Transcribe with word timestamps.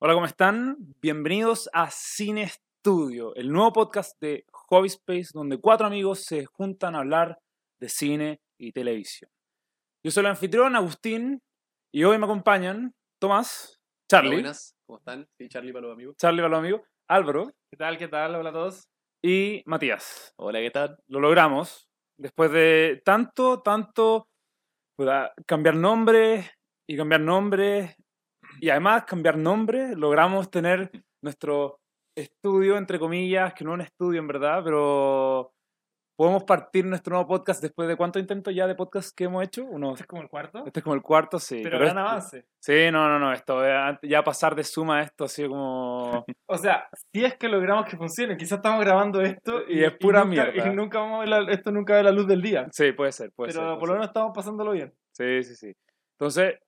Hola, 0.00 0.14
¿cómo 0.14 0.26
están? 0.26 0.76
Bienvenidos 1.02 1.68
a 1.72 1.90
Cine 1.90 2.44
Estudio, 2.44 3.34
el 3.34 3.50
nuevo 3.50 3.72
podcast 3.72 4.16
de 4.20 4.46
Hobby 4.52 4.86
Space, 4.86 5.30
donde 5.34 5.58
cuatro 5.58 5.88
amigos 5.88 6.20
se 6.20 6.46
juntan 6.46 6.94
a 6.94 7.00
hablar 7.00 7.40
de 7.80 7.88
cine 7.88 8.40
y 8.58 8.70
televisión. 8.70 9.28
Yo 10.04 10.12
soy 10.12 10.20
el 10.20 10.30
anfitrión, 10.30 10.76
Agustín, 10.76 11.42
y 11.92 12.04
hoy 12.04 12.16
me 12.16 12.26
acompañan 12.26 12.94
Tomás, 13.20 13.80
Charlie, 14.08 14.28
Hola, 14.28 14.36
buenas, 14.36 14.76
¿cómo 14.86 14.98
están? 15.00 15.26
Sí, 15.36 15.48
Charlie 15.48 15.72
para 15.72 15.86
los 15.86 15.94
amigos. 15.94 16.16
Charlie 16.16 16.42
para 16.42 16.50
los 16.50 16.58
amigos, 16.60 16.80
Álvaro 17.08 17.50
¿Qué 17.68 17.76
tal? 17.76 17.98
¿Qué 17.98 18.06
tal? 18.06 18.36
Hola 18.36 18.50
a 18.50 18.52
todos. 18.52 18.88
y 19.20 19.64
Matías. 19.66 20.32
Hola, 20.36 20.60
¿qué 20.60 20.70
tal? 20.70 20.96
Lo 21.08 21.18
logramos 21.18 21.88
después 22.16 22.52
de 22.52 23.02
tanto, 23.04 23.62
tanto 23.62 24.28
cambiar 25.44 25.74
nombres 25.74 26.48
y 26.86 26.96
cambiar 26.96 27.20
nombres 27.22 27.96
y 28.60 28.70
además 28.70 29.04
cambiar 29.04 29.36
nombres, 29.36 29.96
logramos 29.96 30.50
tener 30.50 30.90
nuestro 31.22 31.78
estudio, 32.16 32.76
entre 32.76 32.98
comillas, 32.98 33.54
que 33.54 33.64
no 33.64 33.70
es 33.72 33.74
un 33.74 33.80
estudio 33.82 34.20
en 34.20 34.26
verdad, 34.26 34.62
pero 34.64 35.52
podemos 36.18 36.42
partir 36.42 36.84
nuestro 36.84 37.14
nuevo 37.14 37.28
podcast 37.28 37.62
después 37.62 37.86
de 37.88 37.94
cuántos 37.94 38.20
intentos 38.20 38.52
ya 38.52 38.66
de 38.66 38.74
podcast 38.74 39.16
que 39.16 39.24
hemos 39.24 39.44
hecho. 39.44 39.64
Unos, 39.64 39.92
¿Este 39.92 40.02
es 40.02 40.06
como 40.08 40.22
el 40.22 40.28
cuarto? 40.28 40.64
este 40.66 40.80
es 40.80 40.84
como 40.84 40.96
el 40.96 41.02
cuarto, 41.02 41.38
sí. 41.38 41.60
pero 41.62 41.78
gran 41.78 41.90
este- 41.96 42.00
avance. 42.00 42.44
Sí, 42.60 42.90
no, 42.90 43.08
no, 43.08 43.20
no, 43.20 43.32
esto, 43.32 43.64
eh, 43.64 43.98
ya 44.02 44.24
pasar 44.24 44.56
de 44.56 44.64
suma 44.64 44.98
a 44.98 45.02
esto 45.02 45.24
así 45.24 45.46
como... 45.46 46.24
O 46.50 46.56
sea, 46.58 46.88
si 47.14 47.24
es 47.24 47.36
que 47.36 47.48
logramos 47.48 47.84
que 47.88 47.96
funcione, 47.96 48.36
quizás 48.36 48.56
estamos 48.58 48.80
grabando 48.84 49.20
esto 49.20 49.62
Y 49.68 49.84
es 49.84 49.92
pura 49.98 50.24
nunca, 50.24 50.46
mierda. 50.50 50.68
Y 50.68 50.74
nunca 50.74 50.98
vamos 50.98 51.16
a 51.18 51.20
ver 51.20 51.28
la- 51.28 51.52
esto 51.52 51.70
nunca 51.70 51.94
ve 51.94 52.02
la 52.02 52.10
luz 52.10 52.26
del 52.26 52.42
día. 52.42 52.66
Sí, 52.72 52.90
puede 52.90 53.12
ser, 53.12 53.30
puede 53.36 53.52
ser. 53.52 53.60
pero 53.62 53.78
por 53.78 53.88
lo 53.88 53.94
menos 53.94 54.08
estamos 54.08 54.32
pasándolo 54.34 54.72
bien. 54.72 54.92
Sí, 55.16 55.44
sí, 55.44 55.54
sí. 55.54 55.72
Entonces, 56.18 56.58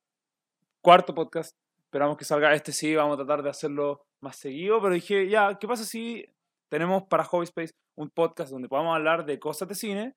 cuarto 0.81 1.13
podcast. 1.13 1.51
Esperamos 1.91 2.15
que 2.15 2.23
salga 2.23 2.53
este 2.53 2.71
sí, 2.71 2.95
vamos 2.95 3.15
a 3.15 3.25
tratar 3.25 3.43
de 3.43 3.49
hacerlo 3.49 4.01
más 4.23 4.37
seguido, 4.37 4.81
pero 4.81 4.93
dije, 4.93 5.27
ya, 5.27 5.59
¿qué 5.59 5.67
pasa 5.67 5.83
si 5.83 6.25
tenemos 6.71 7.03
para 7.03 7.25
Hobby 7.25 7.43
Space 7.43 7.73
un 7.97 8.09
podcast 8.09 8.49
donde 8.49 8.69
podamos 8.69 8.95
hablar 8.95 9.25
de 9.25 9.39
cosas 9.39 9.67
de 9.67 9.75
cine, 9.75 10.13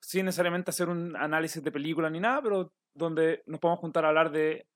sin 0.00 0.26
necesariamente 0.26 0.70
hacer 0.70 0.88
un 0.88 1.16
análisis 1.16 1.64
de 1.64 1.72
película 1.72 2.08
ni 2.10 2.20
nada, 2.20 2.40
pero 2.42 2.72
donde 2.94 3.42
nos 3.46 3.58
podemos 3.58 3.80
juntar 3.80 4.04
a 4.04 4.08
hablar 4.08 4.30
de 4.30 4.66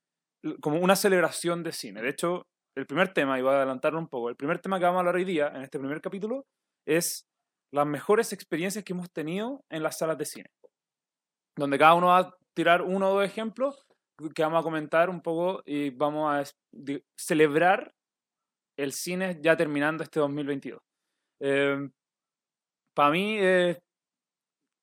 como 0.61 0.81
una 0.81 0.97
celebración 0.97 1.62
de 1.62 1.71
cine. 1.71 2.03
De 2.03 2.09
hecho, 2.09 2.43
el 2.77 2.87
primer 2.87 3.12
tema, 3.12 3.39
y 3.39 3.43
voy 3.43 3.53
a 3.53 3.59
adelantarlo 3.59 4.01
un 4.01 4.09
poco, 4.09 4.28
el 4.28 4.37
primer 4.37 4.59
tema 4.59 4.81
que 4.81 4.87
vamos 4.87 4.97
a 4.97 5.01
hablar 5.01 5.15
hoy 5.15 5.25
día, 5.25 5.53
en 5.55 5.62
este 5.62 5.78
primer 5.78 6.01
capítulo, 6.01 6.47
es 6.84 7.28
las 7.73 7.87
mejores 7.87 8.33
experiencias 8.33 8.83
que 8.83 8.93
hemos 8.93 9.12
tenido 9.12 9.61
en 9.71 9.84
las 9.84 9.98
salas 9.98 10.19
de 10.19 10.25
cine 10.25 10.51
donde 11.61 11.78
cada 11.78 11.95
uno 11.95 12.09
va 12.09 12.19
a 12.19 12.37
tirar 12.55 12.83
uno 12.83 13.11
o 13.11 13.15
dos 13.15 13.25
ejemplos 13.25 13.87
que 14.34 14.42
vamos 14.42 14.60
a 14.60 14.62
comentar 14.62 15.08
un 15.10 15.20
poco 15.20 15.62
y 15.64 15.90
vamos 15.90 16.32
a 16.32 16.44
celebrar 17.16 17.92
el 18.78 18.92
cine 18.92 19.38
ya 19.40 19.56
terminando 19.56 20.02
este 20.02 20.20
2022. 20.20 20.80
Para 22.94 23.10
mí 23.10 23.38
es 23.38 23.78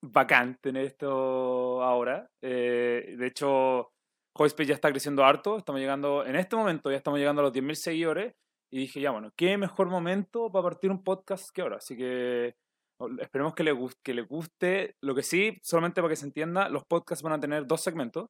bacán 0.04 0.58
tener 0.62 0.86
esto 0.86 1.84
ahora. 1.84 2.30
Eh, 2.42 3.16
de 3.18 3.28
hecho, 3.28 3.92
Hoyspace 4.36 4.70
ya 4.70 4.76
está 4.76 4.92
creciendo 4.92 5.24
harto. 5.24 5.58
Estamos 5.58 5.82
llegando, 5.82 6.26
en 6.26 6.36
este 6.36 6.56
momento 6.56 6.90
ya 6.90 6.98
estamos 6.98 7.20
llegando 7.20 7.42
a 7.42 7.46
los 7.46 7.54
10.000 7.54 7.76
seguidores. 7.76 8.34
Y 8.72 8.80
dije, 8.80 9.00
ya 9.00 9.12
bueno, 9.12 9.32
¿qué 9.38 9.58
mejor 9.58 9.88
momento 9.88 10.52
para 10.52 10.64
partir 10.64 10.92
un 10.92 11.04
podcast 11.04 11.50
que 11.54 11.62
ahora? 11.62 11.78
Así 11.78 11.96
que 11.96 12.56
Esperemos 13.20 13.54
que 13.54 13.64
le, 13.64 13.72
guste, 13.72 14.00
que 14.04 14.14
le 14.14 14.24
guste. 14.24 14.96
Lo 15.02 15.14
que 15.14 15.24
sí, 15.24 15.60
solamente 15.62 16.02
para 16.02 16.12
que 16.12 16.16
se 16.16 16.26
entienda, 16.26 16.70
los 16.70 16.84
podcasts 16.86 17.24
van 17.24 17.34
a 17.34 17.40
tener 17.40 17.68
dos 17.68 17.82
segmentos 17.82 18.30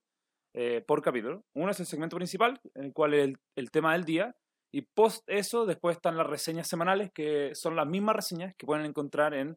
eh, 0.60 0.82
por 0.82 1.04
capítulo. 1.04 1.46
Uno 1.54 1.70
es 1.70 1.80
el 1.80 1.86
segmento 1.86 2.16
principal, 2.16 2.60
en 2.74 2.86
el 2.86 2.92
cual 2.92 3.14
el, 3.14 3.38
tema 3.72 3.94
del 3.94 4.06
día. 4.06 4.36
Y 4.74 4.82
post 4.82 5.24
eso, 5.28 5.68
después 5.68 5.98
están 5.98 6.18
las 6.18 6.26
reseñas 6.26 6.68
semanales, 6.68 7.12
que 7.14 7.54
son 7.54 7.76
las 7.76 7.86
mismas 7.86 8.16
reseñas 8.16 8.56
que 8.58 8.66
pueden 8.66 8.84
encontrar 8.84 9.36
en 9.36 9.56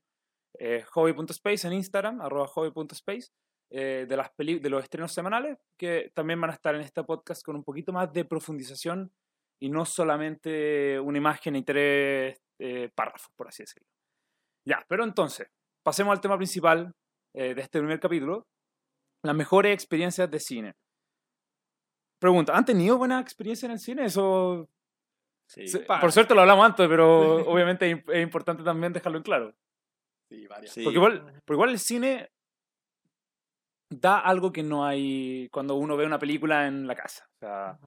eh, 0.59 0.85
hobby.space, 0.91 1.67
en 1.67 1.73
Instagram, 1.73 2.21
arroba 2.21 2.47
hobby.space, 2.49 3.31
eh, 3.71 4.05
de, 4.07 4.15
las 4.15 4.29
peli- 4.33 4.59
de 4.59 4.69
los 4.69 4.83
estrenos 4.83 5.11
semanales, 5.15 5.57
que 5.79 6.13
también 6.15 6.39
van 6.39 6.51
a 6.51 6.55
estar 6.55 6.75
en 6.75 6.83
este 6.83 7.03
podcast 7.03 7.43
con 7.47 7.57
un 7.57 7.65
poquito 7.65 7.95
más 7.95 8.13
de 8.13 8.27
profundización 8.27 9.11
y 9.59 9.71
no 9.71 9.87
solamente 9.87 11.01
una 11.01 11.17
imagen 11.17 11.57
y 11.57 11.63
tres 11.63 12.37
párrafos, 12.95 13.33
por 13.37 13.49
así 13.49 13.63
decirlo. 13.63 13.89
Ya, 14.67 14.85
pero 14.87 15.05
entonces, 15.05 15.49
pasemos 15.83 16.13
al 16.13 16.21
tema 16.21 16.37
principal 16.37 16.95
de 17.33 17.53
este 17.53 17.79
primer 17.79 17.99
capítulo, 18.01 18.47
las 19.25 19.35
mejores 19.35 19.73
experiencias 19.73 20.31
de 20.31 20.41
cine. 20.41 20.75
Pregunta, 22.21 22.57
¿han 22.57 22.65
tenido 22.65 22.97
buena 22.99 23.19
experiencia 23.21 23.67
en 23.67 23.73
el 23.73 23.79
cine? 23.81 24.05
Eso, 24.05 24.69
Sí, 25.47 25.67
se- 25.67 25.81
por 25.81 26.13
suerte 26.13 26.33
lo 26.35 26.43
hablamos 26.43 26.65
antes, 26.65 26.87
pero 26.87 27.09
obviamente 27.49 27.91
es 27.91 27.97
imp- 27.97 28.13
es 28.15 28.23
importante 28.23 28.63
también 28.63 28.93
dejarlo 28.93 29.19
en 29.19 29.25
claro. 29.25 29.55
sí, 30.29 30.47
varias. 30.47 30.75
Porque 30.75 30.97
igual, 30.97 31.25
porque 31.45 31.57
igual 31.57 31.71
el 31.71 31.79
cine 31.81 32.31
da 33.89 34.21
algo 34.21 34.53
que 34.53 34.63
no 34.63 34.85
hay 34.85 35.49
cuando 35.51 35.75
uno 35.75 35.97
ve 35.97 36.07
una 36.07 36.19
película 36.21 36.67
en 36.69 36.87
la 36.87 36.95
casa. 36.95 37.27
O 37.35 37.39
sea, 37.41 37.79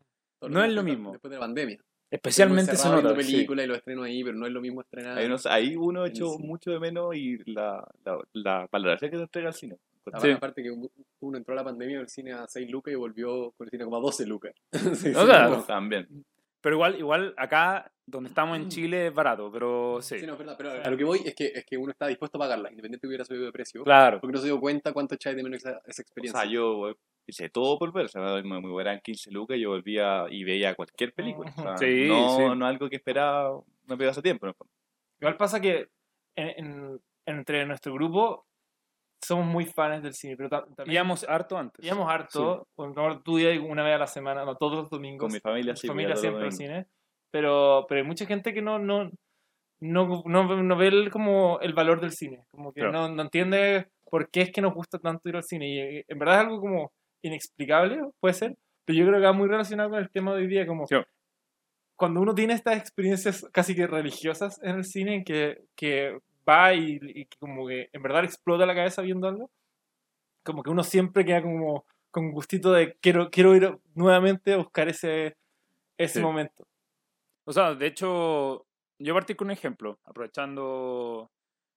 no 0.50 0.64
es 0.64 0.74
lo 0.74 0.84
mismo. 0.84 1.14
Después 1.14 1.30
de 1.30 1.38
la 1.38 1.42
pandemia. 1.42 1.80
especialmente 2.12 2.76
se 2.76 2.90
nota. 2.90 3.02
viendo 3.02 3.22
sí. 3.22 3.32
películas 3.32 3.64
y 3.64 3.68
los 3.70 3.78
estrenos 3.78 4.06
ahí, 4.06 4.24
pero 4.24 4.36
no 4.38 4.46
es 4.46 4.52
lo 4.52 4.60
mismo 4.60 4.82
estrenar. 4.82 5.18
Ahí, 5.18 5.30
no 5.30 5.38
ahí 5.50 5.76
uno 5.78 6.06
echó 6.06 6.38
mucho 6.40 6.72
de 6.72 6.80
menos 6.80 7.16
y 7.16 7.38
la, 7.50 7.88
la, 8.04 8.18
la 8.34 8.68
valoración 8.70 9.10
que 9.12 9.18
te 9.18 9.24
entrega 9.24 9.48
el 9.50 9.54
cine. 9.54 9.78
Aparte, 10.06 10.28
Sí. 10.28 10.34
aparte 10.34 10.64
que 10.64 10.72
uno 11.22 11.38
entró 11.38 11.54
a 11.54 11.56
la 11.58 11.64
pandemia 11.64 12.00
el 12.00 12.10
cine 12.10 12.34
a 12.34 12.48
6 12.48 12.70
lucas 12.70 12.92
y 12.92 12.96
volvió 12.96 13.52
con 13.52 13.66
el 13.68 13.72
cine 13.72 13.86
como 13.86 13.98
a 13.98 14.02
12 14.02 14.26
lucas. 14.26 14.54
Sí, 14.72 15.10
O 15.16 15.22
sí, 15.22 15.26
sea, 15.26 15.48
no. 15.48 15.64
También. 15.68 16.08
Pero 16.62 16.76
igual, 16.76 16.98
igual 16.98 17.34
acá 17.38 17.92
donde 18.06 18.30
estamos 18.30 18.58
en 18.58 18.70
Chile 18.70 19.08
es 19.08 19.14
barato, 19.14 19.52
pero 19.52 20.02
sí. 20.02 20.20
Sí, 20.20 20.26
no, 20.26 20.34
es 20.34 20.40
verdad, 20.40 20.56
pero 20.58 20.72
a 20.72 20.90
lo 20.90 20.96
que 20.98 21.04
voy 21.04 21.20
es 21.26 21.36
que, 21.36 21.48
es 21.48 21.66
que 21.66 21.78
uno 21.78 21.92
está 21.92 22.08
dispuesto 22.08 22.38
a 22.38 22.40
pagarla, 22.40 22.70
independiente 22.70 22.98
de 22.98 23.02
que 23.02 23.08
hubiera 23.08 23.26
subido 23.26 23.46
de 23.46 23.52
precio. 23.52 23.84
Claro. 23.84 24.22
Porque 24.22 24.34
no 24.34 24.40
se 24.40 24.46
dio 24.48 24.60
cuenta 24.62 24.94
cuánto 24.94 25.16
echáis 25.16 25.36
de 25.36 25.44
menos 25.44 25.58
esa, 25.58 25.82
esa 25.86 26.02
O 26.02 26.04
experiencia. 26.04 26.42
sea, 26.42 26.50
yo 26.50 26.90
eh, 26.90 26.96
hice 27.28 27.50
todo 27.50 27.78
por 27.78 27.92
ver. 27.94 28.06
O 28.06 28.08
sea, 28.08 28.22
me, 28.42 28.62
me 28.62 28.82
eran 28.82 29.02
15 29.02 29.32
lucas 29.32 29.58
y 29.58 29.62
yo 29.62 29.70
volvía 29.72 30.26
y 30.30 30.44
veía 30.46 30.74
cualquier 30.76 31.14
película. 31.14 31.54
O 31.58 31.62
sea, 31.62 31.78
Sí, 31.78 32.08
no, 32.08 32.38
sí. 32.38 32.44
no 32.58 32.66
algo 32.66 32.90
que 32.90 32.96
esperaba, 32.96 33.62
no 33.88 33.98
pedía 33.98 34.12
hace 34.12 34.22
tiempo. 34.22 34.48
fondo. 34.54 34.72
Igual 35.20 35.36
pasa 35.38 35.60
que 35.62 35.90
en- 36.36 36.66
en- 36.66 37.02
entre 37.26 37.66
nuestro 37.66 37.94
grupo 37.94 38.46
somos 39.26 39.46
muy 39.46 39.66
fans 39.66 40.04
del 40.04 40.14
cine, 40.14 40.36
pero 40.38 40.50
ta- 40.50 40.66
también 40.76 40.96
Íbamos 40.96 41.24
harto 41.28 41.58
antes. 41.58 41.84
íbamos 41.86 42.10
harto. 42.12 42.68
Por 42.76 42.94
favor, 42.94 43.24
tú 43.24 43.40
ibas 43.40 43.58
una 43.68 43.84
vez 43.84 43.96
a 43.96 44.00
la 44.00 44.08
semana, 44.08 44.46
no 44.46 44.56
todos 44.56 44.76
los 44.78 44.90
domingos. 44.90 45.20
Con 45.26 45.32
mi 45.34 45.40
familia 45.40 45.76
sí. 45.76 45.88
familia 45.88 46.10
voy 46.10 46.18
a 46.18 46.22
siempre 46.22 46.46
al 46.46 46.52
cine. 46.52 46.86
Pero, 47.32 47.86
pero 47.90 48.02
hay 48.02 48.08
mucha 48.08 48.26
gente 48.26 48.54
que 48.54 48.62
no, 48.62 48.78
no, 48.80 49.10
no, 49.82 50.24
no, 50.26 50.64
no 50.64 50.76
ve 50.78 50.88
el, 50.88 51.10
como 51.12 51.60
el 51.62 51.74
valor 51.74 52.00
del 52.00 52.12
cine. 52.12 52.44
Como 52.52 52.72
que 52.74 52.82
no, 52.84 53.10
no 53.10 53.22
entiende 53.24 53.88
por 54.10 54.30
qué 54.30 54.42
es 54.42 54.52
que 54.52 54.62
nos 54.62 54.74
gusta 54.74 55.00
tanto 55.00 55.28
ir 55.30 55.36
al 55.36 55.44
cine. 55.44 55.68
Y 55.68 55.80
eh, 55.80 56.06
en 56.08 56.20
verdad 56.20 56.36
es 56.36 56.42
algo 56.42 56.60
como 56.62 56.92
inexplicable, 57.24 58.00
puede 58.20 58.34
ser. 58.36 58.56
Pero 58.86 59.00
yo 59.00 59.06
creo 59.08 59.20
que 59.20 59.26
va 59.26 59.34
muy 59.34 59.48
relacionado 59.48 59.90
con 59.92 60.00
el 60.00 60.10
tema 60.12 60.34
de 60.36 60.42
hoy 60.42 60.48
día. 60.48 60.68
Como 60.68 60.86
Sí. 60.88 60.96
cuando 61.98 62.22
uno 62.22 62.36
tiene 62.36 62.54
estas 62.54 62.78
experiencias 62.78 63.46
casi 63.52 63.74
que 63.76 63.88
religiosas 63.88 64.62
en 64.62 64.76
el 64.76 64.84
cine, 64.84 65.24
que, 65.24 65.58
que 65.76 66.18
va 66.48 66.74
y, 66.74 67.00
y 67.02 67.26
como 67.40 67.68
que 67.68 67.90
en 67.94 68.04
verdad 68.04 68.24
explota 68.26 68.66
la 68.66 68.76
cabeza 68.76 69.02
viendo 69.02 69.28
algo, 69.28 69.52
como 70.44 70.64
que 70.64 70.70
uno 70.72 70.84
siempre 70.84 71.26
queda 71.26 71.42
como 71.42 71.86
con 72.12 72.32
gustito 72.32 72.72
de 72.74 72.96
quiero, 73.02 73.30
quiero 73.32 73.56
ir 73.56 73.78
nuevamente 73.96 74.54
a 74.54 74.58
buscar 74.58 74.90
ese, 74.90 75.36
ese 76.00 76.20
Sí. 76.20 76.22
momento. 76.22 76.66
O 77.48 77.54
sea, 77.54 77.76
de 77.76 77.88
hecho, 77.88 78.66
yo 79.00 79.14
partí 79.14 79.36
con 79.36 79.48
un 79.48 79.52
ejemplo, 79.52 80.00
aprovechando. 80.06 81.30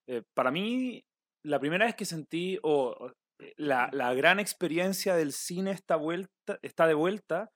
eh, 0.09 0.23
para 0.35 0.51
mí, 0.53 1.05
la 1.45 1.61
primera 1.61 1.87
vez 1.87 1.97
que 1.97 2.05
sentí, 2.07 2.59
o 2.63 2.95
o, 3.01 3.11
eh, 3.41 3.55
la, 3.59 3.91
la 3.93 4.15
gran 4.15 4.41
experiencia 4.41 5.17
del 5.17 5.33
cine 5.33 5.73
está, 5.73 5.97
vuelta, 5.97 6.59
está 6.63 6.87
de 6.89 6.95
vuelta, 6.95 7.51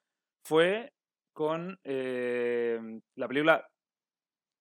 fue 0.45 0.93
con 1.35 1.79
eh, 1.85 2.81
la 3.17 3.29
película 3.29 3.70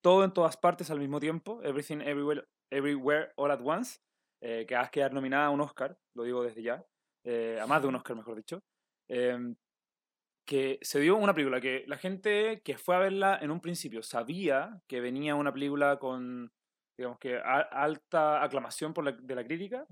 Todo 0.02 0.24
en 0.24 0.32
todas 0.32 0.56
partes 0.56 0.90
al 0.90 0.98
mismo 0.98 1.20
tiempo, 1.20 1.60
Everything 1.62 2.00
Everywhere, 2.00 2.44
Everywhere 2.70 3.32
All 3.36 3.50
at 3.50 3.60
Once, 3.62 4.00
eh, 4.42 4.64
que 4.66 4.74
va 4.74 4.82
a 4.82 4.90
quedar 4.90 5.12
nominada 5.12 5.46
a 5.46 5.50
un 5.50 5.60
Oscar, 5.60 5.98
lo 6.14 6.22
digo 6.22 6.42
desde 6.42 6.62
ya, 6.62 6.84
eh, 7.24 7.58
a 7.60 7.66
más 7.66 7.82
de 7.82 7.88
un 7.88 7.96
Oscar, 7.96 8.16
mejor 8.16 8.36
dicho. 8.36 8.62
Em, 9.08 9.56
que 10.46 10.78
se 10.82 10.98
dio 11.00 11.16
una 11.16 11.34
película 11.34 11.60
que 11.60 11.84
la 11.86 11.96
gente 11.96 12.60
que 12.62 12.76
fue 12.76 12.96
a 12.96 12.98
verla 12.98 13.38
en 13.40 13.50
un 13.50 13.60
principio 13.60 14.02
sabía 14.02 14.80
que 14.88 15.00
venía 15.00 15.34
una 15.34 15.52
película 15.52 15.98
con, 15.98 16.50
digamos 16.98 17.18
que, 17.18 17.38
alta 17.38 18.42
aclamación 18.42 18.92
por 18.92 19.16
de 19.16 19.34
la 19.34 19.44
crítica, 19.44 19.86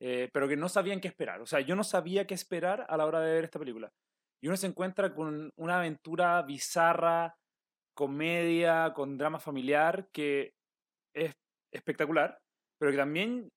eh, 0.00 0.30
pero 0.32 0.48
que 0.48 0.56
no 0.56 0.68
sabían 0.68 1.00
qué 1.00 1.08
esperar. 1.08 1.40
O 1.40 1.46
sea, 1.46 1.60
yo 1.60 1.76
no 1.76 1.84
sabía 1.84 2.26
qué 2.26 2.34
esperar 2.34 2.86
a 2.88 2.96
la 2.96 3.06
hora 3.06 3.20
de 3.20 3.34
ver 3.34 3.44
esta 3.44 3.58
película. 3.58 3.92
Y 4.42 4.48
uno 4.48 4.56
se 4.56 4.66
encuentra 4.66 5.14
con 5.14 5.50
una 5.56 5.78
aventura 5.78 6.42
bizarra, 6.42 7.36
comedia, 7.94 8.92
con 8.94 9.16
drama 9.18 9.38
familiar, 9.38 10.08
que 10.12 10.54
es 11.14 11.32
espectacular, 11.72 12.38
pero 12.78 12.90
que 12.90 12.98
también, 12.98 13.48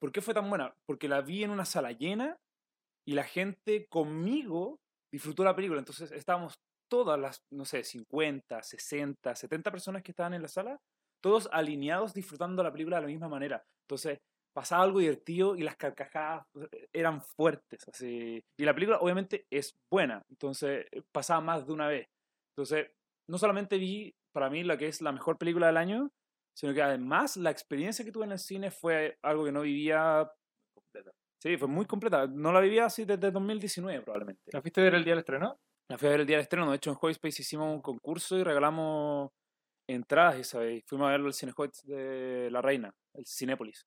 ¿por 0.00 0.12
qué 0.12 0.20
fue 0.20 0.34
tan 0.34 0.48
buena? 0.48 0.74
Porque 0.86 1.08
la 1.08 1.20
vi 1.20 1.44
en 1.44 1.50
una 1.50 1.64
sala 1.64 1.92
llena 1.92 2.36
y 3.06 3.14
la 3.14 3.24
gente 3.24 3.86
conmigo 3.88 4.80
disfrutó 5.12 5.44
la 5.44 5.56
película. 5.56 5.78
Entonces 5.78 6.12
estábamos 6.12 6.60
todas 6.88 7.18
las, 7.18 7.42
no 7.50 7.64
sé, 7.64 7.84
50, 7.84 8.62
60, 8.62 9.34
70 9.34 9.70
personas 9.70 10.02
que 10.02 10.12
estaban 10.12 10.34
en 10.34 10.42
la 10.42 10.48
sala, 10.48 10.80
todos 11.22 11.48
alineados 11.52 12.14
disfrutando 12.14 12.62
la 12.62 12.72
película 12.72 12.96
de 12.96 13.02
la 13.02 13.08
misma 13.08 13.28
manera. 13.28 13.64
Entonces, 13.84 14.18
pasaba 14.52 14.82
algo 14.82 14.98
divertido 14.98 15.56
y 15.56 15.62
las 15.62 15.76
carcajadas 15.76 16.44
eh, 16.72 16.88
eran 16.92 17.22
fuertes. 17.22 17.86
Así. 17.88 18.42
Y 18.58 18.64
la 18.64 18.74
película 18.74 18.98
obviamente 18.98 19.46
es 19.50 19.76
buena, 19.90 20.22
entonces 20.28 20.86
eh, 20.90 21.02
pasaba 21.12 21.40
más 21.40 21.66
de 21.66 21.72
una 21.72 21.88
vez. 21.88 22.08
Entonces, 22.56 22.90
no 23.30 23.38
solamente 23.38 23.78
vi 23.78 24.14
para 24.32 24.50
mí 24.50 24.64
la 24.64 24.76
que 24.76 24.88
es 24.88 25.00
la 25.00 25.12
mejor 25.12 25.38
película 25.38 25.68
del 25.68 25.76
año, 25.76 26.10
sino 26.54 26.74
que 26.74 26.82
además 26.82 27.36
la 27.36 27.50
experiencia 27.50 28.04
que 28.04 28.12
tuve 28.12 28.26
en 28.26 28.32
el 28.32 28.38
cine 28.38 28.70
fue 28.70 29.16
algo 29.22 29.44
que 29.44 29.52
no 29.52 29.62
vivía 29.62 30.30
Sí, 31.42 31.56
fue 31.56 31.68
muy 31.68 31.86
completa. 31.86 32.26
No 32.26 32.52
la 32.52 32.60
vivía 32.60 32.84
así 32.84 33.04
desde 33.04 33.30
2019 33.30 34.02
probablemente. 34.02 34.42
¿La 34.52 34.60
fuiste 34.60 34.82
a 34.82 34.84
ver 34.84 34.94
el 34.94 35.04
día 35.04 35.12
del 35.12 35.20
estreno? 35.20 35.58
La 35.88 35.96
fui 35.96 36.08
a 36.08 36.10
ver 36.10 36.20
el 36.20 36.26
día 36.26 36.36
del 36.36 36.42
estreno. 36.42 36.70
De 36.70 36.76
hecho, 36.76 36.90
en 36.90 37.10
Space 37.10 37.42
hicimos 37.42 37.74
un 37.74 37.80
concurso 37.80 38.36
y 38.36 38.44
regalamos 38.44 39.30
entradas 39.88 40.36
esa 40.36 40.58
vez. 40.58 40.84
Fuimos 40.86 41.08
a 41.08 41.12
verlo 41.12 41.28
al 41.28 41.34
Cinehoids 41.34 41.82
de 41.86 42.50
La 42.50 42.60
Reina, 42.60 42.94
el 43.14 43.24
Cinépolis. 43.26 43.86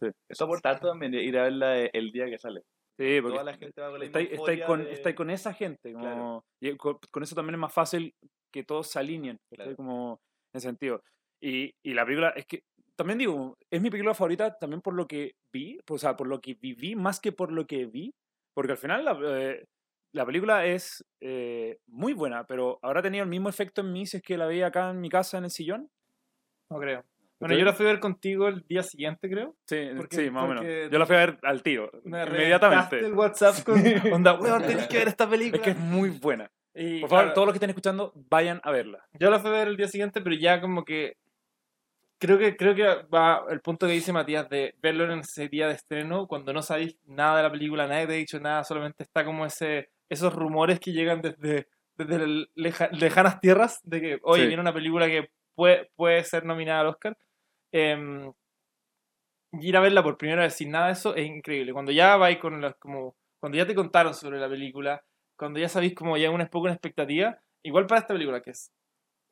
Sí. 0.00 0.08
Eso 0.28 0.46
por 0.46 0.60
tanto 0.60 0.88
también, 0.88 1.14
ir 1.14 1.38
a 1.38 1.44
verla 1.44 1.78
eh, 1.78 1.90
el 1.94 2.12
día 2.12 2.26
que 2.26 2.38
sale. 2.38 2.62
Sí, 2.98 3.20
porque 3.20 3.34
Toda 3.38 3.44
la 3.44 3.56
gente 3.56 3.80
va 3.80 3.90
con 3.90 4.00
la 4.00 4.66
con, 4.66 4.84
de- 4.84 5.14
con 5.14 5.30
esa 5.30 5.52
gente. 5.54 5.92
Como, 5.92 6.04
Claro. 6.04 6.44
y 6.60 6.76
con, 6.76 6.98
con 7.12 7.22
eso 7.22 7.34
también 7.36 7.54
es 7.54 7.60
más 7.60 7.72
fácil 7.72 8.12
que 8.52 8.64
todos 8.64 8.88
se 8.88 8.98
alineen. 8.98 9.38
Claro. 9.54 9.76
Como 9.76 10.20
en 10.52 10.58
ese 10.58 10.66
sentido. 10.68 11.02
Y, 11.40 11.70
y 11.84 11.94
la 11.94 12.04
película, 12.04 12.30
es 12.30 12.46
que 12.46 12.62
también 12.96 13.18
digo, 13.18 13.56
es 13.70 13.80
mi 13.80 13.90
película 13.90 14.14
favorita 14.14 14.58
también 14.58 14.80
por 14.82 14.94
lo 14.94 15.06
que 15.06 15.36
vi, 15.52 15.78
o 15.88 15.98
sea, 15.98 16.16
por 16.16 16.26
lo 16.26 16.40
que 16.40 16.54
viví, 16.54 16.96
más 16.96 17.20
que 17.20 17.30
por 17.30 17.52
lo 17.52 17.64
que 17.66 17.86
vi. 17.86 18.12
Porque 18.54 18.72
al 18.72 18.78
final 18.78 19.04
la, 19.04 19.16
eh, 19.22 19.64
la 20.12 20.26
película 20.26 20.66
es 20.66 21.04
eh, 21.20 21.78
muy 21.86 22.12
buena, 22.14 22.44
pero 22.48 22.80
habrá 22.82 23.00
tenido 23.02 23.22
el 23.22 23.30
mismo 23.30 23.48
efecto 23.48 23.82
en 23.82 23.92
mí 23.92 24.06
si 24.06 24.16
es 24.16 24.22
que 24.24 24.36
la 24.36 24.46
veía 24.46 24.66
acá 24.66 24.90
en 24.90 25.00
mi 25.00 25.08
casa 25.08 25.38
en 25.38 25.44
el 25.44 25.50
sillón. 25.50 25.88
No 26.70 26.80
creo. 26.80 27.04
Bueno, 27.40 27.56
yo 27.56 27.64
la 27.64 27.72
fui 27.72 27.86
a 27.86 27.90
ver 27.90 28.00
contigo 28.00 28.48
el 28.48 28.62
día 28.66 28.82
siguiente, 28.82 29.28
creo. 29.30 29.54
Sí, 29.66 29.88
Porque- 29.96 30.16
sí, 30.16 30.30
más 30.30 30.44
o 30.44 30.48
menos. 30.48 30.64
Yo 30.90 30.98
la 30.98 31.06
fui 31.06 31.16
a 31.16 31.18
ver 31.20 31.38
al 31.42 31.62
tiro, 31.62 31.90
Me 32.04 32.24
inmediatamente. 32.24 32.98
el 32.98 33.12
WhatsApp 33.14 33.62
con 33.64 33.74
onda, 34.12 34.34
weón, 34.34 34.62
tenés 34.66 34.88
que 34.88 34.98
ver 34.98 35.08
esta 35.08 35.28
película. 35.28 35.56
Es 35.58 35.62
que 35.62 35.70
es 35.70 35.78
muy 35.78 36.10
buena. 36.10 36.50
Y, 36.74 37.00
Por 37.00 37.10
favor, 37.10 37.24
claro, 37.24 37.34
todos 37.34 37.46
los 37.46 37.52
que 37.54 37.56
estén 37.58 37.70
escuchando, 37.70 38.12
vayan 38.28 38.60
a 38.64 38.70
verla. 38.70 39.04
Yo 39.18 39.30
la 39.30 39.38
fui 39.40 39.50
a 39.50 39.54
ver 39.54 39.68
el 39.68 39.76
día 39.76 39.88
siguiente, 39.88 40.20
pero 40.20 40.36
ya 40.36 40.60
como 40.60 40.84
que 40.84 41.14
creo 42.20 42.38
que 42.38 42.56
creo 42.56 42.74
que 42.74 42.84
va 43.12 43.44
el 43.50 43.60
punto 43.60 43.86
que 43.86 43.92
dice 43.92 44.12
Matías 44.12 44.48
de 44.48 44.74
verlo 44.82 45.04
en 45.12 45.20
ese 45.20 45.48
día 45.48 45.68
de 45.68 45.74
estreno 45.74 46.26
cuando 46.26 46.52
no 46.52 46.62
sabéis 46.62 46.96
nada 47.06 47.36
de 47.38 47.42
la 47.44 47.50
película, 47.52 47.86
nadie 47.86 48.06
te 48.06 48.12
ha 48.14 48.16
dicho 48.16 48.40
nada, 48.40 48.64
solamente 48.64 49.04
está 49.04 49.24
como 49.24 49.46
ese 49.46 49.90
esos 50.08 50.32
rumores 50.34 50.80
que 50.80 50.92
llegan 50.92 51.20
desde 51.20 51.68
desde 51.96 52.46
leja- 52.54 52.88
lejanas 52.92 53.40
tierras 53.40 53.80
de 53.84 54.00
que 54.00 54.18
oye 54.22 54.42
Sí. 54.42 54.48
viene 54.48 54.60
una 54.62 54.72
película 54.72 55.06
que 55.06 55.30
puede, 55.54 55.90
puede 55.96 56.22
ser 56.24 56.44
nominada 56.44 56.80
al 56.80 56.86
Oscar. 56.88 57.16
Y 57.72 59.68
ir 59.68 59.76
a 59.76 59.80
verla 59.80 60.02
por 60.02 60.18
primera 60.18 60.42
vez 60.42 60.54
sin 60.54 60.70
nada 60.70 60.86
de 60.86 60.92
eso 60.92 61.14
es 61.14 61.26
increíble. 61.26 61.72
Cuando 61.72 61.92
ya 61.92 62.16
vais 62.16 62.38
con 62.38 62.60
las 62.60 62.74
como 62.76 63.16
cuando 63.40 63.56
ya 63.56 63.66
te 63.66 63.74
contaron 63.74 64.14
sobre 64.14 64.38
la 64.38 64.48
película, 64.48 65.02
cuando 65.38 65.60
ya 65.60 65.68
sabéis 65.68 65.94
como 65.94 66.16
ya 66.16 66.30
una 66.30 66.44
es 66.44 66.50
poco 66.50 66.64
una 66.64 66.72
expectativa, 66.74 67.38
igual 67.62 67.86
para 67.86 68.00
esta 68.00 68.14
película 68.14 68.42
que 68.42 68.50
es 68.50 68.72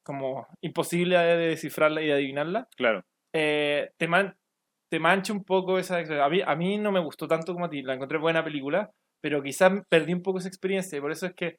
como 0.05 0.47
imposible 0.61 1.19
de 1.19 1.37
descifrarla 1.49 2.03
y 2.03 2.07
de 2.07 2.13
adivinarla, 2.15 2.69
Claro. 2.77 3.05
eh, 3.35 3.91
te, 3.99 4.07
man- 4.09 4.37
te 4.91 5.01
mancha 5.01 5.33
un 5.33 5.45
poco 5.45 5.79
esa 5.79 5.99
a 5.99 6.29
mí, 6.31 6.41
a 6.47 6.55
mí 6.57 6.79
no 6.79 6.93
me 6.93 7.01
gustó 7.01 7.27
tanto 7.27 7.53
como 7.53 7.67
a 7.67 7.71
ti, 7.71 7.83
la 7.83 7.95
encontré 7.95 8.19
buena 8.19 8.45
película, 8.45 8.91
pero 9.21 9.43
quizás 9.43 9.73
perdí 9.89 10.15
un 10.15 10.23
poco 10.23 10.39
esa 10.39 10.49
experiencia 10.49 10.97
y 10.99 11.01
por 11.01 11.11
eso 11.13 11.27
es 11.27 11.35
que 11.35 11.57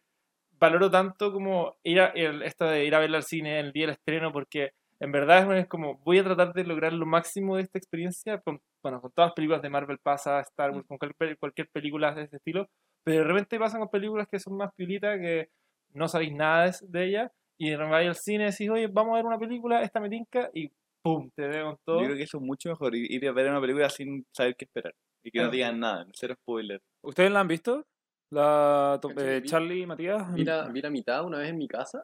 valoro 0.60 0.90
tanto 0.90 1.34
como 1.34 1.76
ir 1.84 2.00
a, 2.02 2.08
el- 2.08 2.44
esta 2.44 2.72
de 2.72 2.86
ir 2.86 2.96
a 2.96 3.00
verla 3.00 3.18
al 3.18 3.24
cine 3.24 3.60
el 3.60 3.74
día 3.74 3.88
del 3.88 3.96
estreno 3.96 4.32
porque 4.32 4.72
en 5.00 5.12
verdad 5.12 5.58
es, 5.58 5.68
como 5.68 5.98
voy 6.00 6.20
a 6.20 6.24
tratar 6.24 6.54
de 6.54 6.64
lograr 6.64 6.94
lo 6.94 7.06
máximo 7.06 7.56
de 7.56 7.64
esta 7.64 7.78
experiencia 7.78 8.40
con, 8.42 8.60
bueno, 8.84 9.02
con 9.02 9.12
todas 9.12 9.30
las 9.30 9.36
películas 9.36 9.62
de 9.62 9.70
Marvel 9.70 10.00
pasa, 10.00 10.40
Star 10.42 10.72
Wars, 10.72 10.86
con 10.88 10.98
cualquier, 10.98 11.38
cualquier 11.38 11.70
película 11.70 12.14
de 12.14 12.24
este 12.24 12.38
estilo, 12.38 12.68
pero 13.06 13.20
de 13.20 13.28
repente 13.28 13.60
pasan 13.60 13.80
con 13.82 13.90
películas 13.90 14.28
que 14.30 14.40
son 14.40 14.58
más 14.58 14.72
piolitas, 14.76 15.20
que 15.20 15.50
no 15.94 16.08
sabéis 16.08 16.34
nada 16.34 16.66
de, 16.66 16.76
de 16.88 17.06
ellas 17.06 17.32
y 17.60 17.70
de 17.70 17.78
repente 17.78 17.92
vais 17.94 18.10
al 18.10 18.16
cine 18.16 18.44
y 18.46 18.52
decís, 18.52 18.70
oye, 18.70 18.88
vamos 18.88 19.14
a 19.14 19.18
ver 19.18 19.26
una 19.26 19.40
película, 19.40 19.82
esta 19.82 20.00
me 20.00 20.10
tinca 20.10 20.50
y 20.54 20.70
¡pum! 21.04 21.30
te 21.36 21.48
veo 21.48 21.66
con 21.68 21.78
todo. 21.86 22.00
Yo 22.00 22.06
creo 22.06 22.18
que 22.18 22.24
eso 22.24 22.38
es 22.38 22.44
mucho 22.44 22.70
mejor, 22.70 22.96
ir 22.96 23.28
a 23.28 23.32
ver 23.32 23.50
una 23.50 23.62
película 23.62 23.90
sin 23.90 24.26
saber 24.36 24.56
qué 24.56 24.66
esperar. 24.66 24.94
Y 25.24 25.32
que 25.32 25.40
no 25.40 25.48
Ah. 25.48 25.52
digan 25.52 25.80
nada, 25.80 26.06
cero 26.14 26.36
spoiler. 26.42 26.80
¿Ustedes 27.04 27.32
la 27.32 27.40
han 27.42 27.48
visto? 27.48 27.84
La, 28.32 29.00
eh, 29.18 29.42
Charlie 29.46 29.82
y 29.82 29.86
Matías. 29.86 30.34
Vi 30.34 30.44
la, 30.44 30.68
vi 30.68 30.82
la 30.82 30.90
mitad 30.90 31.24
una 31.26 31.38
vez 31.40 31.50
en 31.50 31.58
mi 31.58 31.68
casa 31.68 32.04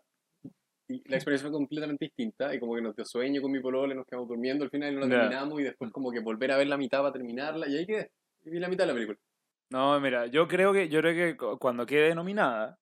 y 0.87 1.01
la 1.09 1.15
experiencia 1.17 1.47
fue 1.49 1.57
completamente 1.57 2.05
distinta 2.05 2.53
y 2.53 2.59
como 2.59 2.75
que 2.75 2.81
nos 2.81 2.95
dio 2.95 3.05
sueño 3.05 3.41
con 3.41 3.51
mi 3.51 3.59
polole, 3.61 3.95
nos 3.95 4.05
quedamos 4.05 4.27
durmiendo 4.27 4.63
al 4.65 4.69
final 4.69 4.91
y 4.91 4.95
no 4.95 5.01
la 5.01 5.07
terminamos 5.21 5.59
y 5.59 5.63
después 5.63 5.91
como 5.91 6.11
que 6.11 6.19
volver 6.19 6.51
a 6.51 6.57
ver 6.57 6.67
la 6.67 6.77
mitad 6.77 6.99
para 6.99 7.13
terminarla 7.13 7.67
y 7.67 7.77
ahí 7.77 7.85
quedé. 7.85 8.11
Y 8.43 8.49
vi 8.51 8.59
la 8.59 8.67
mitad 8.67 8.83
de 8.83 8.87
la 8.87 8.93
película. 8.93 9.17
No, 9.71 9.99
mira, 9.99 10.27
yo 10.27 10.47
creo 10.47 10.73
que 10.73 10.89
yo 10.89 10.99
creo 10.99 11.13
que 11.15 11.37
cu- 11.37 11.57
cuando 11.57 11.85
quede 11.85 12.13
nominada 12.13 12.77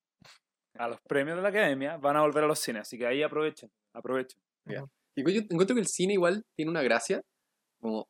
a 0.76 0.88
los 0.88 1.00
premios 1.08 1.38
de 1.38 1.44
la 1.44 1.50
Academia 1.50 1.98
van 1.98 2.18
a 2.18 2.22
volver 2.22 2.44
a 2.44 2.48
los 2.48 2.60
cines, 2.60 2.82
así 2.84 2.98
que 2.98 3.06
ahí 3.06 3.22
aprovechen, 3.24 3.70
aprovechen. 3.94 4.40
Y 5.16 5.34
yo 5.34 5.42
encuentro 5.50 5.76
que 5.76 5.82
el 5.82 5.88
cine 5.88 6.14
igual 6.14 6.44
tiene 6.56 6.72
una 6.72 6.82
gracia, 6.82 7.22
como 7.80 8.08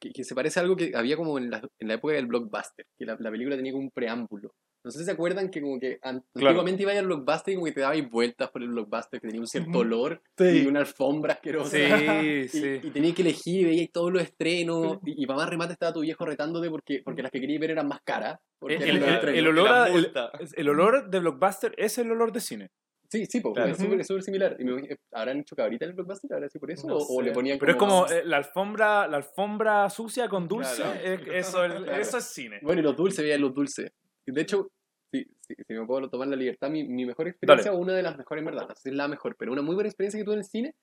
que, 0.00 0.10
que 0.10 0.24
se 0.24 0.34
parece 0.34 0.60
a 0.60 0.62
algo 0.62 0.76
que 0.76 0.92
había 0.94 1.16
como 1.16 1.38
en 1.38 1.50
la, 1.50 1.58
en 1.78 1.88
la 1.88 1.94
época 1.94 2.14
del 2.14 2.26
blockbuster, 2.26 2.86
que 2.98 3.04
la, 3.06 3.16
la 3.18 3.30
película 3.30 3.56
tenía 3.56 3.72
como 3.72 3.84
un 3.84 3.90
preámbulo. 3.90 4.50
No 4.84 4.90
sé 4.90 4.98
si 4.98 5.04
se 5.06 5.12
acuerdan 5.12 5.50
que 5.50 5.62
como 5.62 5.80
que 5.80 5.98
an- 6.02 6.22
Claro. 6.34 6.48
antiguamente 6.50 6.82
iba 6.82 6.92
al 6.92 7.06
blockbuster 7.06 7.52
y 7.52 7.54
como 7.56 7.64
que 7.66 7.72
te 7.72 7.80
dabais 7.80 8.10
vueltas 8.10 8.50
por 8.50 8.62
el 8.62 8.68
blockbuster, 8.68 9.18
que 9.20 9.26
tenía 9.28 9.40
un 9.40 9.46
cierto 9.46 9.78
olor 9.78 10.20
Sí. 10.36 10.62
y 10.62 10.66
una 10.66 10.80
alfombra 10.80 11.32
asquerosa. 11.34 11.70
Sí, 11.70 11.78
Y, 12.44 12.48
sí. 12.48 12.80
y 12.82 12.90
tenías 12.90 13.14
que 13.14 13.22
elegir 13.22 13.60
y 13.62 13.64
veías 13.64 13.90
todos 13.92 14.12
los 14.12 14.22
estrenos. 14.22 14.98
Y, 15.06 15.22
y 15.22 15.26
para 15.26 15.38
más 15.38 15.48
remate 15.48 15.72
estaba 15.72 15.92
tu 15.92 16.00
viejo 16.00 16.24
retándote 16.26 16.68
porque, 16.68 17.00
porque 17.04 17.22
las 17.22 17.30
que 17.32 17.40
querías 17.40 17.60
ver 17.60 17.70
eran 17.70 17.88
más 17.88 18.02
caras. 18.02 18.38
El, 18.60 18.82
el- 18.82 19.02
el- 19.28 19.46
olor 19.48 19.68
a- 19.68 19.88
el- 19.88 20.68
olor 20.68 21.08
de 21.10 21.18
Blockbuster 21.20 21.74
es 21.78 21.96
el 21.98 22.10
olor 22.10 22.30
de 22.32 22.40
cine. 22.40 22.70
Sí, 23.10 23.26
sí, 23.26 23.40
po, 23.40 23.52
Claro. 23.52 23.70
es 23.72 24.06
súper 24.06 24.22
similar. 24.22 24.56
Y 24.58 24.64
me 24.64 24.72
imagino- 24.72 24.96
¿Habrán 25.12 25.38
hecho 25.40 25.54
cabrita 25.54 25.84
en 25.84 25.90
el 25.90 25.94
blockbuster? 25.94 26.32
¿Habrá 26.32 26.48
sido 26.48 26.60
por 26.60 26.70
eso? 26.72 26.86
No 26.88 26.96
o, 26.96 27.22
le 27.22 27.30
ponían 27.30 27.58
Pero 27.58 27.72
es 27.72 27.78
como 27.78 28.06
eh, 28.08 28.22
la 28.24 28.38
alfombra, 28.38 29.06
la 29.06 29.18
alfombra 29.18 29.88
sucia 29.88 30.28
con 30.28 30.48
dulce, 30.48 30.82
Claro. 30.82 30.98
es- 31.02 31.20
eso, 31.46 31.64
es- 31.64 31.72
Claro. 31.74 31.92
eso 32.00 32.18
es 32.18 32.24
cine. 32.24 32.58
Bueno, 32.62 32.80
y 32.80 32.84
los 32.84 32.96
dulces, 32.96 33.22
veían 33.24 33.40
los 33.40 33.54
dulces. 33.54 33.92
De 34.26 34.40
hecho, 34.40 34.70
si, 35.12 35.24
si, 35.40 35.54
si 35.54 35.74
me 35.74 35.86
puedo 35.86 36.08
tomar 36.08 36.28
la 36.28 36.36
libertad, 36.36 36.70
mi, 36.70 36.84
mi 36.84 37.04
mejor 37.06 37.28
experiencia, 37.28 37.72
o 37.72 37.78
una 37.78 37.94
de 37.94 38.02
las 38.02 38.16
mejores, 38.16 38.42
en 38.42 38.46
verdad, 38.46 38.68
no 38.68 38.74
sé 38.74 38.82
si 38.82 38.88
es 38.90 38.94
la 38.94 39.08
mejor, 39.08 39.36
pero 39.38 39.52
una 39.52 39.62
muy 39.62 39.74
buena 39.74 39.88
experiencia 39.88 40.18
que 40.18 40.24
tuve 40.24 40.34
en 40.34 40.40
el 40.40 40.46
cine, 40.46 40.74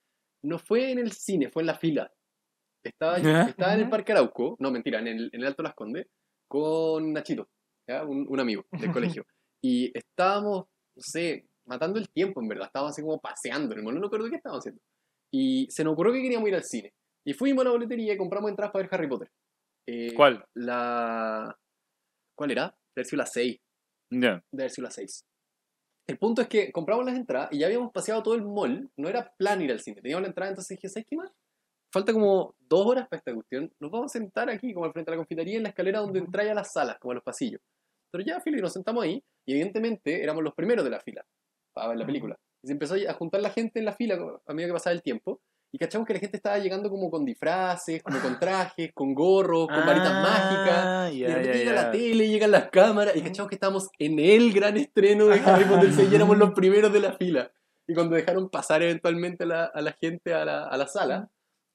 no 0.44 0.58
fue 0.58 0.92
en 0.92 1.00
el 1.00 1.12
cine, 1.12 1.50
fue 1.50 1.64
en 1.64 1.68
la 1.68 1.76
fila. 1.76 2.12
Estaba, 2.84 3.18
estaba 3.18 3.74
en 3.76 3.82
el. 3.82 3.90
Parque 3.90 4.12
Arauco, 4.12 4.56
no, 4.60 4.72
mentira, 4.72 5.00
en 5.00 5.08
el, 5.08 5.30
en 5.34 5.42
el 5.42 5.48
Alto 5.48 5.62
Las 5.62 5.76
Condes, 5.76 6.08
con 6.48 7.14
Nachito, 7.14 7.50
¿ya? 7.88 8.04
Un, 8.04 8.26
un 8.28 8.40
amigo 8.40 8.66
del 8.72 8.92
colegio. 9.20 9.26
Y 9.62 9.96
estábamos, 9.96 10.66
no 10.96 11.02
sé, 11.02 11.48
matando 11.66 12.00
el 12.00 12.10
tiempo, 12.10 12.42
en 12.42 12.48
verdad. 12.48 12.68
Estábamos 12.68 12.94
así 12.94 13.02
como 13.02 13.20
paseando 13.20 13.74
en 13.74 13.80
el 13.80 13.86
mall, 13.86 13.96
no 13.96 14.02
me 14.02 14.08
acuerdo 14.08 14.30
qué 14.30 14.38
estábamos 14.38 14.64
haciendo. 14.64 14.82
Y 15.32 15.68
se 15.70 15.84
nos 15.84 15.94
ocurrió 15.94 16.14
que 16.14 16.22
queríamos 16.22 16.50
ir 16.50 16.56
al 16.56 16.64
cine. 16.64 16.94
Y 17.24 17.34
fuimos 17.34 17.62
a 17.62 17.66
la 17.66 17.72
boletería 17.72 18.14
y 18.14 18.18
compramos 18.18 18.50
entradas 18.50 18.74
para 18.74 18.84
ver 18.84 18.94
Harry 18.94 19.08
Potter. 19.08 19.32
Eh, 19.88 20.14
¿Cuál? 20.16 20.44
La... 20.56 21.56
¿Cuál 22.36 22.52
era? 22.52 22.76
Debe 22.96 23.02
haber 23.02 23.06
sido 23.06 23.18
la 23.18 23.26
6. 23.26 23.58
Ya. 24.12 24.44
Debe 24.52 24.64
haber 24.64 24.72
sido 24.72 24.86
la 24.86 24.92
6. 24.92 25.26
El 26.08 26.18
punto 26.18 26.42
es 26.42 26.48
que 26.48 26.72
compramos 26.72 27.06
las 27.06 27.16
entradas 27.16 27.50
y 27.52 27.60
ya 27.60 27.68
habíamos 27.68 27.92
paseado 27.92 28.22
todo 28.24 28.36
el 28.36 28.44
mall. 28.44 28.90
No 28.98 29.08
era 29.08 29.34
plan 29.38 29.62
ir 29.62 29.72
al 29.72 29.80
cine. 29.80 30.02
Teníamos 30.02 30.24
la 30.24 30.28
entrada, 30.28 30.50
entonces 30.50 30.78
dije, 30.78 30.90
¿sabes 30.90 31.06
qué 31.10 31.16
más? 31.16 31.32
Falta 31.94 32.14
como 32.14 32.56
dos 32.60 32.86
horas 32.86 33.08
para 33.08 33.20
esta 33.20 33.34
cuestión. 33.34 33.72
Nos 33.80 33.92
vamos 33.92 34.12
a 34.12 34.18
sentar 34.18 34.50
aquí, 34.50 34.74
como 34.74 34.86
al 34.86 34.94
frente 34.94 35.12
de 35.12 35.16
la 35.16 35.20
confitería, 35.20 35.58
en 35.58 35.64
la 35.64 35.70
escalera 35.70 36.00
donde 36.00 36.20
entra 36.20 36.50
a 36.50 36.54
las 36.54 36.72
salas, 36.72 36.98
como 37.00 37.12
a 37.12 37.16
los 37.16 37.24
pasillos. 37.24 37.62
Pero 38.12 38.24
ya, 38.26 38.40
filo, 38.42 38.58
y 38.58 38.62
nos 38.62 38.74
sentamos 38.74 39.04
ahí. 39.04 39.24
Y 39.46 39.54
evidentemente 39.54 40.24
éramos 40.24 40.44
los 40.44 40.54
primeros 40.54 40.84
de 40.84 40.92
la 40.92 41.00
fila 41.00 41.26
para 41.74 41.90
ver 41.90 41.98
la 41.98 42.06
película. 42.06 42.38
Y 42.64 42.68
se 42.68 42.74
empezó 42.74 42.96
a 42.96 43.14
juntar 43.14 43.42
la 43.42 43.50
gente 43.50 43.80
en 43.80 43.86
la 43.86 43.94
fila 43.94 44.16
a 44.46 44.54
medida 44.54 44.70
que 44.70 44.74
pasaba 44.74 44.94
el 44.94 45.02
tiempo. 45.02 45.41
Cachamos 45.82 46.06
que 46.06 46.14
la 46.14 46.20
gente 46.20 46.38
estaba 46.38 46.60
llegando 46.60 46.92
como 46.92 47.10
con 47.10 47.26
disfraces, 47.26 48.04
como 48.04 48.20
con 48.20 48.38
trajes, 48.38 48.92
con 48.94 49.16
gorros, 49.16 49.68
con 49.68 49.84
varitas 49.84 50.14
mágicas. 50.14 50.78
Ah, 50.86 51.10
Y 51.12 51.22
de 51.22 51.28
repente 51.28 51.48
ya, 51.48 51.58
llega 51.58 51.76
ya. 51.76 51.82
la 51.82 51.92
tele, 51.92 52.28
llegan 52.28 52.52
las 52.52 52.70
cámaras, 52.70 53.16
y 53.16 53.22
cachamos 53.24 53.50
que 53.50 53.56
estábamos 53.56 53.90
en 53.98 54.20
el 54.20 54.54
gran 54.54 54.78
estreno 54.78 55.26
de 55.26 55.40
Harry 55.40 55.66
Potter 55.66 55.92
6 55.92 56.10
y 56.12 56.16
éramos 56.16 56.38
los 56.38 56.52
primeros 56.54 56.94
de 56.94 57.00
la 57.00 57.14
fila. 57.14 57.52
Y 57.88 57.96
cuando 57.96 58.16
dejaron 58.16 58.48
pasar 58.52 58.84
eventualmente 58.84 59.44
a 59.44 59.48
la, 59.48 59.66
a 59.66 59.82
la 59.82 59.94
gente 60.00 60.36
a 60.36 60.46
la, 60.46 60.66
a 60.68 60.78
la 60.78 60.86
sala, 60.88 61.30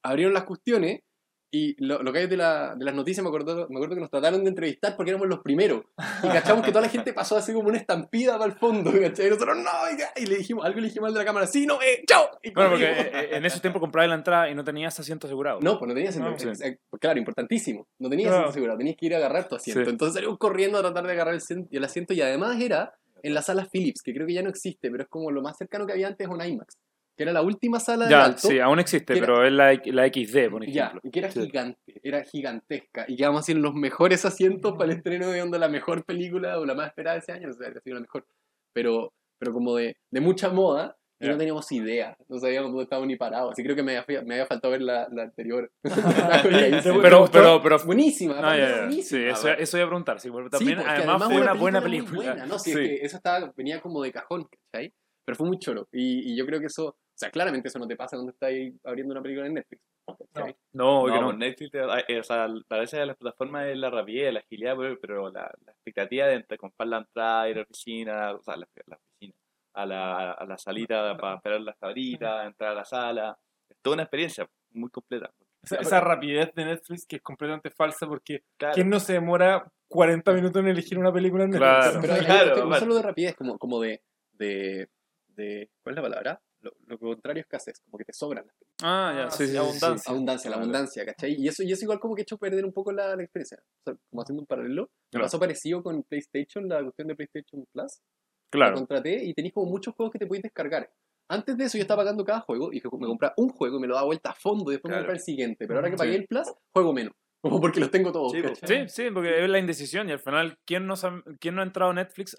abrieron 0.05 0.33
las 0.33 0.45
cuestiones 0.45 1.01
y 1.49 1.81
lo, 1.83 2.03
lo 2.03 2.11
que 2.11 2.19
hay 2.19 2.27
de, 2.27 2.37
la- 2.37 2.75
de 2.75 2.83
las 2.85 2.93
noticias 2.93 3.23
me 3.23 3.29
acuerdo, 3.29 3.67
me 3.69 3.75
acuerdo 3.77 3.95
que 3.95 4.01
nos 4.01 4.09
trataron 4.09 4.43
de 4.43 4.49
entrevistar 4.49 4.95
porque 4.95 5.11
éramos 5.11 5.27
los 5.27 5.39
primeros. 5.39 5.83
Y 6.23 6.27
cachamos 6.27 6.63
que 6.65 6.71
toda 6.71 6.81
la 6.81 6.89
gente 6.89 7.13
pasó 7.13 7.37
así 7.37 7.53
como 7.53 7.69
una 7.69 7.77
estampida 7.77 8.33
para 8.37 8.51
el 8.51 8.57
fondo, 8.57 8.91
¿cachai? 8.91 9.27
Y 9.27 9.29
nosotros, 9.29 9.57
no, 9.57 9.71
y, 10.17 10.25
le 10.25 10.35
dijimos, 10.37 10.65
algo 10.65 10.79
le 10.79 10.87
dijimos 10.87 11.07
al 11.07 11.13
de 11.13 11.19
la 11.19 11.25
cámara, 11.25 11.47
sí, 11.47 11.65
no, 11.65 11.81
eh, 11.81 12.03
chao. 12.07 12.29
Y 12.43 12.51
Bueno, 12.51 12.71
porque 12.71 12.85
eh, 12.91 13.29
en 13.37 13.45
esos 13.45 13.61
tiempos 13.61 13.79
comprabas 13.79 14.09
la 14.09 14.15
entrada 14.15 14.49
y 14.49 14.55
no 14.55 14.63
tenías 14.63 14.99
asiento 14.99 15.27
asegurado. 15.27 15.59
No, 15.61 15.79
pues 15.79 15.87
no 15.87 15.93
tenías 15.95 16.15
asiento. 16.17 16.31
No, 16.31 16.55
sí. 16.55 16.63
eh, 16.63 16.77
Claro, 16.99 17.17
importantísimo. 17.19 17.87
No 17.99 18.09
tenías 18.09 18.27
Claro. 18.27 18.37
asiento 18.39 18.51
asegurado, 18.51 18.77
tenías 18.79 18.97
que 18.97 19.05
ir 19.05 19.13
a 19.15 19.17
agarrar 19.17 19.47
tu 19.47 19.55
asiento. 19.55 19.83
Sí. 19.85 19.89
Entonces 19.89 20.15
salimos 20.15 20.37
corriendo 20.37 20.77
a 20.77 20.81
tratar 20.81 21.05
de 21.05 21.13
agarrar 21.13 21.33
el, 21.35 21.41
el 21.71 21.83
asiento 21.83 22.13
y 22.13 22.21
además 22.21 22.59
era 22.59 22.93
en 23.23 23.33
la 23.33 23.41
sala 23.41 23.67
Philips, 23.71 24.01
que 24.03 24.13
creo 24.13 24.27
que 24.27 24.33
ya 24.33 24.43
no 24.43 24.49
existe, 24.49 24.91
pero 24.91 25.03
es 25.03 25.09
como 25.09 25.31
lo 25.31 25.41
más 25.41 25.57
cercano 25.57 25.87
que 25.87 25.93
había 25.93 26.07
antes 26.07 26.27
a 26.27 26.29
un 26.29 26.39
IMAX, 26.39 26.77
que 27.17 27.23
era 27.23 27.33
la 27.33 27.41
última 27.41 27.79
sala 27.79 28.05
de 28.05 28.11
Ya, 28.11 28.25
alto. 28.25 28.47
sí, 28.47 28.59
aún 28.59 28.79
existe, 28.79 29.13
que 29.13 29.19
era- 29.19 29.25
pero 29.27 29.45
es 29.45 29.51
la, 29.51 29.73
la 29.85 30.05
XD, 30.05 30.49
por 30.51 30.63
Ya, 30.67 30.83
ejemplo. 30.85 31.01
y 31.03 31.11
que 31.11 31.19
era 31.19 31.31
Sí. 31.31 31.41
gigante, 31.41 31.99
era 32.03 32.23
gigantesca. 32.23 33.05
Y 33.07 33.15
quedamos 33.17 33.39
así 33.41 33.51
en 33.53 33.61
los 33.63 33.73
mejores 33.73 34.23
asientos 34.23 34.73
para 34.77 34.91
el 34.91 34.97
estreno 34.97 35.27
de 35.31 35.41
onda 35.41 35.57
la 35.57 35.67
mejor 35.67 36.05
película 36.05 36.59
o 36.59 36.65
la 36.65 36.75
más 36.75 36.87
esperada 36.89 37.15
de 37.15 37.19
ese 37.21 37.31
año, 37.31 37.49
o 37.49 37.53
sea, 37.53 37.71
que 37.71 37.79
ha 37.79 37.81
sido 37.81 37.95
la 37.95 38.01
mejor. 38.01 38.25
Pero, 38.73 39.11
pero 39.39 39.51
como 39.51 39.75
de, 39.75 39.97
de 40.11 40.21
mucha 40.21 40.49
moda, 40.49 40.95
y 41.19 41.25
Ya. 41.25 41.31
no 41.31 41.37
teníamos 41.39 41.71
idea, 41.71 42.15
no 42.29 42.37
sabíamos 42.37 42.69
dónde 42.69 42.83
estábamos 42.83 43.07
ni 43.07 43.15
parados. 43.15 43.53
Así 43.53 43.63
creo 43.63 43.75
que 43.75 43.81
me 43.81 43.97
había, 43.97 44.21
me 44.21 44.35
había 44.35 44.45
faltado 44.45 44.71
ver 44.73 44.81
la, 44.83 45.07
la 45.11 45.23
anterior. 45.23 45.71
Pero, 47.01 47.27
pero, 47.31 47.61
pero, 47.63 47.79
buenísima, 47.85 48.35
Ah, 48.37 48.55
ya, 48.55 48.63
era 48.67 48.75
ya. 48.75 48.81
buenísima. 48.85 49.19
Sí, 49.21 49.25
eso, 49.27 49.49
eso 49.49 49.77
iba 49.77 49.85
a 49.85 49.89
preguntar. 49.89 50.19
Sí, 50.19 50.29
Sí, 50.29 50.49
también, 50.51 50.77
porque 50.77 50.91
además, 50.91 51.23
fue 51.23 51.41
una 51.41 51.53
buena 51.53 51.81
película. 51.81 52.15
buena, 52.33 52.45
¿no? 52.45 52.59
Sí, 52.59 52.71
Sí. 52.71 52.79
es 52.79 52.87
que 52.87 52.95
eso 53.05 53.17
estaba, 53.17 53.51
venía 53.55 53.81
como 53.81 54.03
de 54.03 54.11
cajón, 54.11 54.47
¿cachai? 54.71 54.93
Pero 55.25 55.35
fue 55.35 55.47
muy 55.47 55.57
choro. 55.59 55.87
Y, 55.91 56.31
y 56.33 56.37
yo 56.37 56.45
creo 56.45 56.59
que 56.59 56.67
eso, 56.67 56.95
o 57.17 57.19
sea, 57.19 57.31
claramente 57.31 57.67
eso 57.67 57.79
no 57.79 57.87
te 57.87 57.95
pasa 57.95 58.15
cuando 58.15 58.31
estás 58.31 58.51
abriendo 58.83 59.11
una 59.13 59.23
película 59.23 59.47
en 59.47 59.55
Netflix. 59.55 59.81
No, 60.05 60.15
que 60.45 60.55
No, 60.73 61.07
no. 61.07 61.33
Netflix, 61.33 61.71
te- 61.71 62.13
eh, 62.13 62.19
o 62.19 62.23
sea, 62.23 62.47
parece 62.67 62.97
que 62.97 63.05
las 63.07 63.17
plataformas 63.17 63.65
es 63.67 63.77
la 63.77 63.89
rapidez, 63.89 64.31
la 64.31 64.39
agilidad, 64.41 64.75
pero, 64.77 64.97
pero 65.01 65.31
la, 65.31 65.51
la 65.65 65.71
expectativa 65.71 66.27
de 66.27 66.45
comprar 66.57 66.87
la 66.87 66.97
entrada, 66.99 67.49
ir 67.49 67.55
a 67.55 67.59
la 67.59 67.63
oficina, 67.63 68.31
o 68.33 68.41
sea, 68.43 68.55
la, 68.55 68.67
la 68.85 68.95
oficina, 68.97 69.33
a 69.73 69.85
la, 69.87 70.31
a 70.33 70.45
la 70.45 70.57
salita 70.59 71.17
para 71.17 71.35
esperar 71.37 71.61
las 71.61 71.75
cabritas, 71.77 72.45
entrar 72.45 72.71
a 72.71 72.75
la 72.75 72.85
sala. 72.85 73.37
Es 73.67 73.77
toda 73.81 73.95
una 73.95 74.03
experiencia 74.03 74.47
muy 74.71 74.89
completa. 74.91 75.31
Esa, 75.63 75.77
esa 75.77 75.99
rapidez 75.99 76.53
de 76.53 76.65
Netflix 76.65 77.05
que 77.07 77.15
es 77.15 77.21
completamente 77.23 77.71
falsa 77.71 78.05
porque 78.07 78.43
Claro. 78.57 78.75
¿quién 78.75 78.89
no 78.89 78.99
se 78.99 79.13
demora 79.13 79.67
40 79.87 80.31
minutos 80.33 80.61
en 80.61 80.67
elegir 80.69 80.99
una 80.99 81.11
película 81.11 81.45
en 81.45 81.49
Netflix? 81.49 81.69
Claro. 81.79 81.99
Pero 82.01 82.13
hay- 82.13 82.19
hay 82.19 82.25
Claro, 82.25 82.43
una 82.45 82.53
cuestión, 82.53 82.69
no 82.69 82.79
solo 82.79 82.95
de 82.95 83.01
rapidez, 83.01 83.35
como, 83.35 83.57
como 83.57 83.81
de, 83.81 84.01
de, 84.33 84.87
de. 85.29 85.69
¿Cuál 85.83 85.93
es 85.93 85.95
la 85.97 86.01
palabra? 86.09 86.41
Lo, 86.61 86.71
lo 86.87 86.97
contrario 86.97 87.41
es 87.41 87.45
escasez, 87.45 87.79
como 87.81 87.97
que 87.97 88.05
te 88.05 88.13
sobran 88.13 88.45
las 88.47 88.55
películas. 88.55 88.81
Ah, 88.83 89.13
ya, 89.15 89.25
Ah, 89.25 89.31
sí, 89.31 89.37
sí, 89.37 89.45
sí, 89.45 89.51
sí, 89.51 89.57
abundancia. 89.57 89.97
sí. 89.97 90.11
Abundancia, 90.11 90.49
la 90.49 90.55
Claro. 90.55 90.61
abundancia, 90.63 91.05
¿cachai? 91.05 91.35
Y 91.37 91.47
eso, 91.47 91.63
y 91.63 91.71
eso 91.71 91.85
igual 91.85 91.99
como 91.99 92.15
que 92.15 92.21
ha 92.21 92.23
hecho 92.23 92.37
perder 92.37 92.65
un 92.65 92.73
poco 92.73 92.91
la, 92.91 93.15
la 93.15 93.23
experiencia. 93.23 93.57
O 93.61 93.83
sea, 93.83 93.95
como 94.09 94.21
haciendo 94.21 94.41
un 94.41 94.47
paralelo, 94.47 94.83
me 94.83 94.89
Claro. 95.11 95.25
pasó 95.25 95.39
parecido 95.39 95.83
con 95.83 96.03
PlayStation, 96.03 96.67
la 96.67 96.81
cuestión 96.83 97.07
de 97.09 97.15
PlayStation 97.15 97.65
Plus. 97.71 97.91
La 97.93 98.49
Claro. 98.49 98.75
contraté 98.75 99.23
y 99.23 99.33
tenéis 99.33 99.53
como 99.53 99.69
muchos 99.69 99.93
juegos 99.95 100.11
que 100.13 100.19
te 100.19 100.25
podéis 100.25 100.43
descargar. 100.43 100.89
Antes 101.29 101.57
de 101.57 101.65
eso 101.65 101.77
yo 101.77 101.81
estaba 101.81 102.01
pagando 102.03 102.23
cada 102.23 102.39
juego 102.39 102.71
y 102.71 102.77
me 102.77 103.07
compraba 103.07 103.33
un 103.37 103.49
juego 103.49 103.77
y 103.77 103.81
me 103.81 103.87
lo 103.87 103.95
daba 103.95 104.05
vuelta 104.07 104.29
a 104.31 104.35
fondo 104.35 104.71
y 104.71 104.75
después 104.75 104.89
me 104.91 104.97
compraba 104.97 105.17
el 105.17 105.23
siguiente. 105.23 105.67
Pero 105.67 105.79
ahora 105.79 105.89
que 105.91 105.97
Sí. 105.97 106.03
pagué 106.03 106.15
el 106.15 106.25
Plus, 106.27 106.47
juego 106.73 106.93
menos. 106.93 107.13
Como 107.43 107.61
porque 107.61 107.79
los 107.81 107.91
tengo 107.91 108.11
todos. 108.11 108.31
Sí. 108.31 108.41
¿cachai? 108.41 108.89
Sí, 108.89 109.03
sí, 109.03 109.11
porque 109.11 109.43
es 109.43 109.49
la 109.49 109.59
indecisión 109.59 110.09
y 110.09 110.13
al 110.13 110.19
final, 110.19 110.57
¿quién 110.65 110.87
no, 110.87 110.95
¿quién 111.39 111.55
no 111.55 111.61
ha 111.61 111.65
entrado 111.65 111.91
a 111.91 111.93
Netflix 111.93 112.35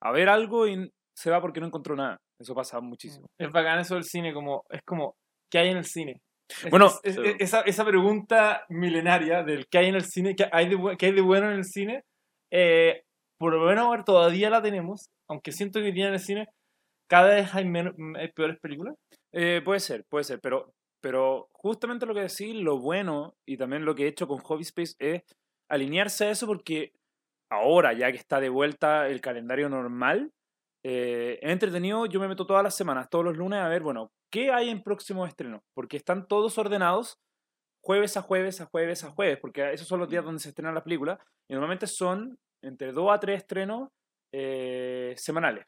a 0.00 0.12
ver 0.12 0.28
algo 0.28 0.66
y 0.66 0.90
se 1.14 1.30
va 1.30 1.40
porque 1.40 1.60
no 1.60 1.66
encontró 1.66 1.94
nada? 1.96 2.20
Eso 2.40 2.54
pasa 2.54 2.80
muchísimo. 2.80 3.26
Es 3.38 3.50
bacán 3.52 3.80
eso 3.80 3.94
del 3.94 4.04
cine, 4.04 4.32
como, 4.32 4.64
es 4.70 4.80
como, 4.82 5.14
¿qué 5.50 5.58
hay 5.58 5.68
en 5.70 5.76
el 5.76 5.84
cine? 5.84 6.20
Es- 6.48 6.70
Bueno, 6.70 6.86
es- 7.02 7.16
es- 7.18 7.36
esa, 7.38 7.60
esa 7.62 7.84
pregunta 7.84 8.64
milenaria 8.70 9.42
del 9.44 9.66
qué 9.70 9.78
hay 9.78 9.86
en 9.88 9.94
el 9.94 10.04
cine, 10.04 10.34
qué 10.34 10.48
hay 10.50 10.68
de, 10.68 10.96
qué 10.98 11.06
hay 11.06 11.12
de 11.12 11.20
bueno 11.20 11.50
en 11.50 11.58
el 11.58 11.64
cine, 11.64 12.02
eh, 12.50 13.02
por 13.38 13.52
lo 13.54 13.64
menos 13.66 13.84
ahora 13.84 14.04
todavía 14.04 14.50
la 14.50 14.62
tenemos, 14.62 15.10
aunque 15.28 15.52
siento 15.52 15.80
que 15.80 15.92
día 15.92 16.08
en 16.08 16.14
el 16.14 16.18
cine 16.20 16.48
cada 17.08 17.34
vez 17.34 17.54
hay, 17.54 17.64
menos, 17.66 17.94
hay 18.16 18.28
peores 18.32 18.58
películas. 18.60 18.94
Eh, 19.32 19.60
puede 19.64 19.80
ser, 19.80 20.04
puede 20.08 20.24
ser, 20.24 20.40
pero, 20.40 20.72
pero 21.02 21.48
justamente 21.52 22.06
lo 22.06 22.14
que 22.14 22.20
decís, 22.22 22.54
lo 22.54 22.78
bueno 22.78 23.34
y 23.46 23.56
también 23.56 23.84
lo 23.84 23.94
que 23.94 24.04
he 24.04 24.08
hecho 24.08 24.26
con 24.26 24.38
Hobby 24.38 24.62
Space 24.62 24.94
es 24.98 25.22
alinearse 25.68 26.26
a 26.26 26.30
eso 26.30 26.46
porque 26.46 26.92
ahora, 27.50 27.92
ya 27.92 28.10
que 28.12 28.18
está 28.18 28.40
de 28.40 28.48
vuelta 28.48 29.08
el 29.08 29.20
calendario 29.20 29.68
normal, 29.68 30.30
eh, 30.84 31.38
entretenido, 31.42 32.06
yo 32.06 32.20
me 32.20 32.28
meto 32.28 32.46
todas 32.46 32.62
las 32.62 32.76
semanas, 32.76 33.08
todos 33.10 33.24
los 33.24 33.36
lunes 33.36 33.60
a 33.60 33.68
ver, 33.68 33.82
bueno, 33.82 34.12
¿qué 34.32 34.50
hay 34.50 34.70
en 34.70 34.82
próximos 34.82 35.28
estrenos? 35.28 35.62
Porque 35.74 35.96
están 35.96 36.26
todos 36.26 36.56
ordenados 36.58 37.18
jueves 37.82 38.16
a 38.16 38.22
jueves 38.22 38.60
a 38.60 38.66
jueves 38.66 39.04
a 39.04 39.10
jueves, 39.10 39.38
porque 39.38 39.72
esos 39.72 39.86
son 39.86 40.00
los 40.00 40.08
días 40.08 40.24
donde 40.24 40.40
se 40.40 40.50
estrenan 40.50 40.74
las 40.74 40.84
películas 40.84 41.18
y 41.48 41.54
normalmente 41.54 41.86
son 41.86 42.38
entre 42.62 42.92
dos 42.92 43.10
a 43.10 43.20
tres 43.20 43.38
estrenos 43.38 43.88
eh, 44.32 45.14
semanales. 45.16 45.66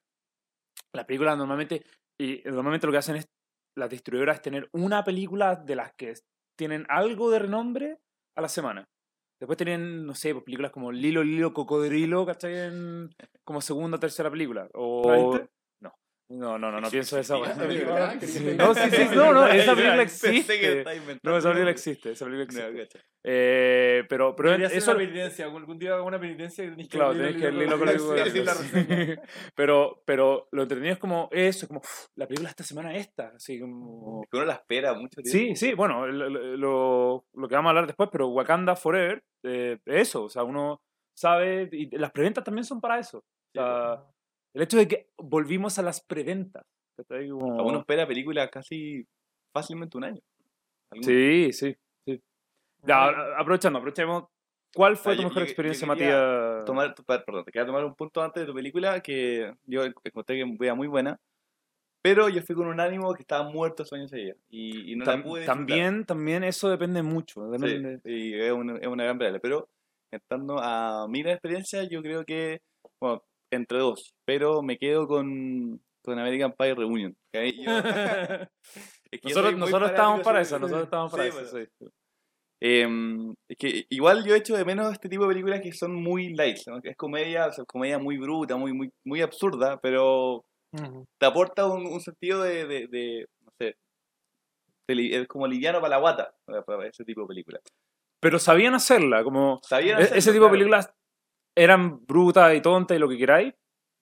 Las 0.95 1.07
películas 1.07 1.37
normalmente, 1.37 1.85
y 2.21 2.43
normalmente 2.45 2.87
lo 2.87 2.93
que 2.93 2.99
hacen 2.99 3.17
es 3.17 3.29
las 3.77 3.89
distribuidoras 3.89 4.37
es 4.37 4.43
tener 4.43 4.69
una 4.73 5.03
película 5.05 5.57
de 5.57 5.77
las 5.77 5.93
que 5.95 6.15
tienen 6.59 6.85
algo 6.89 7.31
de 7.31 7.39
renombre 7.39 7.99
a 8.37 8.43
la 8.43 8.49
semana. 8.49 8.87
Después 9.43 9.57
tienen, 9.57 10.07
no 10.07 10.15
sé, 10.15 10.35
pues, 10.35 10.45
películas 10.45 10.71
como 10.71 10.93
Lilo, 10.93 11.25
Lilo, 11.25 11.53
Cocodrilo, 11.53 12.25
¿cachai? 12.25 12.55
En- 12.55 13.11
como 13.43 13.61
segunda 13.61 13.97
o 13.97 13.99
tercera 13.99 14.31
película. 14.31 14.69
O... 14.73 15.03
No. 16.33 16.59
No, 16.59 16.71
no, 16.71 16.81
no, 16.81 16.91
pienso 16.91 17.17
que 17.21 18.55
No, 18.57 18.75
sí, 18.75 18.81
sí, 18.91 19.05
no, 19.15 19.33
no, 19.33 19.47
esa 19.47 19.75
película 19.77 20.03
existe. 20.03 20.85
No, 21.23 21.37
esa 21.37 21.49
película 21.51 21.71
existe, 21.71 22.13
esa 22.13 22.25
película 22.25 22.67
existe. 22.67 23.01
Eh, 23.25 24.05
pero, 24.09 24.35
pero 24.35 24.55
eso... 24.55 24.91
una 24.91 24.99
penitencia, 24.99 25.45
algún 25.47 25.79
día 25.79 25.95
hago 25.95 26.07
una 26.07 26.19
penitencia 26.19 26.65
y 26.65 26.71
tenés 26.71 26.89
que 26.89 26.97
Claro, 26.99 27.13
leer 27.13 27.37
tenés 27.37 27.43
que 27.43 27.53
leerlo 27.53 27.77
libro 27.77 28.03
con 28.03 28.45
la 28.47 29.23
pero, 29.55 30.03
pero 30.05 30.49
lo 30.51 30.63
entretenido 30.63 30.95
es 30.95 30.99
como 30.99 31.29
eso, 31.31 31.67
es 31.67 31.69
como 31.69 31.81
"Uf, 31.81 32.07
la 32.17 32.27
película 32.27 32.49
esta 32.51 32.65
semana 32.65 32.97
es 32.97 33.07
esta, 33.07 33.33
así 33.37 33.61
como... 33.61 34.25
Que 34.29 34.37
uno 34.39 34.47
la 34.47 34.55
espera 34.55 34.95
mucho 34.95 35.21
tiempo. 35.23 35.31
Sí, 35.31 35.55
sí, 35.55 35.75
bueno, 35.75 36.07
lo, 36.09 36.29
lo- 36.57 37.49
que 37.49 37.55
vamos 37.55 37.69
a 37.69 37.71
hablar 37.71 37.87
después, 37.87 38.09
pero 38.11 38.29
Wakanda 38.29 38.75
Forever, 38.75 39.23
eh, 39.45 39.79
eso, 39.87 40.25
o 40.25 40.29
sea, 40.29 40.43
uno 40.43 40.83
sabe, 41.15 41.69
y 41.71 41.97
las 41.97 42.11
preventas 42.11 42.43
también 42.43 42.65
son 42.65 42.81
para 42.81 42.99
eso. 42.99 43.19
O 43.19 43.25
sea, 43.55 44.03
el 44.55 44.63
hecho 44.63 44.77
de 44.77 44.89
que 44.89 45.09
volvimos 45.19 45.79
a 45.79 45.83
las 45.83 46.01
preventas. 46.03 46.65
Como- 47.09 47.65
Uno 47.65 47.79
espera 47.81 48.07
películas 48.07 48.51
casi 48.51 49.07
fácilmente 49.53 49.97
un 49.97 50.05
año. 50.05 50.21
Algún- 50.91 51.05
Sí, 51.05 51.53
sí, 51.53 51.75
sí. 52.07 52.23
Ya, 52.87 53.09
aprovechando, 53.39 53.79
aprovechemos. 53.79 54.25
¿Cuál 54.75 54.97
fue 54.97 55.13
Ah, 55.13 55.17
tu 55.17 55.23
yo- 55.23 55.29
mejor 55.29 55.43
yo- 55.43 55.49
experiencia, 55.49 55.87
yo 55.87 55.93
Matías? 55.93 56.65
tomar, 56.65 56.95
perdón, 57.27 57.45
te 57.45 57.53
quería 57.53 57.67
tomar 57.67 57.85
un 57.85 57.95
punto 57.95 58.23
antes 58.23 58.41
de 58.43 58.47
tu 58.47 58.55
película 58.55 59.01
que 59.01 59.53
yo 59.65 59.85
encontré 59.85 60.37
que 60.37 60.57
era 60.65 60.75
muy 60.75 60.87
buena, 60.89 61.21
pero 62.03 62.29
yo 62.31 62.43
fui 62.43 62.55
con 62.57 62.67
un 62.67 62.81
ánimo 62.81 63.13
que 63.15 63.23
estaba 63.23 63.49
muerto 63.51 63.85
sueños 63.85 64.11
seguidos 64.11 64.39
y, 64.49 64.93
y 64.93 64.97
no 64.97 65.05
la 65.05 65.13
Tam- 65.13 65.23
pude 65.25 65.41
disfrutar. 65.43 65.57
también, 65.67 66.05
también 66.07 66.45
eso 66.45 66.71
depende 66.71 67.03
mucho. 67.03 67.43
Sí, 67.53 67.59
depende- 67.67 68.01
y 68.05 68.35
es 68.41 68.53
una, 68.53 68.79
es 68.79 68.87
una 68.87 69.05
gran 69.05 69.19
variable, 69.19 69.41
pero 69.41 69.69
entrando 70.11 70.59
a 70.59 71.07
mi 71.09 71.21
experiencia, 71.21 71.85
yo 71.85 72.03
creo 72.03 72.25
que, 72.25 72.63
bueno, 72.99 73.23
entre 73.53 73.79
dos, 73.79 74.15
pero 74.25 74.63
me 74.63 74.79
quedo 74.79 75.07
con, 75.07 75.81
con 76.03 76.19
American 76.19 76.53
Pie 76.53 76.75
Reunion. 76.75 77.17
yo- 77.33 77.41
es 79.11 79.21
que 79.21 79.31
soy 79.35 79.55
Nosotros, 79.57 79.91
estábamos 79.91 80.23
para 80.23 80.41
eso, 80.41 80.59
nosotros 80.59 80.85
estábamos 80.85 81.13
para 81.13 81.23
Sí, 81.25 81.29
eso, 81.29 81.51
bueno. 81.53 81.67
sí. 81.81 81.87
Em, 82.65 83.35
es 83.49 83.57
que 83.59 83.87
igual 83.91 84.25
yo 84.25 84.37
echo 84.37 84.57
de 84.57 84.65
menos 84.65 84.93
este 84.93 85.09
tipo 85.09 85.25
de 85.25 85.31
películas 85.31 85.61
que 85.61 85.73
son 85.73 85.95
muy 85.95 86.33
light, 86.35 86.59
¿no? 86.69 86.81
Que 86.81 86.91
es 86.91 86.97
comedia, 86.97 87.49
o 87.49 87.53
sea, 87.53 87.65
comedia 87.65 87.99
muy 87.99 88.19
bruta, 88.19 88.57
muy, 88.57 88.73
muy, 88.73 88.91
muy 89.05 89.21
absurda, 89.21 89.81
pero 89.81 90.45
te 91.19 91.27
aporta 91.27 91.67
un, 91.67 91.87
un 91.87 92.01
sentido 92.01 92.43
de, 92.43 92.65
de, 92.67 92.87
de, 92.87 93.27
no 93.45 93.53
sé, 93.59 93.77
de 94.89 95.17
es 95.23 95.29
como 95.29 95.47
liviano 95.47 95.81
para 95.81 95.91
la 95.91 95.99
guata, 95.99 96.35
para- 96.65 96.87
ese 96.87 97.05
tipo 97.05 97.23
de 97.23 97.27
películas. 97.27 97.63
Pero 98.21 98.39
sabían 98.39 98.75
hacerla, 98.75 99.25
como 99.25 99.59
Sabían 99.65 99.99
hacerlo, 99.99 100.17
ese 100.19 100.33
tipo 100.33 100.45
de 100.45 100.51
películas 100.53 100.93
eran 101.55 102.05
brutas 102.07 102.55
y 102.55 102.61
tontas 102.61 102.97
y 102.97 103.01
lo 103.01 103.09
que 103.09 103.19
queráis, 103.19 103.55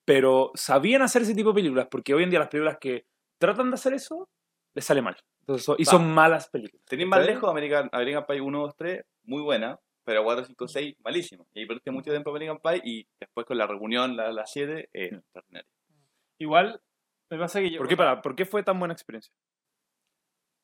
pero 0.04 0.50
sabían 0.54 1.02
hacer 1.02 1.22
ese 1.22 1.34
tipo 1.34 1.50
de 1.50 1.56
películas, 1.56 1.88
porque 1.90 2.14
hoy 2.14 2.22
en 2.24 2.30
día 2.30 2.38
las 2.38 2.48
películas 2.48 2.78
que 2.80 3.06
tratan 3.38 3.70
de 3.70 3.74
hacer 3.74 3.94
eso, 3.94 4.28
les 4.74 4.84
sale 4.84 5.02
mal. 5.02 5.16
Entonces, 5.40 5.64
son- 5.64 5.76
y 5.78 5.84
Va. 5.84 5.90
son 5.90 6.12
malas 6.14 6.48
películas. 6.48 6.84
Tenéis 6.86 7.08
más 7.08 7.24
lejos 7.24 7.48
American, 7.50 7.88
American 7.92 8.24
Pie 8.26 8.40
1, 8.40 8.60
2, 8.60 8.76
3, 8.76 9.04
muy 9.24 9.42
buena, 9.42 9.78
pero 10.04 10.22
4, 10.24 10.44
5, 10.44 10.68
6, 10.68 10.94
malísima. 11.00 11.44
Y 11.54 11.60
ahí 11.60 11.66
perdiste 11.66 11.90
mucho 11.90 12.10
tiempo 12.10 12.30
American 12.30 12.58
Pie 12.58 12.80
y 12.84 13.06
después 13.18 13.46
con 13.46 13.58
la 13.58 13.66
reunión, 13.66 14.16
la, 14.16 14.32
la 14.32 14.46
7, 14.46 14.88
eh, 14.92 15.10
extraordinaria. 15.14 15.68
Igual, 16.38 16.80
me 17.30 17.38
pasa 17.38 17.60
que 17.60 17.70
yo... 17.70 17.78
¿Por 17.78 17.88
qué, 17.88 17.96
para, 17.96 18.22
¿Por 18.22 18.34
qué 18.34 18.44
fue 18.44 18.62
tan 18.62 18.78
buena 18.78 18.94
experiencia? 18.94 19.32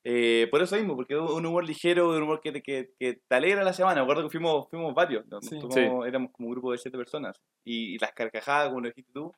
Eh, 0.08 0.46
por 0.52 0.62
eso 0.62 0.76
mismo, 0.76 0.94
porque 0.94 1.14
es 1.14 1.20
un 1.20 1.44
humor 1.44 1.64
ligero, 1.66 2.10
un 2.10 2.22
humor 2.22 2.40
que 2.40 2.52
te, 2.52 2.62
que, 2.62 2.90
que 2.96 3.18
te 3.28 3.34
alegra 3.34 3.64
la 3.64 3.72
semana. 3.72 3.96
Me 3.96 4.02
acuerdo 4.02 4.22
que 4.22 4.30
fuimos, 4.30 4.68
fuimos 4.70 4.94
varios, 4.94 5.26
¿no? 5.26 5.40
Sí. 5.42 5.58
Fuimos- 5.60 6.06
éramos 6.06 6.30
como 6.30 6.46
un 6.48 6.52
grupo 6.54 6.70
de 6.70 6.78
siete 6.78 6.96
personas. 6.96 7.36
Y, 7.64 7.94
y 7.94 7.98
las 7.98 8.12
carcajadas, 8.12 8.68
como 8.68 8.82
lo 8.82 8.88
dijiste 8.88 9.10
tú, 9.12 9.32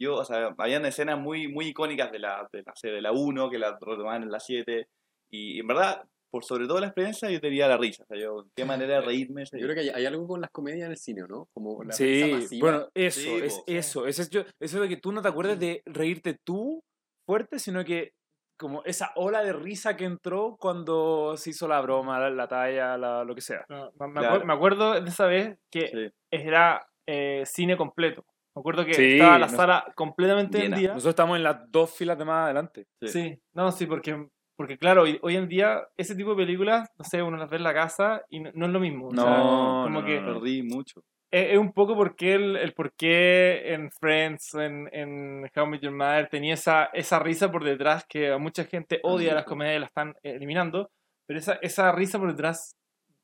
yo, 0.00 0.16
o 0.16 0.24
sea, 0.24 0.54
habían 0.58 0.84
escenas 0.86 1.20
muy, 1.20 1.46
muy 1.46 1.66
icónicas 1.68 2.10
de 2.10 2.18
la, 2.18 2.48
de 2.52 2.62
la, 2.66 2.74
serie 2.74 2.96
de 2.96 3.02
la 3.02 3.12
1, 3.12 3.48
que 3.48 3.58
la 3.58 3.78
retomaban 3.80 4.24
en 4.24 4.30
la 4.32 4.40
7. 4.40 4.88
Y, 5.30 5.60
en 5.60 5.66
verdad, 5.68 6.02
por 6.30 6.44
sobre 6.44 6.66
todo 6.66 6.80
la 6.80 6.86
experiencia, 6.86 7.30
yo 7.30 7.40
tenía 7.40 7.68
la 7.68 7.76
risa. 7.76 8.02
O 8.02 8.06
sea, 8.06 8.18
yo, 8.20 8.46
qué 8.56 8.64
manera 8.64 8.94
de 8.96 9.00
reírme. 9.06 9.44
Yo 9.44 9.58
creo 9.58 9.74
que 9.74 9.80
hay, 9.82 9.88
hay 9.90 10.06
algo 10.06 10.26
con 10.26 10.40
las 10.40 10.50
comedias 10.50 10.86
en 10.86 10.90
el 10.92 10.98
cine, 10.98 11.22
¿no? 11.28 11.46
Como 11.54 11.84
la 11.84 11.94
risa 11.96 11.96
Sí, 12.26 12.32
masiva. 12.32 12.70
bueno, 12.70 12.88
eso, 12.94 13.20
Sí, 13.20 13.28
es 13.44 13.54
po. 13.54 13.64
eso. 13.68 14.06
Eso, 14.08 14.22
es 14.22 14.30
yo, 14.30 14.42
eso 14.58 14.80
de 14.80 14.88
que 14.88 14.96
tú 14.96 15.12
no 15.12 15.22
te 15.22 15.28
acuerdes 15.28 15.60
de 15.60 15.80
reírte 15.86 16.36
tú 16.44 16.82
fuerte, 17.24 17.58
sino 17.60 17.84
que 17.84 18.12
como 18.58 18.82
esa 18.84 19.12
ola 19.14 19.42
de 19.42 19.52
risa 19.52 19.96
que 19.96 20.04
entró 20.04 20.56
cuando 20.58 21.36
se 21.36 21.50
hizo 21.50 21.68
la 21.68 21.80
broma, 21.80 22.18
la, 22.18 22.30
la 22.30 22.48
talla, 22.48 22.98
la- 22.98 23.24
lo 23.24 23.34
que 23.34 23.40
sea. 23.40 23.64
No, 23.68 23.90
me, 23.98 24.20
Claro. 24.20 24.36
acuer- 24.40 24.44
me 24.44 24.52
acuerdo 24.52 25.00
de 25.00 25.08
esa 25.08 25.26
vez 25.26 25.56
que 25.70 25.86
Sí. 25.88 26.10
era 26.30 26.84
eh, 27.10 27.44
cine 27.46 27.76
completo. 27.76 28.22
Me 28.54 28.60
acuerdo 28.60 28.84
que 28.84 28.92
Sí, 28.92 29.12
estaba 29.14 29.38
la 29.38 29.46
nos- 29.46 29.54
sala 29.56 29.86
completamente 29.94 30.58
Llena. 30.58 30.76
vendida. 30.76 30.92
Nosotros 30.94 31.12
estamos 31.12 31.36
en 31.38 31.42
las 31.44 31.70
dos 31.70 31.94
filas 31.96 32.18
de 32.18 32.24
más 32.26 32.44
adelante. 32.44 32.84
Sí. 33.00 33.08
Sí, 33.08 33.38
no, 33.54 33.72
sí, 33.72 33.86
porque, 33.86 34.26
porque 34.58 34.76
claro, 34.76 35.04
hoy, 35.04 35.18
hoy 35.22 35.36
en 35.36 35.48
día 35.48 35.86
ese 35.96 36.14
tipo 36.16 36.30
de 36.30 36.36
películas, 36.44 36.86
no 36.98 37.04
sé, 37.04 37.22
uno 37.22 37.36
las 37.38 37.48
ve 37.48 37.56
en 37.56 37.62
la 37.62 37.72
casa 37.72 38.22
y 38.28 38.40
no, 38.40 38.50
no 38.52 38.66
es 38.66 38.72
lo 38.72 38.80
mismo. 38.80 39.06
o 39.08 39.10
sea, 39.14 39.24
No, 39.24 39.84
como 39.84 40.00
no, 40.00 40.04
que 40.04 40.20
no, 40.20 40.26
no. 40.26 40.34
Perdí 40.40 40.62
mucho. 40.64 41.00
Es, 41.30 41.52
es 41.52 41.58
un 41.58 41.72
poco 41.72 41.94
porque 41.96 42.34
el, 42.34 42.56
el 42.56 42.72
por 42.72 42.92
qué 42.94 43.72
en 43.74 43.90
Friends, 43.90 44.54
en, 44.54 44.88
en 44.92 45.50
How 45.54 45.66
I 45.66 45.68
Met 45.68 45.80
Your 45.82 45.92
Mother, 45.92 46.28
tenía 46.28 46.54
esa, 46.54 46.84
esa 46.92 47.18
risa 47.18 47.50
por 47.50 47.64
detrás 47.64 48.04
que 48.08 48.30
a 48.32 48.38
mucha 48.38 48.64
gente 48.64 49.00
odia 49.02 49.34
las 49.34 49.44
comedias 49.44 49.76
y 49.76 49.80
la 49.80 49.86
están 49.86 50.10
eh, 50.22 50.32
eliminando, 50.32 50.90
pero 51.26 51.38
esa, 51.38 51.54
esa 51.62 51.92
risa 51.92 52.18
por 52.18 52.30
detrás 52.30 52.74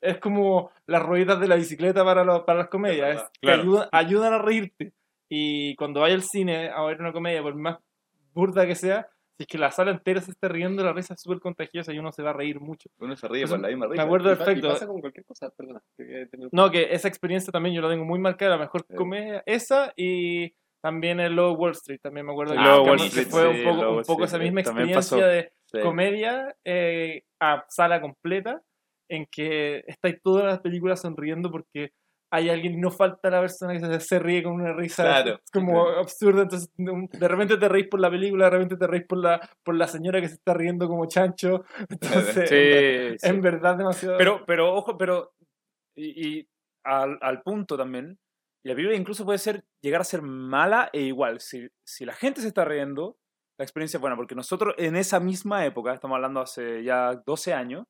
es 0.01 0.19
como 0.19 0.71
las 0.85 1.01
rueditas 1.01 1.39
de 1.39 1.47
la 1.47 1.55
bicicleta 1.55 2.03
para, 2.03 2.23
los- 2.23 2.43
para 2.43 2.59
las 2.59 2.67
comedias, 2.69 3.15
es- 3.17 3.31
te 3.33 3.39
claro. 3.41 3.61
ayudan, 3.61 3.89
ayudan 3.91 4.33
a 4.33 4.37
reírte. 4.39 4.93
Y 5.27 5.75
cuando 5.75 6.01
vaya 6.01 6.13
al 6.13 6.21
cine 6.21 6.69
a 6.69 6.83
ver 6.83 6.99
una 6.99 7.11
comedia, 7.11 7.41
por 7.41 7.55
más 7.55 7.77
burda 8.33 8.67
que 8.67 8.75
sea, 8.75 9.07
si 9.37 9.43
es 9.43 9.47
que 9.47 9.57
la 9.57 9.71
sala 9.71 9.91
entera 9.91 10.21
se 10.21 10.31
está 10.31 10.47
riendo, 10.47 10.83
la 10.83 10.93
risa 10.93 11.13
es 11.13 11.21
súper 11.21 11.39
contagiosa 11.39 11.91
y 11.93 11.99
uno 11.99 12.11
se 12.11 12.23
va 12.23 12.29
a 12.29 12.33
reír 12.33 12.59
mucho. 12.59 12.89
Uno 12.99 13.15
se 13.15 13.27
ríe 13.27 13.45
por 13.47 13.59
la 13.59 13.67
misma 13.67 13.85
me 13.87 13.91
risa. 13.91 14.03
acuerdo- 14.03 14.29
pa- 14.29 14.33
y 14.33 14.37
perfecto. 14.45 14.67
pasa 14.69 14.87
con 14.87 15.01
cualquier 15.01 15.25
cosa, 15.25 15.49
perdona. 15.49 15.81
No, 16.51 16.71
que 16.71 16.93
esa 16.93 17.07
experiencia 17.07 17.51
también 17.51 17.75
yo 17.75 17.81
la 17.81 17.89
tengo 17.89 18.05
muy 18.05 18.19
marcada, 18.19 18.51
la 18.55 18.61
mejor 18.61 18.85
Sí. 18.89 18.95
comedia, 18.95 19.43
esa 19.45 19.91
y 19.95 20.53
también 20.81 21.19
el 21.19 21.33
Low 21.35 21.53
Wall 21.55 21.71
Street, 21.71 21.99
también 22.01 22.25
me 22.27 22.31
acuerdo 22.31 22.53
El 22.53 22.59
que 22.59 22.63
que 22.65 22.69
Wall 22.89 22.97
que 22.97 23.05
Street, 23.07 23.27
fue 23.27 23.47
un 23.49 23.55
sí, 23.55 23.63
poco, 23.63 23.75
Lobo 23.75 23.89
un 23.89 23.95
Wall 23.97 24.05
poco 24.05 24.23
Street, 24.23 24.27
esa 24.27 24.37
misma 24.53 24.63
también 24.63 24.89
experiencia 24.97 25.17
pasó. 25.17 25.27
de 25.27 25.51
Sí. 25.65 25.79
comedia 25.81 26.55
eh, 26.63 27.23
a 27.41 27.65
sala 27.69 27.99
completa, 28.01 28.61
en 29.09 29.25
que 29.31 29.83
estáis 29.87 30.21
todas 30.21 30.45
las 30.45 30.59
películas 30.61 31.01
sonriendo 31.01 31.51
porque 31.51 31.91
hay 32.35 32.49
alguien 32.49 32.73
y 32.73 32.77
no 32.77 32.91
falta 32.91 33.29
la 33.29 33.41
persona 33.41 33.73
que 33.73 33.79
se, 33.79 33.99
se 33.99 34.19
ríe 34.19 34.43
con 34.43 34.53
una 34.53 34.73
risa 34.73 35.03
Claro. 35.03 35.39
como 35.51 35.87
absurda, 35.89 36.43
entonces 36.43 36.69
de 36.77 37.27
repente 37.27 37.57
te 37.57 37.69
reís 37.69 37.87
por 37.87 37.99
la 37.99 38.09
película, 38.09 38.45
de 38.45 38.51
repente 38.51 38.77
te 38.77 38.87
reís 38.87 39.05
por 39.07 39.17
la, 39.19 39.39
por 39.63 39.75
la 39.75 39.87
señora 39.87 40.21
que 40.21 40.27
se 40.27 40.35
está 40.35 40.53
riendo 40.53 40.87
como 40.87 41.05
chancho, 41.07 41.63
entonces 41.89 42.49
Sí, 42.49 42.55
en, 42.55 43.19
sí. 43.19 43.27
en 43.27 43.41
verdad 43.41 43.77
demasiado... 43.77 44.17
Pero, 44.17 44.43
pero 44.45 44.73
ojo, 44.73 44.97
pero. 44.97 45.33
Y, 45.95 46.27
y 46.39 46.47
al, 46.83 47.17
al 47.21 47.41
punto 47.41 47.77
también. 47.77 48.17
La 48.63 48.73
película 48.73 48.97
incluso 48.97 49.25
puede 49.25 49.37
ser 49.37 49.63
llegar 49.81 50.01
a 50.01 50.05
ser 50.05 50.21
mala 50.23 50.89
e 50.91 51.01
igual. 51.01 51.39
Si, 51.39 51.67
si 51.85 52.03
la 52.03 52.13
gente 52.13 52.41
se 52.41 52.47
está 52.47 52.65
riendo, 52.65 53.17
la 53.59 53.63
experiencia 53.63 53.97
es 53.97 54.01
buena. 54.01 54.15
Porque 54.15 54.35
nosotros 54.35 54.73
en 54.77 54.95
esa 54.95 55.19
misma 55.19 55.65
época, 55.65 55.93
estamos 55.93 56.15
hablando 56.15 56.41
hace 56.41 56.83
ya 56.83 57.13
12 57.25 57.53
años, 57.53 57.85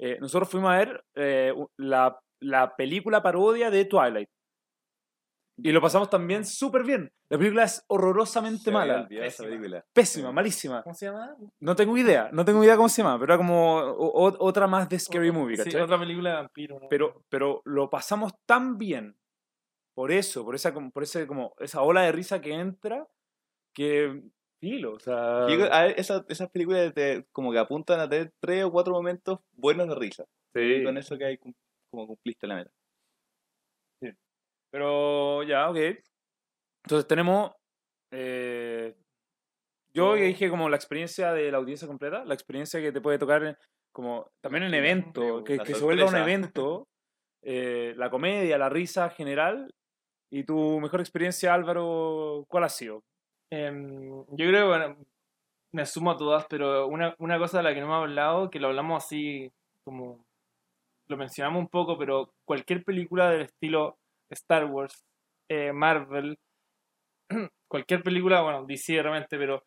eh, 0.00 0.18
nosotros 0.20 0.50
fuimos 0.50 0.72
a 0.72 0.76
ver 0.78 1.04
eh, 1.14 1.52
la, 1.76 2.18
la 2.40 2.76
película 2.76 3.22
parodia 3.22 3.70
de 3.70 3.84
Twilight. 3.84 4.28
Y 5.60 5.72
lo 5.72 5.80
pasamos 5.80 6.08
también 6.08 6.44
súper 6.44 6.84
bien. 6.84 7.10
La 7.28 7.36
película 7.36 7.64
es 7.64 7.84
horrorosamente 7.88 8.62
Se 8.66 8.70
mala. 8.70 9.08
Pésima. 9.08 9.48
película. 9.48 9.84
Pésima, 9.92 10.30
malísima. 10.32 10.82
¿Cómo 10.84 10.94
se 10.94 11.06
llama? 11.06 11.36
No 11.58 11.74
tengo 11.74 11.98
idea. 11.98 12.30
No 12.32 12.44
tengo 12.44 12.62
idea 12.62 12.76
cómo 12.76 12.88
se 12.88 13.02
llama. 13.02 13.18
Pero 13.18 13.34
era 13.34 13.38
como 13.38 13.76
o- 13.78 14.28
o- 14.28 14.36
otra 14.46 14.68
más 14.68 14.88
de 14.88 14.98
Scary 15.00 15.32
Movie, 15.32 15.56
Sí, 15.56 15.64
¿cachai? 15.64 15.80
otra 15.82 15.98
película 15.98 16.30
de 16.30 16.36
vampiro. 16.36 16.78
¿no? 16.78 16.88
pero, 16.88 17.24
pero 17.28 17.60
lo 17.64 17.90
pasamos 17.90 18.32
tan 18.46 18.78
bien 18.78 19.16
por 19.96 20.12
eso, 20.12 20.44
por 20.44 20.54
esa, 20.54 20.72
por 20.72 21.02
ese, 21.02 21.26
como, 21.26 21.54
esa 21.58 21.82
ola 21.82 22.02
de 22.02 22.12
risa 22.12 22.40
que 22.40 22.52
entra, 22.54 23.04
que 23.74 24.22
filo, 24.60 24.92
o 24.94 25.00
sea... 25.00 25.48
Esas, 25.96 26.24
esas 26.28 26.48
películas 26.50 26.94
te- 26.94 27.26
como 27.32 27.50
que 27.50 27.58
apuntan 27.58 27.98
a 27.98 28.08
tener 28.08 28.32
tres 28.38 28.62
o 28.64 28.70
cuatro 28.70 28.92
momentos 28.94 29.40
buenos 29.56 29.88
de 29.88 29.94
risa. 29.96 30.24
sí. 30.54 30.60
Y 30.60 30.84
con 30.84 30.96
eso 30.98 31.18
que 31.18 31.24
hay 31.24 31.38
como 31.90 32.06
cumpliste 32.06 32.46
la 32.46 32.56
meta. 32.56 32.70
Pero 34.70 35.42
ya, 35.44 35.70
ok. 35.70 35.76
Entonces 36.84 37.06
tenemos... 37.06 37.52
eh, 38.12 38.94
yo 39.94 40.14
dije 40.14 40.50
como 40.50 40.68
la 40.68 40.76
experiencia 40.76 41.32
de 41.32 41.50
la 41.50 41.58
audiencia 41.58 41.88
completa, 41.88 42.24
la 42.24 42.34
experiencia 42.34 42.80
que 42.80 42.92
te 42.92 43.00
puede 43.00 43.18
tocar 43.18 43.58
como 43.92 44.30
también 44.40 44.64
en 44.64 44.74
evento, 44.74 45.42
que, 45.42 45.58
se 45.64 45.82
vuelva 45.82 46.06
un 46.06 46.16
evento, 46.16 46.86
eh, 47.42 47.94
la 47.96 48.10
comedia, 48.10 48.58
la 48.58 48.68
risa 48.68 49.10
general. 49.10 49.74
¿Y 50.30 50.44
tu 50.44 50.78
mejor 50.78 51.00
experiencia, 51.00 51.54
Álvaro, 51.54 52.44
cuál 52.48 52.64
ha 52.64 52.68
sido? 52.68 53.02
Em, 53.50 54.24
yo 54.28 54.46
creo 54.46 54.64
que, 54.64 54.68
bueno, 54.68 54.96
me 55.72 55.86
sumo 55.86 56.10
a 56.10 56.16
todas, 56.16 56.46
pero 56.48 56.86
una, 56.86 57.14
una 57.18 57.38
cosa 57.38 57.58
de 57.58 57.64
la 57.64 57.74
que 57.74 57.80
no 57.80 57.86
hemos 57.86 58.02
hablado, 58.02 58.50
que 58.50 58.60
lo 58.60 58.68
hablamos 58.68 59.02
así 59.02 59.50
como 59.84 60.27
lo 61.08 61.16
mencionamos 61.16 61.60
un 61.60 61.68
poco, 61.68 61.96
pero 61.98 62.32
cualquier 62.44 62.84
película 62.84 63.30
del 63.30 63.42
estilo 63.42 63.98
Star 64.30 64.66
Wars, 64.66 65.04
eh, 65.50 65.72
Marvel, 65.72 66.38
cualquier 67.68 68.02
película, 68.02 68.42
bueno, 68.42 68.64
DC 68.66 69.00
realmente, 69.02 69.38
pero 69.38 69.62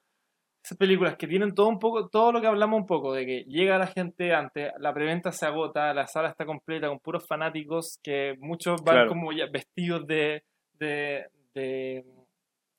esas 0.64 0.78
películas 0.78 1.16
que 1.18 1.28
tienen 1.28 1.56
todo 1.56 1.68
un 1.68 1.80
poco, 1.80 2.08
todo 2.10 2.32
lo 2.32 2.40
que 2.42 2.46
hablamos 2.48 2.80
un 2.82 2.86
poco, 2.86 3.14
de 3.14 3.26
que 3.26 3.44
llega 3.48 3.80
la 3.80 3.88
gente 3.88 4.34
antes, 4.34 4.72
la 4.78 4.94
preventa 4.94 5.32
se 5.32 5.48
agota, 5.48 5.94
la 5.94 6.06
sala 6.08 6.30
está 6.30 6.46
completa 6.46 6.88
con 6.88 7.00
puros 7.00 7.26
fanáticos 7.28 8.00
que 8.04 8.36
muchos 8.40 8.84
van 8.84 8.96
Claro. 8.98 9.10
como 9.10 9.32
ya 9.32 9.48
vestidos 9.52 10.06
de, 10.06 10.44
de, 10.74 11.26
de- 11.56 12.06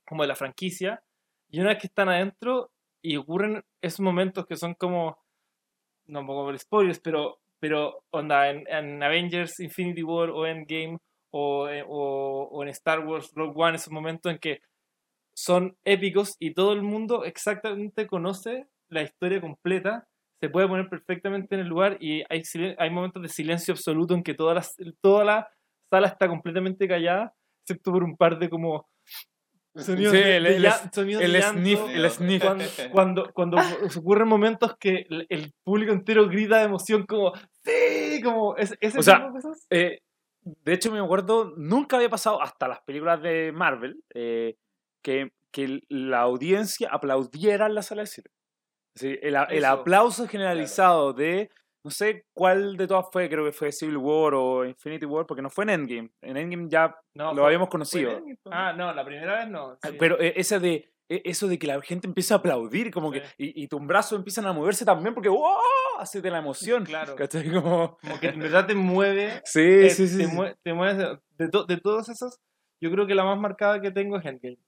como 0.06 0.22
de 0.22 0.28
la 0.28 0.36
franquicia, 0.36 1.02
y 1.50 1.58
una 1.60 1.70
vez 1.70 1.78
que 1.80 1.86
están 1.88 2.08
adentro 2.08 2.70
y 3.02 3.16
ocurren 3.16 3.64
esos 3.82 4.00
momentos 4.00 4.46
que 4.46 4.56
son 4.56 4.74
como, 4.74 5.18
no 6.06 6.20
un 6.20 6.26
poco 6.26 6.44
por 6.44 6.58
spoilers, 6.58 7.00
pero, 7.00 7.40
pero 7.62 8.02
onda, 8.10 8.50
en, 8.50 8.64
en 8.66 9.00
Avengers 9.04 9.60
Infinity 9.60 10.02
War 10.02 10.30
o 10.30 10.44
Endgame 10.44 10.98
o, 11.30 11.68
eh, 11.68 11.84
o, 11.86 12.48
o 12.50 12.62
en 12.64 12.68
Star 12.70 13.06
Wars 13.06 13.30
Rogue 13.36 13.54
One, 13.54 13.76
esos 13.76 13.92
momentos 13.92 14.32
en 14.32 14.38
que 14.40 14.58
son 15.32 15.76
épicos 15.84 16.34
y 16.40 16.54
todo 16.54 16.72
el 16.72 16.82
mundo 16.82 17.24
exactamente 17.24 18.08
conoce 18.08 18.66
la 18.88 19.02
historia 19.02 19.40
completa, 19.40 20.08
se 20.40 20.48
puede 20.48 20.66
poner 20.66 20.88
perfectamente 20.88 21.54
en 21.54 21.60
el 21.60 21.68
lugar 21.68 21.98
y 22.00 22.24
hay, 22.28 22.42
hay 22.76 22.90
momentos 22.90 23.22
de 23.22 23.28
silencio 23.28 23.74
absoluto 23.74 24.14
en 24.16 24.24
que 24.24 24.34
toda 24.34 24.54
la, 24.54 24.66
toda 25.00 25.24
la 25.24 25.48
sala 25.88 26.08
está 26.08 26.26
completamente 26.26 26.88
callada, 26.88 27.32
excepto 27.62 27.92
por 27.92 28.02
un 28.02 28.16
par 28.16 28.40
de 28.40 28.50
como 28.50 28.88
sonidos 29.76 30.12
Sí, 30.12 30.18
de, 30.18 30.36
el- 30.36 30.42
de 30.44 30.56
el 30.56 30.62
ya- 30.62 30.90
sonidos 30.92 31.22
el 31.22 31.32
de 31.32 31.38
llanto. 31.40 31.60
sniff, 31.60 31.80
el 31.94 32.10
sniff. 32.10 32.42
Cuando, 32.42 32.64
cuando, 32.92 33.30
cuando 33.32 33.56
ocurren 33.96 34.28
momentos 34.28 34.76
que 34.78 35.06
el, 35.08 35.26
el 35.28 35.52
público 35.64 35.92
entero 35.92 36.28
grita 36.28 36.58
de 36.58 36.64
emoción 36.64 37.04
como 37.06 37.32
¡Sí! 37.64 38.20
Como 38.22 38.56
ese, 38.56 38.76
ese 38.80 38.98
O 38.98 39.02
sea, 39.02 39.18
de 39.20 39.30
cosas. 39.32 39.66
Eh, 39.70 39.98
de 40.44 40.72
hecho, 40.72 40.90
me 40.90 40.98
acuerdo, 40.98 41.52
nunca 41.56 41.96
había 41.96 42.10
pasado 42.10 42.42
hasta 42.42 42.66
las 42.68 42.80
películas 42.82 43.22
de 43.22 43.52
Marvel 43.52 44.02
eh, 44.14 44.56
que, 45.00 45.30
que 45.52 45.80
la 45.88 46.20
audiencia 46.22 46.88
aplaudiera 46.90 47.66
en 47.66 47.74
la 47.76 47.82
sala 47.82 48.02
de 48.02 48.06
cine. 48.08 48.26
Sí, 48.96 49.16
el, 49.22 49.36
aplauso 49.64 50.26
generalizado 50.28 51.12
de, 51.12 51.48
no 51.84 51.90
sé 51.90 52.26
cuál 52.32 52.76
de 52.76 52.86
todas 52.86 53.06
fue, 53.12 53.28
creo 53.28 53.44
que 53.44 53.52
fue 53.52 53.72
Civil 53.72 53.96
War 53.96 54.34
o 54.34 54.64
Infinity 54.64 55.04
War, 55.06 55.26
porque 55.26 55.42
no 55.42 55.50
fue 55.50 55.64
en 55.64 55.70
Endgame. 55.70 56.10
En 56.20 56.36
Endgame 56.36 56.68
ya 56.68 56.94
No, 57.14 57.30
lo 57.30 57.36
fue- 57.36 57.46
habíamos 57.46 57.66
fue 57.66 57.72
conocido. 57.72 58.10
en 58.10 58.16
Endgame, 58.18 58.38
pues. 58.42 58.54
Ah, 58.56 58.72
no, 58.72 58.92
la 58.94 59.04
primera 59.04 59.38
vez 59.40 59.48
no. 59.48 59.76
sí. 59.82 59.96
Pero 59.98 60.20
eh, 60.20 60.34
ese 60.36 60.58
de, 60.60 60.92
e- 61.08 61.22
eso 61.24 61.48
de 61.48 61.58
que 61.58 61.66
la 61.66 61.80
gente 61.82 62.06
empieza 62.06 62.34
a 62.34 62.38
aplaudir, 62.38 62.90
como 62.92 63.10
que, 63.10 63.20
Sí. 63.20 63.26
y, 63.38 63.64
y 63.64 63.68
tus 63.68 63.84
brazos 63.86 64.18
empiezan 64.18 64.46
a 64.46 64.52
moverse 64.52 64.84
también, 64.84 65.14
porque 65.14 65.28
¡wow! 65.28 65.56
Hace 65.98 66.20
de 66.20 66.30
la 66.30 66.38
emoción. 66.38 66.84
Claro. 66.84 67.14
¿cachai? 67.16 67.50
Como, 67.50 67.96
Como 68.00 68.20
que 68.20 68.28
en 68.28 68.38
verdad 68.40 68.66
te 68.66 68.74
mueve. 68.74 69.40
sí, 69.44 69.60
eh, 69.60 69.90
sí, 69.90 70.06
sí. 70.08 70.18
te, 70.18 70.24
sí. 70.28 70.36
te 70.62 70.72
mueves 70.72 70.98
de, 70.98 71.18
de, 71.38 71.48
to- 71.50 71.64
de 71.64 71.76
todas 71.78 72.08
esas, 72.08 72.40
yo 72.80 72.90
creo 72.90 73.06
que 73.06 73.14
la 73.14 73.24
más 73.24 73.38
marcada 73.38 73.80
que 73.80 73.90
tengo 73.90 74.16
es 74.18 74.24
Endgame. 74.24 74.58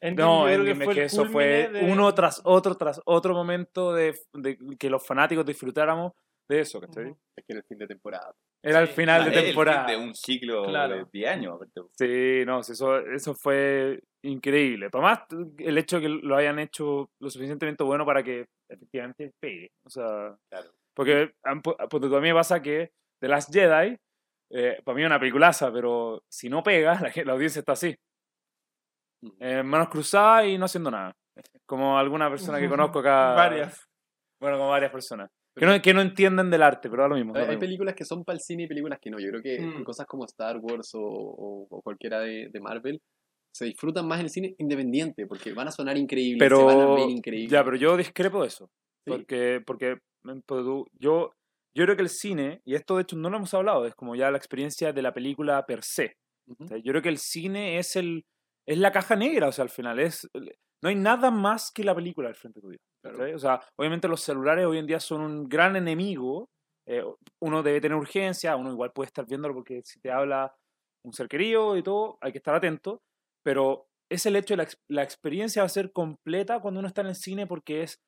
Endgame 0.00 0.28
No, 0.30 0.48
Endgame, 0.48 0.84
es 0.84 0.88
el 0.90 0.94
que 0.94 1.04
eso 1.04 1.24
fue 1.26 1.68
de- 1.72 1.90
uno 1.90 2.12
tras 2.14 2.42
otro, 2.44 2.74
tras 2.74 3.00
otro 3.06 3.32
momento 3.32 3.94
de, 3.94 4.14
de 4.34 4.58
que 4.78 4.90
los 4.90 5.06
fanáticos 5.06 5.46
disfrutáramos 5.46 6.12
de 6.48 6.60
eso, 6.60 6.80
¿cachai? 6.80 7.06
Ujú. 7.06 7.18
Es 7.36 7.44
que 7.46 7.52
era 7.52 7.60
el 7.60 7.66
fin 7.66 7.78
de 7.78 7.86
temporada. 7.86 8.34
Era 8.62 8.80
el 8.80 8.88
final 8.88 9.20
Ah, 9.20 9.24
de 9.24 9.30
es 9.30 9.36
el 9.36 9.42
fin 9.42 9.48
temporada. 9.50 9.86
De 9.86 9.96
un 9.96 10.14
ciclo 10.14 10.64
Claro. 10.66 10.96
de 10.96 11.04
10 11.12 11.30
años. 11.30 11.58
Sí, 11.98 12.42
no, 12.46 12.62
sí, 12.62 12.72
eso, 12.72 12.98
eso 12.98 13.34
fue 13.34 14.00
increíble. 14.22 14.88
Además, 14.92 15.20
el 15.58 15.78
hecho 15.78 15.96
de 15.96 16.02
que 16.02 16.08
lo 16.08 16.36
hayan 16.36 16.58
hecho 16.58 17.10
lo 17.20 17.30
suficientemente 17.30 17.82
bueno 17.84 18.06
para 18.06 18.22
que 18.22 18.46
efectivamente 18.70 19.32
pegue. 19.40 19.68
O 19.86 19.90
sea, 19.90 20.34
Claro. 20.50 20.70
porque 20.94 21.32
porque 21.90 22.06
a 22.06 22.20
mí 22.20 22.28
me 22.28 22.34
pasa 22.34 22.62
que 22.62 22.90
The 23.20 23.28
Last 23.28 23.52
Jedi, 23.52 23.96
eh, 24.50 24.80
para 24.84 24.96
mí 24.96 25.02
es 25.02 25.06
una 25.06 25.18
peliculaza, 25.20 25.72
pero 25.72 26.22
si 26.30 26.48
no 26.48 26.62
pega, 26.62 26.94
la 27.26 27.32
audiencia 27.32 27.60
está 27.60 27.72
así. 27.72 27.94
Eh, 29.40 29.62
manos 29.62 29.88
cruzadas 29.88 30.46
y 30.46 30.58
no 30.58 30.66
haciendo 30.66 30.90
nada. 30.90 31.12
Como 31.66 31.98
alguna 31.98 32.28
persona 32.30 32.58
que 32.60 32.68
conozco 32.78 32.98
acá. 33.00 33.34
Varias. 33.34 33.86
Bueno, 34.40 34.58
como 34.58 34.70
varias 34.70 34.90
personas. 34.92 35.30
Que 35.56 35.66
no, 35.66 35.80
que 35.82 35.94
no 35.94 36.00
entienden 36.00 36.50
del 36.50 36.62
arte, 36.62 36.90
pero 36.90 37.02
da 37.02 37.08
lo 37.08 37.14
mismo. 37.14 37.32
Hay, 37.34 37.42
lo 37.42 37.46
mismo. 37.48 37.60
películas 37.60 37.94
que 37.94 38.04
son 38.04 38.24
para 38.24 38.34
el 38.34 38.40
cine 38.40 38.64
y 38.64 38.66
películas 38.66 38.98
que 39.00 39.10
no. 39.10 39.18
Yo 39.20 39.28
creo 39.30 39.42
que 39.42 39.60
Mm. 39.60 39.84
cosas 39.84 40.06
como 40.06 40.24
Star 40.24 40.58
Wars 40.58 40.90
o, 40.94 41.00
o- 41.02 41.66
o 41.70 41.82
cualquiera 41.82 42.20
de, 42.20 42.48
de 42.50 42.60
Marvel 42.60 43.00
se 43.54 43.66
disfrutan 43.66 44.06
más 44.08 44.18
en 44.18 44.24
el 44.24 44.30
cine 44.30 44.54
independiente 44.58 45.26
porque 45.28 45.52
van 45.52 45.68
a 45.68 45.70
sonar 45.70 45.96
increíbles, 45.96 46.48
se 46.48 46.54
van 46.64 46.74
a 46.76 46.80
Pero, 46.80 46.94
ver 46.96 47.08
increíbles. 47.10 47.50
ya, 47.52 47.62
pero 47.64 47.76
yo 47.76 47.96
discrepo 47.96 48.42
de 48.42 48.48
eso. 48.48 48.68
Sí. 49.06 49.10
Porque, 49.12 49.60
porque 49.64 49.98
yo, 50.98 51.30
yo 51.76 51.84
creo 51.84 51.94
que 51.96 52.02
el 52.02 52.08
cine, 52.08 52.60
y 52.64 52.74
esto 52.74 52.96
de 52.96 53.02
hecho 53.02 53.14
no 53.16 53.30
lo 53.30 53.36
hemos 53.36 53.54
hablado, 53.54 53.86
es 53.86 53.94
como 53.94 54.16
ya 54.16 54.30
la 54.32 54.38
experiencia 54.38 54.92
de 54.92 55.02
la 55.02 55.14
película 55.14 55.64
per 55.66 55.84
se. 55.84 56.16
Ujú. 56.48 56.64
O 56.64 56.66
sea, 56.66 56.78
yo 56.78 56.90
creo 56.92 57.02
que 57.02 57.08
el 57.10 57.18
cine 57.18 57.78
es 57.78 57.94
el, 57.94 58.24
es 58.66 58.78
la 58.78 58.90
caja 58.90 59.14
negra, 59.14 59.46
o 59.48 59.52
sea, 59.52 59.62
al 59.62 59.70
final 59.70 60.00
es... 60.00 60.28
No 60.84 60.90
hay 60.90 60.96
nada 60.96 61.30
más 61.30 61.72
que 61.72 61.82
la 61.82 61.94
película 61.94 62.28
al 62.28 62.34
frente 62.34 62.60
tuyo. 62.60 62.76
Claro. 63.02 63.34
O 63.34 63.38
sea, 63.38 63.58
obviamente 63.78 64.06
los 64.06 64.20
celulares 64.20 64.66
hoy 64.66 64.76
en 64.76 64.86
día 64.86 65.00
son 65.00 65.22
un 65.22 65.48
gran 65.48 65.76
enemigo. 65.76 66.50
eh, 66.86 67.02
uno 67.40 67.62
debe 67.62 67.80
tener 67.80 67.96
urgencia, 67.96 68.54
uno 68.54 68.70
igual 68.70 68.92
puede 68.92 69.06
estar 69.06 69.24
viéndolo 69.26 69.54
porque 69.54 69.80
si 69.82 69.98
te 70.00 70.10
habla 70.10 70.54
un 71.02 71.14
ser 71.14 71.26
querido 71.26 71.78
y 71.78 71.82
todo, 71.82 72.18
hay 72.20 72.32
que 72.32 72.38
estar 72.38 72.54
atento. 72.54 73.00
Pero 73.42 73.86
es 74.10 74.26
el 74.26 74.36
hecho 74.36 74.56
de 74.56 74.64
la, 74.64 74.68
la 74.90 75.02
experiencia 75.02 75.62
va 75.62 75.66
a 75.66 75.70
ser 75.70 75.90
completa 75.90 76.60
cuando 76.60 76.80
uno 76.80 76.88
está 76.88 77.00
en 77.00 77.06
el 77.08 77.14
cine 77.14 77.46
porque 77.46 77.84
es 77.84 78.02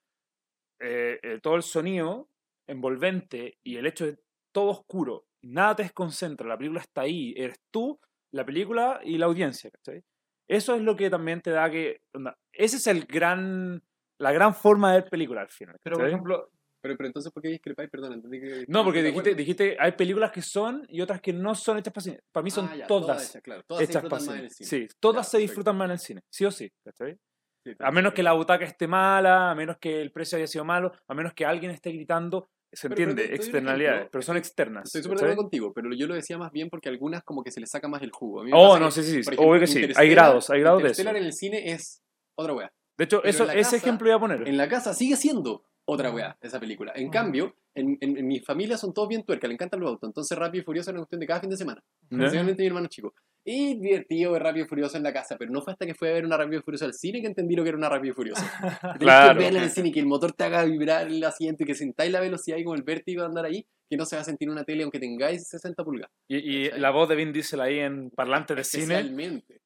eh, 0.83 1.19
eh, 1.23 1.41
todo 1.43 1.57
el 1.57 1.63
sonido 1.63 2.29
envolvente 2.69 3.57
y 3.65 3.77
el 3.77 3.87
hecho 3.87 4.05
de 4.05 4.19
todo 4.53 4.69
oscuro, 4.69 5.25
nada 5.43 5.77
te 5.77 5.83
desconcentra, 5.85 6.47
la 6.47 6.59
película 6.59 6.81
está 6.83 7.03
ahí, 7.03 7.33
eres 7.39 7.59
tú, 7.71 7.99
la 8.35 8.45
película 8.45 9.01
y 9.03 9.17
la 9.17 9.27
audiencia, 9.27 9.71
¿cachai? 9.71 10.03
Eso 10.49 10.75
es 10.75 10.83
lo 10.83 10.95
que 10.97 11.11
también 11.11 11.41
te 11.41 11.51
da 11.51 11.71
que... 11.71 12.03
onda, 12.15 12.37
ese 12.53 12.77
es 12.77 12.87
el 12.87 13.05
gran... 13.05 13.83
La 14.19 14.33
gran 14.33 14.55
forma 14.55 14.93
de 14.95 15.01
ver 15.03 15.11
películas 15.11 15.43
al 15.43 15.51
final. 15.51 15.77
Pero, 15.83 15.97
por 15.99 16.09
ejemplo, 16.09 16.49
Pero, 16.81 16.97
pero 16.97 17.07
entonces, 17.09 17.31
¿por 17.33 17.43
qué 17.43 17.49
discrepáis? 17.51 17.91
Perdón, 17.91 18.15
entendí 18.15 18.41
que... 18.41 18.65
No, 18.69 18.83
porque 18.83 19.03
¿de 19.03 19.09
dijiste, 19.11 19.35
dijiste, 19.35 19.77
hay 19.79 19.93
películas 19.93 20.31
que 20.33 20.41
son 20.41 20.87
y 20.89 21.03
otras 21.03 21.21
que 21.21 21.33
no 21.35 21.55
son 21.55 21.77
hechas 21.79 21.93
para 21.93 22.03
cine. 22.05 22.21
Para 22.33 22.43
mí 22.45 22.51
son 22.51 22.67
Ah, 22.71 22.77
ya, 22.77 22.87
todas, 22.87 23.29
hechas, 23.31 23.43
claro. 23.43 23.63
Todas 23.67 23.83
hechas 23.85 24.03
para 24.05 24.21
cine. 24.21 24.39
en 24.39 24.45
el 24.45 24.51
cine. 24.51 24.69
Sí, 24.69 24.89
todas 25.01 25.27
Ya, 25.27 25.31
se 25.31 25.37
perfecto. 25.37 25.49
disfrutan 25.51 25.77
más 25.77 25.85
en 25.87 25.91
el 25.93 25.99
cine, 25.99 26.21
sí 26.31 26.45
o 26.47 26.51
sí, 26.51 26.73
¿cachai? 26.83 27.19
Sí, 27.63 27.73
A 27.81 27.91
menos 27.91 28.15
que 28.15 28.23
la 28.23 28.33
butaca 28.33 28.65
esté 28.65 28.87
mala, 28.87 29.51
a 29.51 29.55
menos 29.55 29.77
que 29.79 30.01
el 30.01 30.13
precio 30.13 30.39
haya 30.39 30.47
sido 30.47 30.65
malo, 30.65 30.93
a 31.09 31.15
menos 31.15 31.35
que 31.35 31.45
alguien 31.45 31.73
esté 31.73 31.91
gritando, 31.91 32.49
se 32.77 32.89
Pero- 32.89 32.97
pero 32.97 33.11
entiende, 33.11 33.33
un 33.35 33.41
externalidades, 33.41 33.95
ejemplo. 33.97 34.11
pero 34.13 34.23
son 34.23 34.37
externas. 34.37 34.85
Estoy 34.87 35.03
súper 35.03 35.19
de 35.19 35.25
acuerdo 35.25 35.43
contigo, 35.43 35.73
pero 35.75 35.93
yo 35.95 36.07
lo 36.07 36.15
decía 36.15 36.39
más 36.39 36.53
bien 36.53 36.69
porque 36.71 36.89
algunas 36.89 37.23
como 37.25 37.43
que 37.43 37.51
se 37.51 37.61
les 37.61 37.71
saca 37.71 37.89
más 37.89 38.03
el 38.03 38.11
jugo. 38.11 38.43
A 38.43 38.45
mí 38.45 38.51
Oh, 38.55 38.79
no, 38.79 38.87
que, 38.87 38.93
sí, 38.93 39.03
sí, 39.03 39.19
ejemplo, 39.21 39.45
obvio 39.47 39.61
que 39.61 39.67
sí. 39.67 39.89
Hay 39.97 40.11
grados, 40.11 40.51
hay 40.51 40.61
grados 40.61 40.83
de 40.83 40.91
eso. 40.91 41.03
En 41.09 41.17
el 41.17 41.33
cine 41.33 41.73
es 41.73 42.03
otra 42.37 42.53
wea. 42.55 42.73
De 42.99 43.05
hecho, 43.05 43.19
Pero 43.23 43.31
eso, 43.31 43.45
ese 43.45 43.57
casa- 43.63 43.77
ejemplo 43.77 44.07
iba 44.09 44.17
a 44.17 44.21
poner. 44.21 44.47
En 44.49 44.57
la 44.57 44.69
casa 44.69 44.95
sigue 44.95 45.17
siendo 45.17 45.65
otra 45.85 46.11
wea 46.11 46.37
esa 46.41 46.59
película. 46.61 46.93
En 46.97 47.11
cambio, 47.11 47.55
en, 47.75 47.97
en- 48.01 48.17
en 48.17 48.27
mi 48.27 48.41
familia 48.41 48.77
son 48.77 48.93
todos 48.95 49.09
bien 49.09 49.23
tuerca, 49.23 49.47
le 49.47 49.55
encantan 49.55 49.81
los 49.81 49.91
autos. 49.91 50.09
Entonces 50.09 50.37
Rápido 50.37 50.63
y 50.63 50.65
Furioso 50.65 50.91
es 50.91 50.95
una 50.95 51.01
cuestión 51.01 51.21
de 51.21 51.27
cada 51.27 51.41
fin 51.41 51.51
de 51.51 51.57
semana. 51.57 51.83
Especialmente 52.11 52.63
mi 52.63 52.67
hermano 52.69 52.87
chico. 52.89 53.15
Y 53.49 53.79
divertido 53.79 54.33
ver 54.33 54.43
Rápido 54.43 54.67
y 54.67 54.69
Furioso 54.69 54.97
en 54.97 55.05
la 55.05 55.13
casa, 55.13 55.37
pero 55.39 55.53
no 55.53 55.63
fue 55.63 55.73
hasta 55.73 55.87
que 55.87 55.95
fui 55.95 56.09
a 56.09 56.13
ver 56.13 56.25
una 56.25 56.37
Rápido 56.37 56.59
y 56.59 56.63
Furioso 56.63 56.85
al 56.85 56.95
cine 56.95 57.21
que 57.21 57.29
entendí 57.29 57.55
lo 57.55 57.63
que 57.63 57.69
era 57.69 57.79
una 57.79 57.89
Rápido 57.89 58.13
y 58.13 58.15
Furioso. 58.15 58.43
Claro. 58.99 59.39
que 59.39 59.45
verla 59.45 59.61
en 59.61 59.65
el 59.65 59.71
cine, 59.71 59.93
que 59.93 60.01
el 60.01 60.07
motor 60.07 60.33
te 60.33 60.45
haga 60.45 60.65
vibrar 60.65 61.07
el 61.07 61.23
asiento 61.23 61.63
y 61.63 61.67
que 61.67 61.75
sintáis 61.75 62.11
la 62.11 62.21
velocidad 62.21 62.57
y 62.57 62.65
como 62.65 62.75
el 62.75 62.83
vértigo 62.83 63.23
de 63.23 63.29
andar 63.29 63.45
ahí, 63.45 63.65
que 63.89 63.97
no 63.97 64.05
se 64.05 64.17
va 64.17 64.23
a 64.23 64.25
sentir 64.25 64.49
en 64.49 64.53
una 64.53 64.65
tele 64.65 64.83
aunque 64.83 64.99
tengáis 64.99 65.49
60 65.49 65.85
pulgadas. 65.85 66.11
Y, 66.27 66.39
y 66.39 66.71
la 66.73 66.91
voz 66.91 67.09
de 67.09 67.15
Vin 67.15 67.33
Diesel 67.33 67.61
ahí 67.61 67.79
en 67.79 68.11
parlantes 68.11 68.57
de 68.57 68.65
cine. 68.65 68.95
Especialmente. 68.97 69.61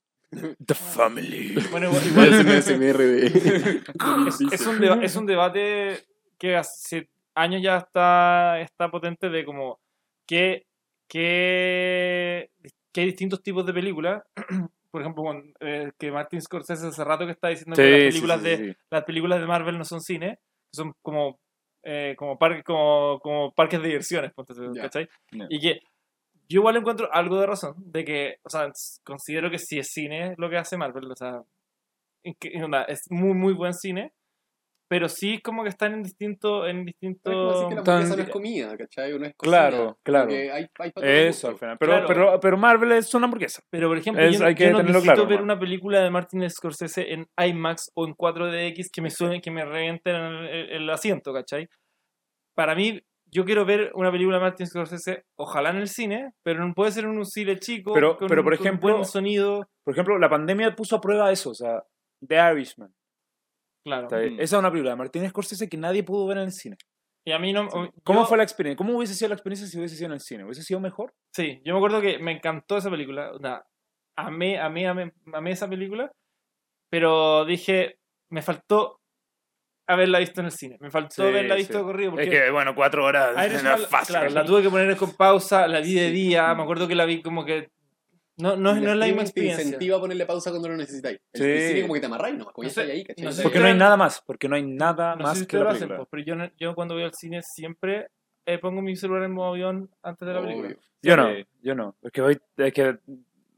The 0.65 0.75
Family. 0.75 1.55
bueno, 1.71 1.91
igual, 2.07 2.35
es 2.51 2.69
es, 4.53 4.67
un 4.67 5.03
es 5.03 5.17
un 5.17 5.27
debate 5.27 6.05
que 6.39 6.55
hace 6.57 7.09
años 7.35 7.63
ya 7.63 7.79
está, 7.79 8.61
está 8.61 8.91
potente 8.91 9.29
de 9.29 9.45
como 9.45 9.81
que, 10.27 10.67
que, 11.09 12.51
que 12.93 13.01
hay 13.01 13.07
distintos 13.07 13.43
tipos 13.43 13.65
de 13.67 13.73
películas. 13.73 14.23
Por 14.91 15.03
ejemplo, 15.03 15.23
con, 15.23 15.55
eh, 15.61 15.93
que 15.99 16.11
Martin 16.11 16.41
Scorsese 16.41 16.89
hace 16.89 17.05
rato 17.05 17.25
que 17.25 17.33
está 17.33 17.49
diciendo 17.49 17.77
que 17.77 17.83
las 17.83 17.91
Sí, 17.91 17.97
sí, 17.97 18.09
películas, 18.09 18.41
sí, 18.41 18.49
de, 18.49 18.57
sí. 18.57 18.79
las 18.91 19.05
películas 19.05 19.41
de 19.41 19.47
Marvel 19.47 19.79
no 19.79 19.85
son 19.85 20.01
cine, 20.01 20.41
son 20.75 20.95
como, 21.01 21.39
eh, 21.85 22.15
como, 22.19 22.39
parques, 22.39 22.65
como, 22.65 23.21
como 23.21 23.53
parques 23.53 23.81
de 23.81 23.87
diversiones. 23.87 24.33
¿cachai? 24.81 25.09
Ya. 25.31 25.47
Y 25.49 25.61
que 25.61 25.81
yo 26.49 26.59
igual 26.61 26.77
encuentro 26.77 27.09
algo 27.13 27.41
de 27.41 27.47
razón, 27.47 27.77
de 27.79 28.05
que, 28.05 28.37
o 28.43 28.51
sea, 28.51 28.69
considero 29.05 29.49
que 29.51 29.59
sí 29.59 29.79
es 29.79 29.93
cine 29.93 30.35
lo 30.37 30.51
que 30.51 30.57
hace 30.57 30.77
Marvel, 30.77 31.09
o 31.09 31.15
sea, 31.15 31.45
es 32.25 33.11
muy, 33.11 33.35
muy 33.35 33.53
buen 33.53 33.73
cine, 33.73 34.13
pero 34.91 35.09
sí 35.09 35.41
como 35.41 35.63
que 35.63 35.69
están 35.69 35.93
en 35.95 36.03
distinto, 36.03 36.67
en 36.67 36.89
Es 36.89 36.95
como 37.23 37.53
decir 37.53 37.69
que 37.69 37.75
la 37.77 37.81
distinto... 37.81 37.85
Tan- 37.85 38.09
no 38.09 38.23
es 38.25 38.29
comida, 38.29 38.77
¿cachai? 38.77 39.17
No 39.17 39.25
es 39.25 39.35
cocina. 39.37 39.69
Claro, 39.71 39.99
claro. 40.03 40.31
hay- 40.33 40.67
hay 40.79 40.93
Eso, 40.97 41.47
al 41.49 41.57
final. 41.59 41.77
Pero, 41.79 41.93
Claro. 41.93 42.07
pero, 42.09 42.41
pero 42.41 42.57
Marvel 42.59 42.91
es 42.93 43.15
una 43.15 43.27
hamburguesa. 43.27 43.63
Pero, 43.71 43.87
por 43.87 43.99
ejemplo, 43.99 44.25
Es- 44.25 44.33
yo, 44.33 44.41
no- 44.41 44.47
hay 44.47 44.55
que 44.57 44.65
yo 44.65 44.73
no 44.73 44.83
necesito 44.83 45.03
claro, 45.15 45.27
ver 45.29 45.43
una 45.43 45.57
película 45.61 46.01
de 46.01 46.11
Martin 46.11 46.51
Scorsese 46.51 47.13
en 47.13 47.29
IMAX 47.39 47.93
o 47.95 48.05
en 48.05 48.15
4DX 48.15 48.91
que 48.93 49.01
me 49.01 49.11
suene, 49.11 49.41
que 49.41 49.53
me 49.53 49.65
revienten 49.65 50.17
el, 50.17 50.47
el- 50.49 50.71
el 50.73 50.91
asiento, 50.91 51.33
¿cachai? 51.33 51.69
Para 52.57 52.75
mí, 52.75 53.01
yo 53.33 53.45
quiero 53.45 53.65
ver 53.65 53.93
una 53.95 54.11
película 54.11 54.39
de 54.39 54.43
Martin 54.43 54.67
Scorsese, 54.67 55.23
ojalá 55.39 55.71
en 55.71 55.77
el 55.77 55.89
cine, 55.89 56.33
pero 56.43 56.67
no 56.67 56.75
puede 56.75 56.91
ser 56.91 57.05
en 57.05 57.11
un 57.11 57.25
cine 57.25 57.61
chico, 57.61 57.93
Pero- 57.95 58.17
con, 58.19 58.27
pero, 58.27 58.43
por 58.43 58.57
con 58.57 58.67
ejemplo, 58.67 58.93
buen 58.95 59.05
sonido. 59.05 59.69
Por 59.85 59.95
ejemplo, 59.95 60.19
la 60.19 60.29
pandemia 60.29 60.75
puso 60.75 60.97
a 60.97 61.01
prueba 61.01 61.31
eso. 61.31 61.51
O 61.51 61.55
sea, 61.55 61.85
The 62.27 62.35
Irishman. 62.53 62.93
Claro. 63.85 64.09
Mm. 64.11 64.35
Esa 64.41 64.57
es 64.57 64.61
una 64.61 64.71
película 64.71 64.91
de 64.91 64.97
Martin 64.97 65.29
Scorsese 65.29 65.69
que 65.69 65.77
nadie 65.77 66.03
pudo 66.03 66.27
ver 66.27 66.39
en 66.39 66.45
el 66.45 66.53
cine. 66.53 66.77
Y 67.27 67.33
a 67.33 67.39
mí 67.39 67.53
no... 67.53 67.69
¿Cómo 68.05 68.21
yo- 68.21 68.27
fue 68.27 68.37
la 68.39 68.43
experiencia? 68.45 68.77
¿Cómo 68.77 68.97
hubiese 68.97 69.15
sido 69.15 69.29
la 69.29 69.35
experiencia 69.35 69.67
si 69.67 69.79
hubiese 69.79 69.97
sido 69.97 70.07
en 70.07 70.13
el 70.13 70.21
cine? 70.21 70.45
¿Hubiese 70.45 70.63
sido 70.63 70.81
mejor? 70.81 71.13
Sí, 71.35 71.61
yo 71.65 71.75
me 71.75 71.79
acuerdo 71.79 72.01
que 72.01 72.19
me 72.19 72.33
encantó 72.33 72.77
esa 72.79 72.91
película. 72.91 73.33
Onda, 73.33 73.67
amé, 74.17 74.59
amé, 74.59 74.87
amé, 74.89 75.13
amé 75.33 75.51
esa 75.51 75.69
película. 75.69 76.11
Pero 76.91 77.45
dije, 77.45 77.97
me 78.31 78.43
faltó 78.43 79.01
haberla 79.89 80.19
visto 80.19 80.41
en 80.41 80.47
el 80.47 80.53
cine. 80.53 80.77
Me 80.81 80.91
faltó 80.91 81.15
Sí, 81.17 81.23
haberla 81.23 81.55
sí. 81.57 81.61
visto 81.61 81.79
de 81.79 81.85
corrido. 81.85 82.11
Porque 82.13 82.25
Es 82.25 82.31
que, 82.31 82.51
bueno, 82.51 82.75
cuatro 82.75 83.05
horas 83.05 83.35
no 83.65 83.75
es 83.75 83.87
fácil. 83.87 84.15
claro, 84.15 84.31
la 84.31 84.45
tuve 84.45 84.63
que 84.63 84.71
poner 84.71 84.97
con 84.97 85.13
pausa, 85.15 85.67
la 85.69 85.81
vi 85.81 85.95
de 85.95 86.09
Sí. 86.09 86.13
día. 86.15 86.55
Me 86.55 86.63
acuerdo 86.63 86.89
que 86.89 86.95
la 86.95 87.05
vi 87.05 87.23
como 87.23 87.45
que. 87.45 87.69
No, 88.41 88.57
no, 88.57 88.71
El 88.73 88.83
no 88.85 88.91
es 88.93 88.97
la 88.97 89.07
misma 89.07 89.07
streaming 89.07 89.17
te 89.17 89.23
experiencia. 89.23 89.65
incentiva 89.65 89.97
a 89.97 90.01
ponerle 90.01 90.27
pausa 90.27 90.51
cuando 90.51 90.69
lo 90.69 90.77
necesitáis. 90.77 91.19
El, 91.33 91.43
el 91.43 91.59
Sí. 91.61 91.69
cine 91.69 91.81
como 91.83 91.95
que 91.95 92.01
te 92.01 92.07
amarráis 92.07 92.37
nomás, 92.39 92.55
como 92.55 92.63
No 92.65 92.69
ya 92.69 92.75
sé- 92.75 92.93
ahí, 92.93 93.05
¿cachai? 93.05 93.25
no 93.25 93.33
sé 93.33 93.43
Porque 93.43 93.59
no 93.61 93.67
hay 93.67 93.75
nada 93.75 93.97
más. 93.97 94.23
Porque 94.27 94.49
no 94.49 94.57
hay 94.57 94.63
nada 94.67 95.13
No 95.15 95.19
sé 95.19 95.23
más 95.25 95.39
si 95.39 95.47
que 95.47 95.57
la 95.59 95.65
lo 95.65 95.71
hacen, 95.71 95.89
pues, 95.89 96.09
pero 96.11 96.23
yo, 96.25 96.35
no- 96.37 96.51
yo 96.59 96.75
cuando 96.75 96.95
voy 96.95 97.05
al 97.05 97.15
cine 97.15 97.41
siempre 97.43 98.09
eh, 98.47 98.59
pongo 98.59 98.81
mi 98.83 98.97
celular 98.97 99.23
en 99.25 99.33
modo 99.33 99.51
avión 99.51 99.91
antes 100.03 100.27
de 100.27 100.35
la 100.35 100.41
película. 100.41 100.69
Obvio. 100.69 100.79
Yo 101.03 101.17
no, 101.17 101.29
Sí. 101.35 101.47
yo 101.63 101.75
no. 101.75 101.95
Es 102.03 102.11
que 102.11 102.21
voy, 102.23 102.39
es 102.57 102.73
que 102.73 102.97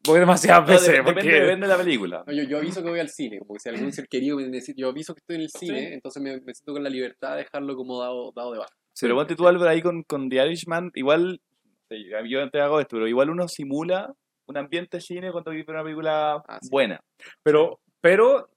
voy 0.07 0.19
demasiadas 0.21 0.67
No, 0.67 0.73
veces. 0.75 0.89
de- 0.93 1.03
porque... 1.03 1.21
depende, 1.23 1.41
depende 1.41 1.67
de 1.69 1.73
la 1.73 1.79
película. 1.79 2.25
No, 2.27 2.33
yo, 2.33 2.43
yo 2.43 2.59
aviso 2.59 2.83
que 2.83 2.91
voy 2.91 2.99
al 3.01 3.09
cine, 3.09 3.39
como 3.39 3.55
que 3.55 3.61
si 3.61 3.69
algún 3.69 3.93
ser 3.93 4.09
querido 4.09 4.37
me 4.37 4.49
necesita, 4.49 4.81
yo 4.81 4.89
aviso 4.89 5.15
que 5.15 5.21
estoy 5.21 5.37
en 5.37 5.43
el 5.43 5.49
cine, 5.51 5.79
Sí. 5.89 5.95
entonces 5.95 6.23
me, 6.23 6.33
me 6.41 6.53
siento 6.55 6.73
con 6.73 6.83
la 6.83 6.91
libertad 6.91 7.33
de 7.33 7.39
dejarlo 7.45 7.77
como 7.77 8.01
dado, 8.01 8.33
dado 8.35 8.53
de 8.53 8.59
baja. 8.59 8.73
Pero 9.01 9.15
ponte 9.15 9.35
tú, 9.37 9.47
Álvaro, 9.49 9.71
ahí 9.71 9.81
con, 9.81 10.03
con 10.03 10.29
The 10.29 10.45
Irishman, 10.47 10.91
igual, 10.95 11.41
no 11.65 11.73
sé, 11.89 12.29
yo 12.29 12.51
te 12.51 12.61
hago 12.61 12.79
esto, 12.81 12.97
pero 12.97 13.09
igual 13.09 13.31
uno 13.31 13.49
simula 13.49 14.13
un 14.49 14.57
ambiente 14.57 14.97
de 14.99 15.01
cine 15.01 15.33
cuando 15.33 15.51
vive 15.51 15.73
una 15.73 15.83
película 15.83 16.43
Ah, 16.49 16.59
sí. 16.61 16.69
buena. 16.71 17.01
Pero, 17.43 17.81
pero 18.01 18.49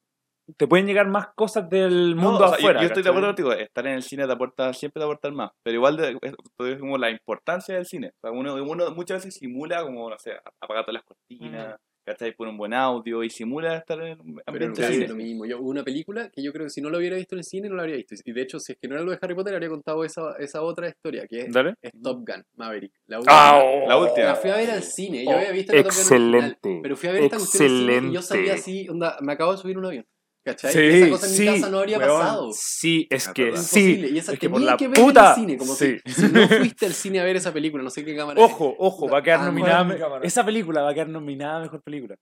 te 0.58 0.68
pueden 0.68 0.86
llegar 0.86 1.08
más 1.08 1.30
cosas 1.36 1.68
del 1.70 2.16
No, 2.16 2.22
mundo 2.22 2.46
o 2.46 2.48
sea, 2.50 2.50
yo- 2.50 2.56
afuera. 2.58 2.82
yo, 2.82 2.88
estoy 2.88 3.04
de 3.04 3.10
acuerdo 3.10 3.28
contigo, 3.30 3.52
estar 3.54 3.88
en 3.88 3.94
el 3.94 4.04
cine 4.04 4.28
te 4.28 4.34
aporta, 4.34 4.74
siempre 4.74 5.00
te 5.00 5.04
aporta 5.06 5.32
más, 5.32 5.52
pero 5.64 5.76
igual 5.76 5.98
de, 5.98 6.18
es, 6.22 6.34
es 6.60 6.80
como 6.80 6.98
la 6.98 7.10
importancia 7.10 7.76
del 7.76 7.86
cine. 7.86 8.10
O 8.10 8.20
sea, 8.22 8.32
uno, 8.32 8.54
uno 8.56 8.92
muchas 8.92 9.18
veces 9.24 9.36
simula 9.40 9.82
como, 9.84 10.10
no 10.10 10.18
sé, 10.20 10.34
apagar 10.62 10.86
todas 10.86 10.94
las 10.94 11.04
cortinas, 11.04 11.76
¿cachai? 12.06 12.34
Pone 12.34 12.52
un 12.52 12.58
buen 12.58 12.74
audio 12.74 13.24
y 13.24 13.30
simula 13.30 13.78
estar 13.78 14.00
en 14.02 14.20
un 14.22 14.36
Pero 14.36 14.44
ambiente 14.46 14.82
no 14.82 14.88
de 14.88 15.04
es 15.04 15.10
lo 15.10 15.16
mismo. 15.16 15.46
Yo, 15.46 15.60
hubo 15.60 15.70
una 15.70 15.84
película 15.84 16.30
que 16.30 16.44
yo 16.44 16.54
creo 16.54 16.66
que 16.66 16.70
si 16.70 16.82
no 16.82 16.90
lo 16.90 16.98
hubiera 17.00 17.18
visto 17.18 17.36
en 17.36 17.40
el 17.40 17.44
cine, 17.46 17.68
no 17.70 17.76
la 17.76 17.82
habría 17.82 17.98
visto. 17.98 18.16
Y 18.24 18.32
de 18.32 18.42
hecho, 18.42 18.60
si 18.60 18.74
es 18.74 18.78
que 18.78 18.88
no 18.88 18.96
era 18.96 19.04
lo 19.04 19.12
de 19.12 19.18
Harry 19.22 19.34
Potter, 19.36 19.54
habría 19.54 19.70
contado 19.70 20.04
esa, 20.06 20.36
esa 20.40 20.62
otra 20.62 20.88
historia, 20.88 21.26
que 21.28 21.42
es, 21.42 21.52
Dale. 21.54 21.74
es 21.82 21.92
Top 22.02 22.18
Gun, 22.28 22.44
Maverick. 22.56 22.94
La 23.08 23.18
Ah, 23.28 23.60
última. 23.60 23.64
oh. 23.64 23.88
La 23.90 23.98
última. 23.98 24.26
La 24.28 24.36
fui 24.36 24.50
a 24.52 24.56
ver 24.58 24.72
al 24.72 24.84
cine, 24.84 25.24
yo 25.26 25.32
Oh, 25.32 25.34
había 25.36 25.52
visto 25.52 25.74
la 25.74 25.84
Top 25.84 25.92
Gun 25.92 26.00
original, 26.02 26.44
excelente, 26.52 26.80
pero 26.84 26.96
fui 26.96 27.10
a 27.10 27.12
ver 27.14 27.24
esta 27.24 27.38
cuestión 27.38 28.10
y 28.10 28.14
yo 28.14 28.22
sabía 28.22 28.54
así, 28.54 28.88
onda, 28.90 29.18
me 29.22 29.34
acabo 29.34 29.52
de 29.54 29.58
subir 29.58 29.78
un 29.78 29.86
avión. 29.86 30.06
¿Cachai? 30.46 30.72
Sí, 30.74 30.80
Esa 30.80 31.10
cosa 31.10 31.26
en 31.26 31.34
sí, 31.34 31.42
mi 31.42 31.48
casa 31.60 31.70
no 31.72 31.80
habría 31.80 31.98
weón, 31.98 32.20
pasado. 32.20 32.52
Sí, 32.54 33.08
es 33.10 33.28
Ah, 33.28 33.34
que 33.34 33.58
sí. 33.58 33.96
Y 34.12 34.18
esa 34.20 34.34
es 34.34 34.40
que 34.40 34.48
por 34.48 34.60
tenía 34.60 34.72
la 34.74 34.78
que 34.78 34.88
ver 34.88 35.00
en 35.00 35.06
puta. 35.06 35.30
el 35.32 35.36
cine, 35.36 35.58
como 35.58 35.74
sí. 35.74 35.98
si, 36.06 36.14
si 36.14 36.32
no 36.32 36.48
fuiste 36.48 36.86
al 36.86 36.94
cine 36.94 37.20
a 37.20 37.24
ver 37.24 37.36
esa 37.36 37.52
película, 37.52 37.84
no 37.84 37.90
sé 37.90 38.06
qué 38.06 38.16
cámara 38.16 38.40
es. 38.40 38.52
Ojo, 38.52 38.76
ojo, 38.78 39.10
va 39.10 39.18
a 39.20 39.24
quedar 39.24 39.40
Ah, 39.40 39.46
nominada. 39.46 40.20
Esa 40.22 40.46
película 40.46 40.84
va 40.84 40.92
a 40.92 40.94
quedar 40.94 41.10
nominada 41.10 41.58
a 41.58 41.62
mejor 41.62 41.82
película. 41.82 42.16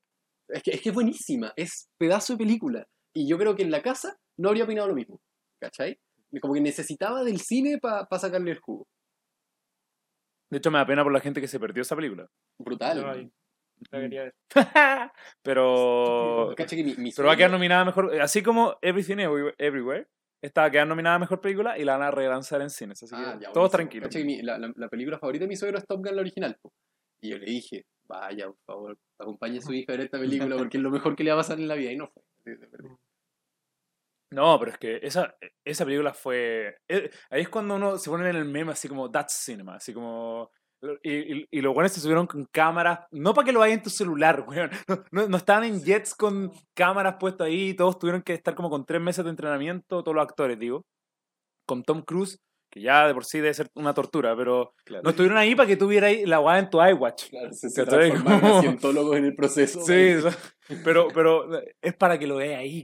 Es 0.48 0.64
que, 0.64 0.72
es 0.72 0.82
que 0.82 0.90
es 0.90 0.96
buenísima, 0.96 1.52
es 1.58 1.90
pedazo 2.00 2.34
de 2.34 2.38
película. 2.38 2.86
Y 3.14 3.28
yo 3.28 3.38
creo 3.38 3.56
que 3.58 3.64
en 3.64 3.72
la 3.72 3.82
casa 3.82 4.16
no 4.40 4.48
habría 4.50 4.64
opinado 4.64 4.88
lo 4.88 4.96
mismo. 4.96 5.20
¿Cachai? 5.62 5.98
Como 6.42 6.54
que 6.54 6.62
necesitaba 6.62 7.24
del 7.24 7.42
cine 7.42 7.78
para 7.78 8.08
sacarle 8.18 8.52
el 8.52 8.60
jugo. 8.60 8.88
De 10.50 10.60
hecho, 10.60 10.72
me 10.72 10.78
da 10.78 10.86
pena 10.86 11.04
por 11.04 11.12
la 11.12 11.20
gente 11.20 11.42
que 11.42 11.48
se 11.48 11.60
perdió 11.60 11.82
esa 11.82 11.96
película. 11.96 12.28
Brutal. 12.58 13.32
La 13.92 14.00
quería 14.00 14.24
ver. 14.24 14.36
pero. 15.44 16.54
Que 16.56 16.84
mi, 16.84 16.96
mi 16.96 17.12
Pero 17.12 17.28
va 17.28 17.34
a 17.34 17.38
quedar 17.38 17.52
nominada 17.52 17.86
mejor. 17.86 18.20
Así 18.22 18.42
como 18.44 18.78
Everything 18.82 19.18
Everywhere, 19.20 19.56
Everywhere 19.58 20.08
esta 20.42 20.62
va 20.62 20.68
a 20.68 20.72
quedar 20.72 20.88
nominada 20.88 21.16
a 21.16 21.20
mejor 21.20 21.40
película 21.40 21.78
y 21.78 21.86
la 21.86 21.98
van 21.98 22.08
a 22.08 22.12
relanzar 22.12 22.62
en 22.62 22.70
cines. 22.70 23.02
Así 23.02 23.16
que 23.16 23.22
Ah, 23.22 23.38
ya, 23.42 23.52
todos 23.54 23.72
tranquilos. 23.72 24.10
Que 24.10 24.26
mi- 24.26 24.42
la, 24.42 24.58
la- 24.58 24.74
la 24.76 24.90
película 24.90 25.18
favorita 25.18 25.46
de 25.46 25.48
mi 25.50 25.56
suegro 25.56 25.78
es 25.78 25.86
Top 25.88 26.06
Gun, 26.06 26.16
la 26.16 26.22
original. 26.22 26.58
po. 26.62 26.74
Y 27.22 27.30
yo 27.30 27.38
le 27.38 27.46
dije, 27.46 27.86
vaya, 28.10 28.48
por 28.48 28.58
favor, 28.66 28.98
acompañe 29.18 29.60
a 29.60 29.62
su 29.62 29.72
hija 29.74 29.94
a 29.94 29.96
ver 29.96 30.06
esta 30.06 30.20
película 30.20 30.58
porque 30.58 30.76
es 30.78 30.84
lo 30.84 30.92
mejor 30.92 31.16
que 31.16 31.24
le 31.24 31.32
va 31.32 31.36
a 31.36 31.40
pasar 31.40 31.60
en 31.60 31.70
la 31.70 31.76
vida. 31.76 31.94
Y 31.94 31.96
no 31.96 32.10
fue. 32.10 32.24
verdad. 32.44 32.98
No, 34.32 34.60
pero 34.60 34.72
es 34.72 34.78
que 34.80 35.00
esa, 35.02 35.34
esa 35.64 35.86
película 35.86 36.14
fue. 36.14 36.78
eh, 36.90 37.10
ahí 37.30 37.42
es 37.44 37.50
cuando 37.50 37.76
uno 37.76 37.98
se 37.98 38.10
pone 38.10 38.30
en 38.30 38.36
el 38.36 38.46
meme 38.46 38.72
así 38.74 38.90
como 38.90 39.10
That's 39.12 39.46
Cinema. 39.46 39.76
Así 39.76 39.94
como. 39.94 40.52
Y, 41.02 41.12
y, 41.14 41.48
y 41.50 41.62
los 41.62 41.74
buenos 41.74 41.92
se 41.94 42.02
subieron 42.02 42.28
con 42.28 42.46
cámaras, 42.46 43.00
no 43.12 43.34
para 43.34 43.46
que 43.46 43.52
lo 43.54 43.60
vayas 43.60 43.78
en 43.78 43.84
tu 43.84 43.90
celular, 43.90 44.44
weón. 44.48 44.70
No, 44.88 45.04
no, 45.12 45.28
no 45.30 45.38
estaban 45.38 45.64
en 45.64 45.82
jets 45.84 46.14
con 46.14 46.52
cámaras 46.74 47.16
puestas 47.20 47.48
ahí, 47.48 47.74
todos 47.74 47.98
tuvieron 48.00 48.22
que 48.22 48.34
estar 48.34 48.54
como 48.56 48.70
con 48.70 48.86
tres 48.86 49.02
meses 49.02 49.24
de 49.24 49.30
entrenamiento, 49.32 50.04
todos 50.04 50.16
los 50.16 50.24
actores, 50.24 50.60
digo. 50.60 50.86
Con 51.66 51.84
Tom 51.84 52.02
Cruise, 52.02 52.40
que 52.70 52.82
ya 52.82 53.08
de 53.08 53.14
por 53.14 53.24
sí 53.24 53.38
debe 53.40 53.54
ser 53.54 53.70
una 53.76 53.94
tortura, 53.94 54.36
pero 54.36 54.74
Claro. 54.84 55.04
no 55.04 55.12
estuvieron 55.12 55.38
ahí 55.38 55.56
para 55.56 55.68
que 55.68 55.78
tuvieras 55.78 56.10
ahí 56.10 56.26
la 56.26 56.42
weá 56.42 56.60
en 56.60 56.70
tu 56.70 56.84
iWatch. 56.84 57.30
Claro, 57.30 57.54
se, 57.54 57.70
se 57.70 57.86
transformaron 57.86 58.52
en 58.56 58.62
cientólogos 58.62 59.16
en 59.16 59.26
el 59.26 59.36
proceso. 59.36 59.82
Sí, 59.86 60.16
pero, 60.84 61.08
pero 61.14 61.48
es 61.82 61.94
para 61.96 62.20
que 62.20 62.28
lo 62.28 62.36
veas 62.36 62.60
ahí, 62.60 62.84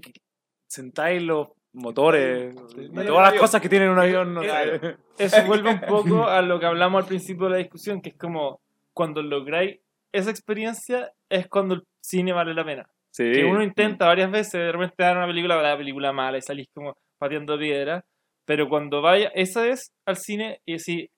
sentáis 0.70 1.22
los 1.22 1.50
motores, 1.74 2.56
todas 2.56 3.32
las 3.32 3.40
cosas 3.40 3.62
que 3.62 3.70
tiene 3.70 3.90
un 3.90 4.00
avión. 4.00 4.34
no 4.34 4.42
Claro. 4.42 4.80
sé. 4.80 4.98
Eso 5.18 5.46
vuelve 5.46 5.70
un 5.72 5.82
poco 5.82 6.28
a 6.28 6.42
lo 6.42 6.60
que 6.60 6.66
hablamos 6.66 7.02
al 7.04 7.08
principio 7.08 7.46
de 7.46 7.52
la 7.52 7.58
discusión, 7.58 8.02
que 8.02 8.10
es 8.10 8.18
como 8.18 8.62
cuando 8.94 9.22
lográis 9.22 9.80
esa 10.12 10.32
experiencia 10.32 11.12
es 11.30 11.48
cuando 11.48 11.76
el 11.76 11.84
cine 12.02 12.34
vale 12.34 12.54
la 12.54 12.66
pena. 12.66 12.90
Sí. 13.12 13.32
Que 13.32 13.46
uno 13.46 13.62
intenta 13.64 14.08
varias 14.08 14.32
veces, 14.32 14.54
de 14.54 14.72
repente 14.72 14.96
dar 15.04 15.18
una 15.18 15.28
película, 15.28 15.62
la 15.62 15.78
película 15.78 16.12
mala 16.12 16.38
y 16.38 16.42
salís 16.42 16.68
como 16.74 16.98
pateando 17.18 17.58
piedra, 17.58 18.04
pero 18.46 18.68
cuando 18.70 19.02
vaya, 19.02 19.30
esa 19.36 19.68
es 19.68 19.92
al 20.06 20.18
cine 20.18 20.62
y 20.66 20.74
decir, 20.74 21.12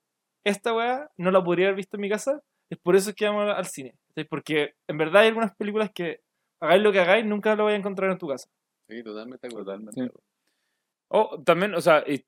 esta 0.44 0.74
weá 0.74 1.10
no 1.18 1.32
la 1.32 1.44
podría 1.44 1.68
haber 1.68 1.78
visto 1.78 1.98
en 1.98 2.02
mi 2.02 2.10
casa, 2.10 2.42
es 2.70 2.78
por 2.80 2.96
eso 2.96 3.14
que 3.16 3.26
vamos 3.26 3.50
al 3.56 3.66
cine. 3.66 3.94
Porque 4.30 4.74
en 4.88 4.98
verdad 4.98 5.22
hay 5.22 5.30
algunas 5.30 5.56
películas 5.56 5.90
que 5.94 6.20
hagáis 6.60 6.82
lo 6.82 6.92
que 6.92 7.00
hagáis, 7.00 7.26
nunca 7.26 7.56
lo 7.56 7.66
vais 7.66 7.76
a 7.76 7.80
encontrar 7.80 8.12
en 8.12 8.18
tu 8.18 8.28
casa. 8.28 8.50
Sí, 8.90 9.02
totalmente 9.04 9.48
de 9.48 9.54
acuerdo. 9.54 9.72
Totalmente. 9.72 10.02
Sí. 10.02 10.10
O 11.14 11.42
también, 11.44 11.76
o 11.76 11.82
sea, 11.82 12.04
y 12.08 12.26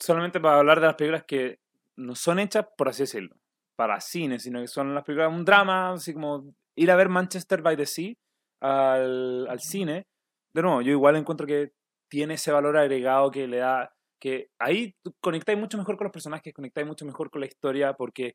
solamente 0.00 0.40
para 0.40 0.58
hablar 0.58 0.80
de 0.80 0.86
las 0.86 0.96
películas 0.96 1.24
que 1.24 1.60
no 1.96 2.16
son 2.16 2.40
hechas, 2.40 2.66
por 2.76 2.88
así 2.88 3.04
decirlo, 3.04 3.36
para 3.76 4.00
cine, 4.00 4.40
sino 4.40 4.60
que 4.60 4.66
son 4.66 4.92
las 4.92 5.04
películas, 5.04 5.32
un 5.32 5.44
drama, 5.44 5.92
así 5.92 6.12
como 6.14 6.52
ir 6.74 6.90
a 6.90 6.96
ver 6.96 7.08
Manchester 7.08 7.62
by 7.62 7.76
the 7.76 7.86
Sea 7.86 8.14
al, 8.60 9.46
al 9.48 9.60
cine. 9.60 10.08
De 10.52 10.62
nuevo, 10.62 10.82
yo 10.82 10.90
igual 10.90 11.14
encuentro 11.14 11.46
que 11.46 11.72
tiene 12.08 12.34
ese 12.34 12.50
valor 12.50 12.76
agregado 12.76 13.30
que 13.30 13.46
le 13.46 13.58
da, 13.58 13.94
que 14.20 14.50
ahí 14.58 14.96
conectáis 15.20 15.58
mucho 15.58 15.78
mejor 15.78 15.96
con 15.96 16.06
los 16.06 16.12
personajes, 16.12 16.52
conectáis 16.52 16.88
mucho 16.88 17.04
mejor 17.04 17.30
con 17.30 17.40
la 17.40 17.46
historia, 17.46 17.94
porque, 17.94 18.34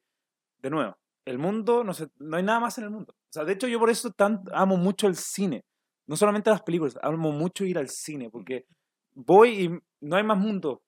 de 0.60 0.70
nuevo, 0.70 0.96
el 1.26 1.40
mundo, 1.40 1.84
no, 1.84 1.94
sé, 1.94 2.08
no 2.20 2.38
hay 2.38 2.44
nada 2.44 2.62
más 2.62 2.78
en 2.78 2.86
el 2.86 2.90
mundo. 2.90 3.14
O 3.14 3.34
sea, 3.34 3.44
de 3.44 3.52
hecho, 3.52 3.68
yo 3.68 3.80
por 3.80 3.90
eso 3.90 4.12
tan, 4.12 4.44
amo 4.54 4.78
mucho 4.78 5.08
el 5.08 5.16
cine. 5.16 5.66
No 6.08 6.16
solamente 6.16 6.50
las 6.50 6.62
películas, 6.62 6.98
amo 7.02 7.34
mucho 7.34 7.66
ir 7.66 7.78
al 7.78 7.90
cine, 7.90 8.30
porque 8.30 8.66
voy 9.16 9.64
y 9.66 9.80
no 10.02 10.16
hay 10.16 10.24
más 10.24 10.38
mundo. 10.38 10.82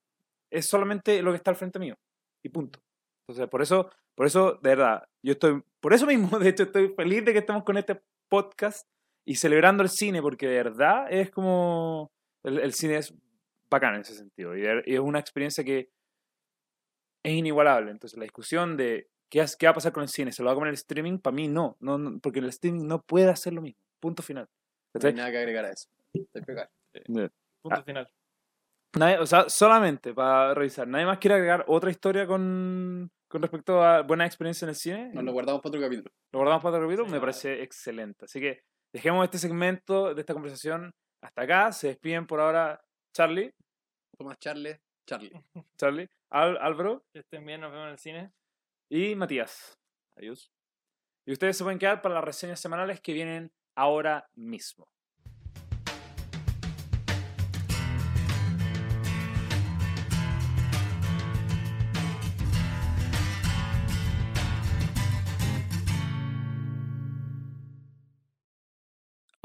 Es 0.51 0.67
solamente 0.67 1.21
lo 1.21 1.31
que 1.31 1.37
está 1.37 1.51
al 1.51 1.57
frente 1.57 1.79
mío. 1.79 1.95
Y 2.43 2.49
punto. 2.49 2.79
Entonces, 3.27 3.49
por 3.49 3.61
eso, 3.61 3.89
por 4.15 4.27
eso, 4.27 4.53
de 4.61 4.69
verdad, 4.69 5.03
yo 5.23 5.33
estoy, 5.33 5.63
por 5.81 5.93
eso 5.93 6.05
mismo, 6.05 6.27
de 6.39 6.49
hecho, 6.49 6.63
estoy 6.63 6.89
feliz 6.95 7.25
de 7.25 7.33
que 7.33 7.39
estemos 7.39 7.63
con 7.63 7.77
este 7.77 8.01
podcast 8.29 8.87
y 9.27 9.35
celebrando 9.35 9.81
el 9.83 9.89
cine, 9.89 10.21
porque 10.21 10.47
de 10.47 10.55
verdad 10.55 11.07
es 11.11 11.31
como, 11.31 12.11
el, 12.43 12.59
el 12.59 12.73
cine 12.73 12.97
es 12.97 13.13
bacán 13.69 13.95
en 13.95 14.01
ese 14.01 14.13
sentido. 14.15 14.55
Y, 14.55 14.61
de- 14.61 14.83
y 14.85 14.93
es 14.93 14.99
una 14.99 15.19
experiencia 15.19 15.63
que 15.63 15.89
es 17.23 17.33
inigualable. 17.33 17.91
Entonces, 17.91 18.17
la 18.17 18.23
discusión 18.23 18.77
de 18.77 19.09
qué, 19.31 19.41
has- 19.41 19.55
qué 19.55 19.65
va 19.65 19.71
a 19.71 19.75
pasar 19.75 19.91
con 19.93 20.03
el 20.03 20.09
cine, 20.09 20.31
¿se 20.31 20.43
lo 20.43 20.47
va 20.47 20.51
a 20.51 20.55
comer 20.55 20.69
el 20.69 20.75
streaming? 20.75 21.17
Para 21.17 21.35
mí 21.35 21.47
no, 21.47 21.75
no, 21.79 21.97
no, 21.97 22.19
porque 22.19 22.39
el 22.39 22.49
streaming 22.49 22.85
no 22.85 23.01
puede 23.01 23.29
hacer 23.29 23.53
lo 23.53 23.61
mismo. 23.61 23.79
Punto 23.99 24.21
final. 24.21 24.47
No 24.93 24.99
hay 25.07 25.13
nada 25.15 25.31
que 25.31 25.37
agregar 25.39 25.65
a 25.65 25.71
eso. 25.71 25.89
Estoy 26.13 26.41
pegado. 26.43 26.69
Punto 27.65 27.79
Ah. 27.81 27.83
final. 27.83 28.07
Nadie- 28.93 29.17
o 29.17 29.25
sea, 29.25 29.49
solamente 29.49 30.13
para 30.13 30.53
revisar, 30.53 30.87
¿nadie 30.87 31.05
más 31.07 31.17
quiere 31.17 31.33
agregar 31.35 31.65
otra 31.67 31.89
historia 31.89 32.27
con, 32.27 33.11
con 33.27 33.41
respecto 33.41 33.81
a 33.83 34.03
buena 34.03 34.25
experiencia 34.27 34.65
en 34.65 34.69
el 34.69 34.75
cine? 34.75 35.09
Nos 35.13 35.23
lo 35.23 35.31
guardamos 35.33 35.61
para 35.63 35.69
otro 35.69 35.81
capítulo. 35.81 36.11
¿Lo 36.31 36.39
guardamos 36.39 36.61
para 36.63 36.75
otro 36.77 36.87
capítulo? 36.87 37.07
Sí, 37.07 37.13
Me 37.13 37.19
parece 37.19 37.63
excelente. 37.63 38.25
Así 38.25 38.39
que 38.39 38.61
dejemos 38.93 39.25
este 39.25 39.39
segmento 39.39 40.13
de 40.13 40.21
esta 40.21 40.33
conversación 40.33 40.93
hasta 41.23 41.41
acá. 41.41 41.71
Se 41.71 41.87
despiden 41.87 42.27
por 42.27 42.39
ahora 42.39 42.79
Charlie, 43.13 43.51
Tomás 44.17 44.37
Charles, 44.39 44.79
Charlie. 45.07 45.31
Charlie, 45.77 46.07
Al- 46.29 46.57
Álvaro 46.61 47.03
Que 47.11 47.19
estén 47.19 47.45
bien, 47.45 47.61
nos 47.61 47.71
vemos 47.71 47.87
en 47.87 47.91
el 47.93 47.97
cine. 47.99 48.31
y 48.91 49.15
Matías. 49.15 49.73
Adiós. 50.15 50.51
Y 51.25 51.31
ustedes 51.33 51.57
se 51.57 51.63
pueden 51.63 51.79
quedar 51.79 52.03
para 52.03 52.13
las 52.15 52.23
reseñas 52.23 52.59
semanales 52.59 53.01
que 53.01 53.11
vienen 53.11 53.51
ahora 53.75 54.29
mismo. 54.35 54.87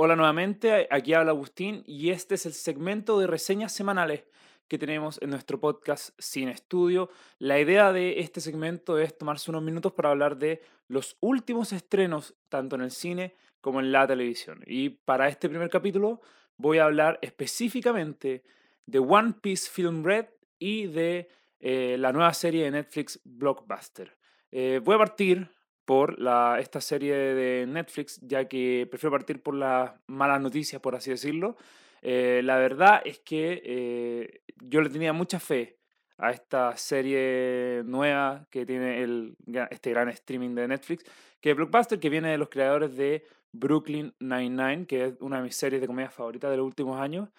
Hola 0.02 0.16
nuevamente, 0.16 0.88
aquí 0.90 1.12
habla 1.12 1.32
Agustín 1.32 1.84
y 1.86 2.08
este 2.08 2.36
es 2.36 2.46
el 2.46 2.54
segmento 2.54 3.20
de 3.20 3.26
reseñas 3.26 3.70
semanales 3.70 4.24
que 4.66 4.78
tenemos 4.78 5.20
en 5.20 5.28
nuestro 5.28 5.60
podcast 5.60 6.18
Sin 6.18 6.48
Estudio. 6.48 7.10
La 7.38 7.60
idea 7.60 7.92
de 7.92 8.20
este 8.20 8.40
segmento 8.40 8.98
es 8.98 9.18
tomarse 9.18 9.50
unos 9.50 9.62
minutos 9.62 9.92
para 9.92 10.08
hablar 10.08 10.38
de 10.38 10.62
los 10.88 11.18
últimos 11.20 11.74
estrenos 11.74 12.34
tanto 12.48 12.76
en 12.76 12.80
el 12.80 12.92
cine 12.92 13.34
como 13.60 13.80
en 13.80 13.92
la 13.92 14.06
televisión. 14.06 14.64
Y 14.66 14.88
para 14.88 15.28
este 15.28 15.50
primer 15.50 15.68
capítulo 15.68 16.22
voy 16.56 16.78
a 16.78 16.84
hablar 16.84 17.18
específicamente 17.20 18.42
de 18.86 18.98
One 19.00 19.34
Piece 19.42 19.68
Film 19.68 20.02
Red 20.02 20.28
y 20.58 20.86
de 20.86 21.28
eh, 21.58 21.96
la 21.98 22.10
nueva 22.10 22.32
serie 22.32 22.64
de 22.64 22.70
Netflix 22.70 23.20
Blockbuster. 23.22 24.16
Eh, 24.50 24.80
voy 24.82 24.94
a 24.94 24.98
partir 24.98 25.50
por 25.90 26.18
esta 26.61 26.81
serie 26.81 27.16
de 27.16 27.66
Netflix, 27.66 28.20
ya 28.22 28.44
que 28.44 28.87
prefiero 28.88 29.11
partir 29.11 29.42
por 29.42 29.57
las 29.57 29.90
malas 30.07 30.40
noticias, 30.40 30.81
por 30.81 30.94
así 30.94 31.11
decirlo. 31.11 31.57
Eh, 32.00 32.42
la 32.44 32.59
verdad 32.59 33.03
es 33.05 33.18
que 33.18 33.61
eh, 33.64 34.42
yo 34.61 34.83
le 34.83 34.88
tenía 34.88 35.12
mucha 35.12 35.40
fe 35.40 35.81
a 36.16 36.31
esta 36.31 36.76
serie 36.76 37.83
nueva 37.85 38.46
que 38.53 38.64
tiene 38.64 39.35
este 39.72 39.90
gran 39.90 40.09
streaming 40.11 40.55
de 40.55 40.68
Netflix, 40.68 41.03
que 41.40 41.50
es 41.50 41.57
Blockbuster, 41.57 41.98
que 41.98 42.09
viene 42.09 42.31
de 42.31 42.38
los 42.38 42.50
creadores 42.50 42.96
de 42.96 43.24
Brooklyn 43.50 44.14
Nine-Nine, 44.20 44.87
que 44.87 45.07
es 45.07 45.14
una 45.18 45.38
de 45.38 45.42
mis 45.42 45.57
series 45.57 45.81
de 45.81 45.88
comedia 45.88 46.11
favoritas 46.12 46.53
de 46.53 46.57
los 46.57 46.66
últimos 46.66 47.00
años, 47.00 47.31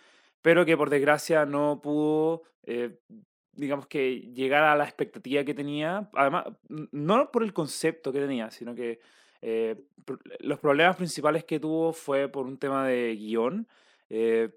pero 0.42 0.66
que 0.66 0.76
por 0.76 0.90
desgracia 0.90 1.46
no 1.46 1.80
pudo, 1.82 2.44
eh, 2.64 3.00
digamos 3.54 3.88
que, 3.88 4.32
llegar 4.34 4.64
a 4.64 4.76
la 4.76 4.84
expectativa 4.84 5.44
que 5.44 5.54
tenía, 5.54 6.10
además, 6.14 6.46
no 6.70 7.32
por 7.32 7.44
el 7.44 7.54
concepto 7.54 8.12
que 8.12 8.20
tenía, 8.20 8.52
sino 8.52 8.76
que 8.76 9.00
eh, 9.42 9.76
los 10.40 10.60
problemas 10.60 10.96
principales 10.98 11.44
que 11.44 11.60
tuvo 11.60 11.94
fue 11.94 12.28
por 12.28 12.46
un 12.46 12.58
tema 12.58 12.88
de 12.88 13.16
guion. 13.16 13.68
Eh, 14.10 14.50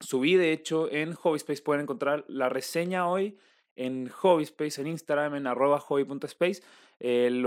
subí, 0.00 0.36
de 0.36 0.52
hecho, 0.52 0.90
en 0.90 1.14
Hobbyspace, 1.20 1.62
pueden 1.62 1.82
encontrar 1.82 2.24
la 2.28 2.48
reseña 2.48 3.08
hoy 3.08 3.36
en 3.76 4.10
Hobbyspace, 4.10 4.80
en 4.80 4.88
Instagram, 4.88 5.36
en 5.36 5.46
arroba 5.46 5.78
hobby.space. 5.78 6.62
Eh, 7.00 7.44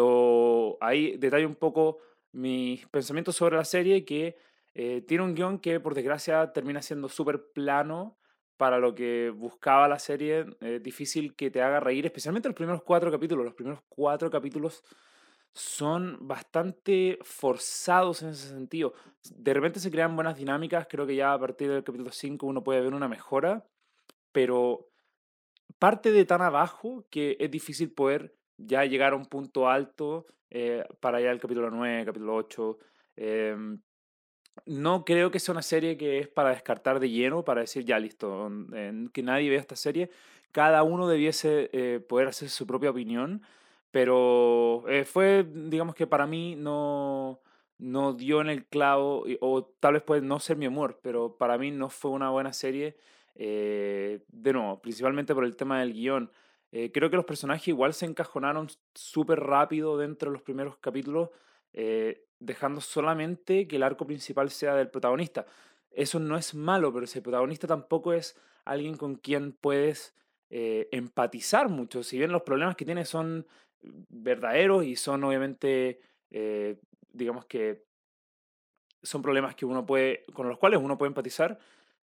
ahí 0.80 1.18
detallo 1.18 1.48
un 1.48 1.56
poco 1.56 2.00
mis 2.32 2.88
pensamientos 2.88 3.36
sobre 3.36 3.58
la 3.58 3.66
serie, 3.66 4.06
que 4.06 4.38
eh, 4.74 5.02
tiene 5.06 5.24
un 5.24 5.36
guion 5.36 5.60
que 5.60 5.80
por 5.80 5.94
desgracia 5.94 6.54
termina 6.54 6.82
siendo 6.82 7.10
súper 7.10 7.52
plano 7.52 8.18
para 8.62 8.78
lo 8.78 8.94
que 8.94 9.32
buscaba 9.36 9.88
la 9.88 9.98
serie. 9.98 10.46
eh, 10.60 10.80
difícil 10.80 11.36
que 11.36 11.50
te 11.50 11.64
haga 11.64 11.80
reír, 11.80 12.06
especialmente 12.06 12.48
los 12.48 12.56
primeros 12.56 12.84
cuatro 12.84 13.10
capítulos. 13.10 13.44
Los 13.44 13.56
primeros 13.56 13.80
cuatro 13.90 14.30
capítulos 14.30 14.84
son 15.52 16.20
bastante 16.22 17.18
forzados 17.24 18.22
en 18.22 18.30
ese 18.30 18.50
sentido. 18.50 18.94
De 19.32 19.56
repente 19.56 19.80
se 19.80 19.90
crean 19.90 20.16
buenas 20.16 20.38
dinámicas, 20.38 20.86
creo 20.88 21.08
que 21.08 21.16
ya 21.16 21.34
a 21.34 21.40
partir 21.40 21.72
del 21.72 21.84
capítulo 21.84 22.12
5 22.12 22.46
uno 22.46 22.64
puede 22.64 22.82
ver 22.82 22.94
una 22.94 23.08
mejora, 23.08 23.66
pero 24.32 24.92
parte 25.80 26.12
de 26.12 26.26
tan 26.26 26.44
abajo 26.44 27.08
que 27.10 27.38
es 27.40 27.50
difícil 27.50 27.92
poder 27.92 28.36
ya 28.58 28.86
llegar 28.86 29.14
a 29.14 29.16
un 29.16 29.26
punto 29.26 29.70
alto 29.70 30.28
eh, 30.52 30.86
para 31.00 31.20
ya 31.20 31.32
el 31.32 31.40
capítulo 31.40 31.72
9, 31.72 32.06
capítulo 32.06 32.36
8. 32.36 32.78
em, 33.16 33.82
no 34.66 35.06
creo 35.06 35.32
que 35.32 35.40
sea 35.40 35.54
una 35.54 35.62
serie 35.62 35.98
que 35.98 36.20
es 36.20 36.28
para 36.28 36.50
descartar 36.50 37.00
de 37.00 37.10
lleno, 37.10 37.44
para 37.44 37.62
decir 37.62 37.86
ya 37.86 38.00
listo, 38.00 38.50
que 39.14 39.24
nadie 39.24 39.50
vea 39.50 39.60
esta 39.60 39.76
serie. 39.76 40.10
Cada 40.52 40.84
uno 40.84 41.08
debiese 41.08 41.70
eh, 41.74 42.00
poder 42.00 42.28
hacer 42.28 42.50
su 42.50 42.68
propia 42.68 42.90
opinión, 42.92 43.42
pero 43.92 44.84
eh, 44.88 45.06
fue, 45.06 45.46
digamos 45.50 45.96
que 45.96 46.08
para 46.08 46.28
mí 46.28 46.56
no, 46.56 47.42
no 47.78 48.14
dio 48.14 48.42
en 48.42 48.50
el 48.50 48.66
clavo, 48.66 49.26
o 49.42 49.64
tal 49.80 49.94
vez 49.94 50.04
puede 50.04 50.22
no 50.22 50.40
ser 50.40 50.58
mi 50.58 50.68
humor, 50.68 51.00
pero 51.02 51.38
para 51.38 51.58
mí 51.58 51.72
no 51.72 51.90
fue 51.90 52.12
una 52.12 52.30
buena 52.30 52.54
serie. 52.54 52.98
eh, 53.36 54.20
de 54.28 54.54
nuevo, 54.54 54.82
principalmente 54.82 55.34
por 55.34 55.46
el 55.46 55.56
tema 55.56 55.80
del 55.80 55.94
guion. 55.94 56.32
Creo 56.94 57.10
que 57.10 57.18
los 57.18 57.26
personajes 57.26 57.68
igual 57.68 57.94
se 57.94 58.06
encajonaron 58.06 58.70
súper 58.94 59.40
rápido 59.42 59.98
dentro 59.98 60.30
de 60.30 60.34
los 60.34 60.42
primeros 60.42 60.78
capítulos, 60.78 61.30
dejando 62.42 62.82
solamente 62.82 63.68
que 63.68 63.78
el 63.78 63.84
arco 63.84 64.06
principal 64.06 64.50
sea 64.50 64.76
del 64.76 64.90
protagonista. 64.90 65.46
Eso 65.92 66.20
no 66.20 66.38
es 66.38 66.54
malo, 66.54 66.92
pero 66.92 67.06
el 67.06 67.22
protagonista 67.22 67.68
tampoco 67.68 68.14
es 68.14 68.38
alguien 68.66 68.98
con 68.98 69.16
quien 69.16 69.54
puedes 69.54 70.16
eh, 70.50 70.90
empatizar 70.92 71.70
mucho. 71.70 72.04
Si 72.04 72.18
bien 72.18 72.32
los 72.32 72.42
problemas 72.42 72.76
que 72.76 72.86
tiene 72.86 73.06
son 73.06 73.46
verdaderos 73.82 74.86
y 74.86 74.96
son 74.96 75.24
obviamente, 75.24 76.02
eh, 76.32 76.78
digamos 77.14 77.46
que 77.46 77.86
son 79.04 79.22
problemas 79.22 79.56
que 79.56 79.66
uno 79.66 79.86
puede, 79.86 80.24
con 80.34 80.50
los 80.50 80.58
cuales 80.58 80.80
uno 80.82 80.98
puede 80.98 81.10
empatizar, 81.10 81.60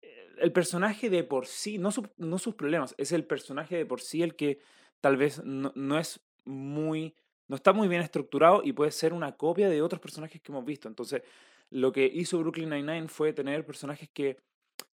eh, 0.00 0.28
el 0.38 0.52
personaje 0.52 1.10
de 1.10 1.24
por 1.24 1.46
sí, 1.46 1.78
no, 1.78 1.90
no 2.16 2.38
sus 2.38 2.54
problemas, 2.54 2.94
es 2.98 3.12
el 3.12 3.24
personaje 3.24 3.76
de 3.76 3.86
por 3.86 4.00
sí 4.00 4.22
el 4.22 4.36
que 4.36 4.60
tal 5.00 5.16
vez 5.16 5.42
no, 5.44 5.72
no 5.74 5.98
es 5.98 6.20
muy, 6.44 7.14
no 7.52 7.56
está 7.56 7.74
muy 7.74 7.86
bien 7.86 8.00
estructurado 8.00 8.62
y 8.64 8.72
puede 8.72 8.90
ser 8.92 9.12
una 9.12 9.32
copia 9.32 9.68
de 9.68 9.82
otros 9.82 10.00
personajes 10.00 10.40
que 10.40 10.50
hemos 10.50 10.64
visto. 10.64 10.88
Entonces, 10.88 11.20
lo 11.68 11.92
que 11.92 12.06
hizo 12.06 12.38
Brooklyn 12.38 12.70
Nine-Nine 12.70 13.08
fue 13.08 13.34
tener 13.34 13.66
personajes 13.66 14.08
que 14.08 14.38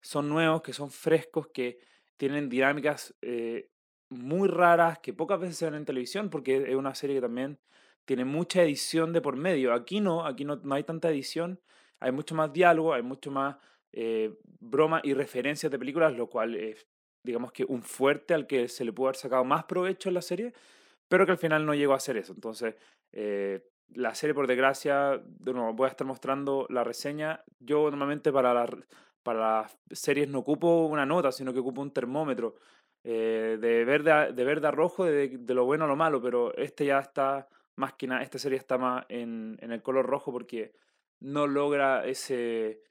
son 0.01 0.29
nuevos, 0.29 0.61
que 0.62 0.73
son 0.73 0.90
frescos, 0.90 1.47
que 1.55 1.79
tienen 2.16 2.49
dinámicas 2.49 3.14
eh, 3.23 3.71
muy 4.09 4.49
raras, 4.49 4.99
que 4.99 5.12
pocas 5.12 5.38
veces 5.38 5.57
se 5.57 5.66
ven 5.66 5.77
en 5.77 5.85
televisión, 5.85 6.31
porque 6.31 6.64
es 6.68 6.75
una 6.75 6.97
serie 6.97 7.14
que 7.14 7.23
también 7.23 7.61
tiene 8.05 8.25
mucha 8.25 8.64
edición 8.64 9.12
de 9.12 9.21
por 9.21 9.37
medio. 9.37 9.73
Aquí 9.73 10.01
no, 10.01 10.27
aquí 10.27 10.44
no, 10.44 10.57
no 10.57 10.75
hay 10.75 10.83
tanta 10.83 11.11
edición, 11.11 11.61
hay 12.01 12.11
mucho 12.11 12.35
más 12.35 12.53
diálogo, 12.53 12.92
hay 12.92 13.03
mucho 13.03 13.31
más 13.31 13.55
eh, 13.92 14.37
broma 14.59 15.01
y 15.05 15.14
referencias 15.14 15.71
de 15.71 15.79
películas, 15.79 16.12
lo 16.12 16.29
cual 16.29 16.57
es, 16.57 16.88
digamos 17.23 17.53
que 17.53 17.64
un 17.64 17.85
fuerte 17.85 18.35
al 18.35 18.49
que 18.49 18.66
se 18.66 18.85
le 18.85 18.92
pudo 18.92 19.07
haber 19.07 19.16
sacado 19.16 19.44
más 19.44 19.62
provecho 19.62 20.09
en 20.09 20.16
la 20.16 20.23
serie, 20.23 20.53
pero 21.09 21.25
que 21.27 21.33
al 21.33 21.38
final 21.38 21.64
no 21.66 21.75
llegó 21.75 21.92
a 21.94 21.97
hacer 21.97 22.16
eso. 22.16 22.33
Entonces, 22.33 22.75
eh, 23.12 23.62
la 23.94 24.14
serie, 24.14 24.35
por 24.35 24.47
desgracia, 24.47 25.21
de 25.25 25.53
voy 25.53 25.87
a 25.87 25.90
estar 25.90 26.07
mostrando 26.07 26.66
la 26.71 26.85
reseña. 26.85 27.42
Yo 27.59 27.90
normalmente 27.90 28.33
para, 28.33 28.53
la- 28.55 28.68
para 29.23 29.62
las 29.62 29.79
series 29.92 30.29
no 30.29 30.40
ocupo 30.40 30.87
una 30.87 31.07
nota, 31.07 31.33
sino 31.33 31.53
que 31.53 31.61
ocupo 31.61 31.81
un 31.83 31.92
termómetro 31.92 32.57
eh, 33.05 33.59
de, 33.61 33.85
verde 33.85 34.12
a, 34.12 34.33
de 34.33 34.44
verde 34.44 34.68
a 34.68 34.71
rojo, 34.71 35.05
de, 35.05 35.29
de 35.38 35.55
lo 35.55 35.64
bueno 35.64 35.85
a 35.85 35.88
lo 35.88 35.97
malo, 35.97 36.21
pero 36.21 36.55
este 36.57 36.87
ya 36.87 36.99
está 37.01 37.49
más 37.77 37.94
que 37.94 38.07
nada, 38.09 38.23
esta 38.23 38.38
serie 38.38 38.59
está 38.59 38.77
más 38.77 39.05
en, 39.09 39.57
en 39.61 39.73
el 39.73 39.83
color 39.83 40.05
rojo 40.07 40.33
porque 40.33 40.73
no 41.21 41.47
logra 41.47 42.05
ese, 42.07 42.83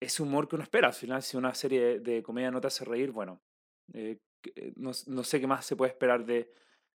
ese 0.00 0.22
humor 0.22 0.48
que 0.48 0.56
uno 0.56 0.64
espera. 0.64 0.88
Al 0.88 0.94
final, 0.94 1.22
si 1.22 1.36
una 1.36 1.54
serie 1.54 2.00
de 2.00 2.22
comedia 2.22 2.50
no 2.50 2.60
te 2.60 2.68
hace 2.68 2.84
reír, 2.84 3.10
bueno, 3.10 3.40
eh, 3.92 4.18
que- 4.42 4.72
no, 4.76 4.92
no 5.06 5.24
sé 5.24 5.40
qué 5.40 5.46
más 5.46 5.64
se 5.66 5.76
puede 5.76 5.90
esperar 5.92 6.24
de, 6.24 6.50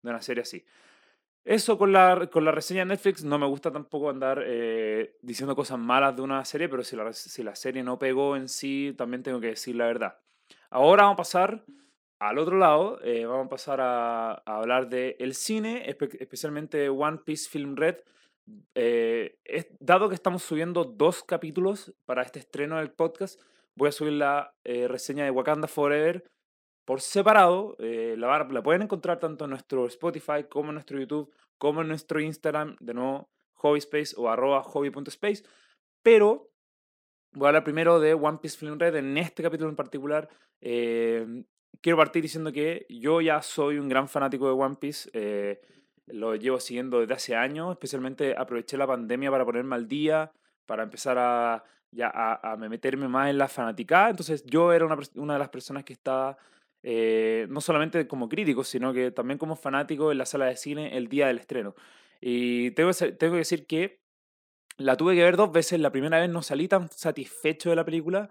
de 0.06 0.12
una 0.12 0.22
serie 0.22 0.44
así. 0.44 0.63
Eso 1.44 1.78
con 1.78 1.91
la, 1.91 2.28
con 2.32 2.44
la 2.44 2.52
reseña 2.52 2.80
de 2.80 2.86
Netflix, 2.88 3.24
no 3.24 3.38
me 3.38 3.46
gusta 3.46 3.72
tampoco 3.72 4.10
andar 4.10 4.44
eh, 4.44 5.15
diciendo 5.22 5.56
cosas 5.56 5.78
malas 5.78 6.15
de 6.15 6.24
una 6.24 6.44
serie, 6.44 6.68
pero 6.70 6.84
si 6.84 6.96
la, 6.96 7.13
si 7.13 7.44
la 7.44 7.56
serie 7.56 7.84
no 7.84 8.00
pegó 8.00 8.36
en 8.36 8.50
sí, 8.50 8.96
también 8.98 9.22
tengo 9.22 9.39
que 9.39 9.50
decir 9.50 9.76
la 9.76 9.86
verdad. 9.86 10.18
Ahora 10.72 11.04
vamos 11.04 11.15
a 11.15 11.18
pasar 11.18 11.63
al 12.18 12.39
otro 12.39 12.58
lado, 12.58 13.00
eh, 13.04 13.28
vamos 13.28 13.46
a 13.46 13.50
pasar 13.50 13.80
a, 13.80 14.32
hablar 14.46 14.89
de 14.89 15.18
el 15.20 15.36
cine, 15.36 15.86
espe- 15.88 16.18
especialmente 16.20 16.89
One 16.89 17.20
Piece 17.24 17.48
Film 17.48 17.76
Red. 17.76 17.98
Eh, 18.74 19.38
dado 19.80 20.10
que 20.10 20.15
estamos 20.15 20.41
subiendo 20.41 20.84
dos 20.84 21.24
capítulos 21.24 21.94
para 22.06 22.24
este 22.24 22.39
estreno 22.39 22.78
del 22.78 22.89
podcast, 22.89 23.39
voy 23.76 23.89
a 23.89 23.91
subir 23.91 24.13
la 24.13 24.56
reseña 24.63 25.26
de 25.26 25.32
Wakanda 25.32 25.68
Forever 25.68 26.24
por 26.86 27.02
separado. 27.02 27.76
eh, 27.80 28.15
la, 28.17 28.48
la 28.50 28.63
pueden 28.63 28.84
encontrar 28.84 29.19
tanto 29.19 29.45
en 29.45 29.52
nuestro 29.52 29.86
Spotify 29.88 30.45
como 30.50 30.69
en 30.69 30.76
nuestro 30.76 31.00
YouTube, 31.00 31.34
como 31.58 31.82
en 31.82 31.88
nuestro 31.88 32.19
Instagram, 32.19 32.78
de 32.80 32.93
nuevo, 32.93 33.30
hobbyspace 33.56 34.13
o 34.17 34.30
arroba 34.30 34.62
hobby.space. 34.63 35.43
Pero 36.04 36.52
voy 37.34 37.45
a 37.45 37.50
hablar 37.50 37.63
primero 37.63 38.00
de 38.00 38.13
One 38.13 38.39
Piece 38.41 38.58
Film 38.58 38.80
Red 38.80 38.95
en 38.95 39.17
este 39.17 39.43
capítulo 39.43 39.69
en 39.69 39.76
particular. 39.76 40.30
eh, 40.62 41.43
quiero 41.82 41.98
partir 41.98 42.21
diciendo 42.21 42.52
que 42.52 42.86
yo 42.89 43.21
ya 43.21 43.41
soy 43.41 43.78
un 43.78 43.89
gran 43.89 44.08
fanático 44.08 44.48
de 44.48 44.54
One 44.54 44.76
Piece. 44.80 45.10
eh, 45.13 45.62
lo 46.08 46.36
llevo 46.36 46.60
siguiendo 46.60 47.00
desde 47.00 47.15
hace 47.15 47.36
años, 47.36 47.71
especialmente 47.71 48.36
aproveché 48.38 48.78
la 48.78 48.86
pandemia 48.86 49.32
para 49.32 49.43
ponerme 49.43 49.76
al 49.76 49.88
día, 49.88 50.32
para 50.67 50.84
empezar 50.84 51.17
a, 51.17 51.63
ya 51.91 52.12
a, 52.13 52.52
a 52.52 52.58
me 52.58 52.69
meterme 52.69 53.08
más 53.08 53.30
en 53.30 53.39
la 53.39 53.48
fanaticada. 53.48 54.12
Entonces 54.12 54.43
yo 54.45 54.71
era 54.71 54.86
una, 54.86 54.98
una 55.15 55.34
de 55.34 55.39
las 55.39 55.50
personas 55.50 55.84
que 55.84 55.93
estaba 55.93 56.38
eh, 56.88 57.48
no 57.50 57.62
solamente 57.62 58.08
como 58.08 58.30
crítico, 58.30 58.63
sino 58.63 58.93
que 58.93 59.10
también 59.10 59.39
como 59.39 59.56
fanático 59.56 60.12
en 60.12 60.19
la 60.19 60.28
sala 60.28 60.45
de 60.45 60.56
cine 60.56 60.95
el 60.95 61.08
día 61.08 61.26
del 61.26 61.39
estreno. 61.39 61.74
Y 62.21 62.71
tengo 62.71 62.91
que, 62.91 63.12
tengo 63.13 63.34
que 63.34 63.39
decir 63.39 63.65
que 63.65 64.02
la 64.78 64.95
tuve 64.95 65.15
que 65.15 65.24
ver 65.24 65.36
dos 65.36 65.52
veces. 65.52 65.80
La 65.80 65.91
primera 65.91 66.19
vez 66.19 66.30
no 66.30 66.43
salí 66.43 66.67
tan 66.67 66.91
satisfecho 66.91 67.71
de 67.71 67.76
la 67.76 67.86
película 67.86 68.30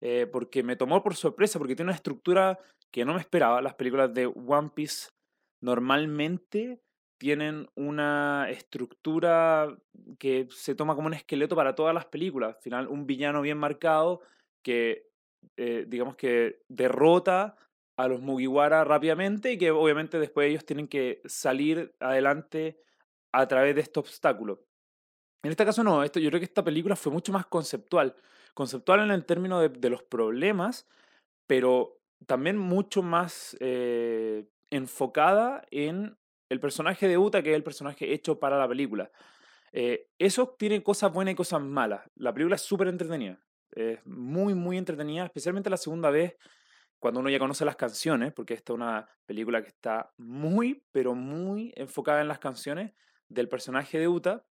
eh, 0.00 0.28
porque 0.30 0.62
me 0.62 0.76
tomó 0.76 1.02
por 1.02 1.16
sorpresa, 1.16 1.58
porque 1.58 1.74
tiene 1.74 1.88
una 1.90 1.96
estructura 1.96 2.60
que 2.92 3.04
no 3.04 3.14
me 3.14 3.20
esperaba. 3.20 3.60
Las 3.60 3.74
películas 3.74 4.14
de 4.14 4.26
One 4.26 4.70
Piece 4.72 5.08
normalmente 5.60 6.80
tienen 7.18 7.66
una 7.74 8.46
estructura 8.50 9.76
que 10.20 10.46
se 10.52 10.76
toma 10.76 10.94
como 10.94 11.08
un 11.08 11.14
esqueleto 11.14 11.56
para 11.56 11.74
todas 11.74 11.92
las 11.92 12.06
películas. 12.06 12.54
Al 12.54 12.62
final, 12.62 12.86
un 12.86 13.04
villano 13.04 13.42
bien 13.42 13.58
marcado 13.58 14.20
que, 14.62 15.08
eh, 15.56 15.86
digamos 15.88 16.14
que 16.14 16.62
derrota 16.68 17.56
a 17.96 18.08
los 18.08 18.20
Mugiwara 18.20 18.84
rápidamente 18.84 19.52
y 19.52 19.58
que 19.58 19.70
obviamente 19.70 20.18
después 20.18 20.50
ellos 20.50 20.64
tienen 20.64 20.88
que 20.88 21.22
salir 21.24 21.94
adelante 22.00 22.80
a 23.32 23.46
través 23.48 23.74
de 23.74 23.80
este 23.80 24.00
obstáculo. 24.00 24.62
En 25.42 25.50
este 25.50 25.64
caso 25.64 25.84
no, 25.84 26.02
esto, 26.02 26.18
yo 26.18 26.28
creo 26.30 26.40
que 26.40 26.46
esta 26.46 26.64
película 26.64 26.96
fue 26.96 27.12
mucho 27.12 27.32
más 27.32 27.46
conceptual. 27.46 28.14
Conceptual 28.54 29.00
en 29.00 29.10
el 29.10 29.24
término 29.24 29.60
de, 29.60 29.90
los 29.90 30.02
problemas, 30.02 30.86
pero 31.46 32.00
también 32.26 32.56
mucho 32.56 33.02
más 33.02 33.56
eh, 33.60 34.48
enfocada 34.70 35.64
en 35.70 36.16
el 36.48 36.60
personaje 36.60 37.08
de 37.08 37.18
Uta, 37.18 37.42
que 37.42 37.50
es 37.50 37.56
el 37.56 37.62
personaje 37.62 38.12
hecho 38.12 38.38
para 38.38 38.58
la 38.58 38.68
película. 38.68 39.10
Eh, 39.72 40.08
eso 40.18 40.54
tiene 40.58 40.82
cosas 40.82 41.12
buenas 41.12 41.32
y 41.32 41.36
cosas 41.36 41.60
malas. 41.60 42.02
La 42.14 42.32
película 42.32 42.56
es 42.56 42.62
súper 42.62 42.88
entretenida. 42.88 43.38
Es 43.72 44.04
muy, 44.06 44.54
muy 44.54 44.78
entretenida, 44.78 45.26
especialmente 45.26 45.68
la 45.68 45.76
segunda 45.76 46.10
vez, 46.10 46.36
cuando 46.98 47.20
uno 47.20 47.30
ya 47.30 47.38
conoce 47.38 47.64
las 47.64 47.76
canciones, 47.76 48.32
porque 48.32 48.54
esta 48.54 48.72
es 48.72 48.76
una 48.76 49.08
película 49.26 49.62
que 49.62 49.68
está 49.68 50.12
muy, 50.16 50.84
pero 50.92 51.14
muy 51.14 51.72
enfocada 51.76 52.20
en 52.20 52.28
las 52.28 52.38
canciones 52.38 52.92
del 53.28 53.48
personaje 53.48 53.98
de 53.98 54.08
Uta. 54.08 54.46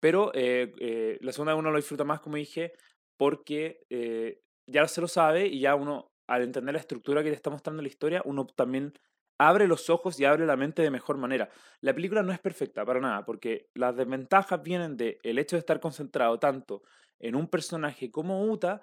Pero 0.00 0.32
eh, 0.34 0.72
eh, 0.80 1.18
la 1.20 1.32
segunda 1.32 1.54
uno 1.54 1.70
lo 1.70 1.76
disfruta 1.76 2.04
más, 2.04 2.20
como 2.20 2.36
dije, 2.36 2.72
porque 3.16 3.84
eh, 3.90 4.40
ya 4.66 4.86
se 4.88 5.00
lo 5.00 5.08
sabe 5.08 5.46
y 5.46 5.60
ya 5.60 5.74
uno, 5.74 6.12
al 6.26 6.42
entender 6.42 6.72
la 6.72 6.80
estructura 6.80 7.22
que 7.22 7.30
te 7.30 7.36
está 7.36 7.50
mostrando 7.50 7.82
la 7.82 7.88
historia, 7.88 8.22
uno 8.24 8.46
también 8.46 8.94
abre 9.38 9.66
los 9.66 9.88
ojos 9.88 10.18
y 10.18 10.24
abre 10.24 10.46
la 10.46 10.56
mente 10.56 10.82
de 10.82 10.90
mejor 10.90 11.16
manera. 11.16 11.48
La 11.80 11.94
película 11.94 12.22
no 12.22 12.32
es 12.32 12.38
perfecta 12.38 12.84
para 12.84 13.00
nada, 13.00 13.24
porque 13.24 13.68
las 13.74 13.96
desventajas 13.96 14.62
vienen 14.62 14.96
del 14.96 15.18
el 15.22 15.38
hecho 15.38 15.56
de 15.56 15.60
estar 15.60 15.80
concentrado 15.80 16.38
tanto 16.38 16.82
en 17.18 17.36
un 17.36 17.48
personaje 17.48 18.10
como 18.10 18.44
Uta, 18.44 18.82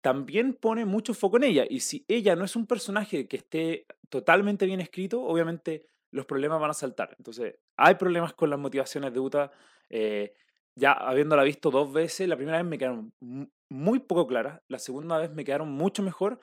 también 0.00 0.54
pone 0.54 0.84
mucho 0.84 1.14
foco 1.14 1.36
en 1.38 1.44
ella. 1.44 1.64
Y 1.68 1.80
si 1.80 2.04
ella 2.08 2.36
no 2.36 2.44
es 2.44 2.56
un 2.56 2.66
personaje 2.66 3.26
que 3.28 3.36
esté 3.38 3.86
totalmente 4.08 4.66
bien 4.66 4.80
escrito, 4.80 5.22
obviamente 5.22 5.86
los 6.10 6.26
problemas 6.26 6.60
van 6.60 6.70
a 6.70 6.74
saltar. 6.74 7.14
Entonces, 7.18 7.56
hay 7.76 7.96
problemas 7.96 8.32
con 8.34 8.50
las 8.50 8.58
motivaciones 8.58 9.12
de 9.12 9.20
Uta. 9.20 9.50
eh, 9.90 10.34
ya 10.76 10.92
habiéndola 10.92 11.42
visto 11.42 11.70
dos 11.70 11.92
veces, 11.92 12.28
la 12.28 12.36
primera 12.36 12.58
vez 12.58 12.66
me 12.66 12.78
quedaron 12.78 13.12
mu- 13.20 13.48
muy 13.68 13.98
poco 13.98 14.26
claras, 14.28 14.60
la 14.68 14.78
segunda 14.78 15.18
vez 15.18 15.30
me 15.32 15.44
quedaron 15.44 15.70
mucho 15.72 16.02
mejor, 16.04 16.38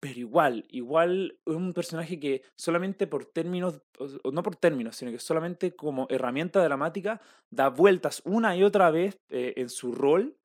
pero 0.00 0.18
igual, 0.20 0.66
igual 0.68 1.38
es 1.46 1.54
un 1.54 1.72
personaje 1.72 2.20
que 2.20 2.42
solamente 2.56 3.06
por 3.06 3.24
términos, 3.24 3.80
o 3.98 4.30
no 4.32 4.42
por 4.42 4.56
términos, 4.56 4.96
sino 4.96 5.10
que 5.10 5.18
solamente 5.18 5.74
como 5.74 6.06
herramienta 6.10 6.62
dramática 6.62 7.20
da 7.50 7.68
vueltas 7.70 8.20
una 8.26 8.54
y 8.56 8.64
otra 8.64 8.90
vez 8.90 9.18
eh, 9.30 9.54
en 9.56 9.70
su 9.70 9.92
rol, 9.92 10.36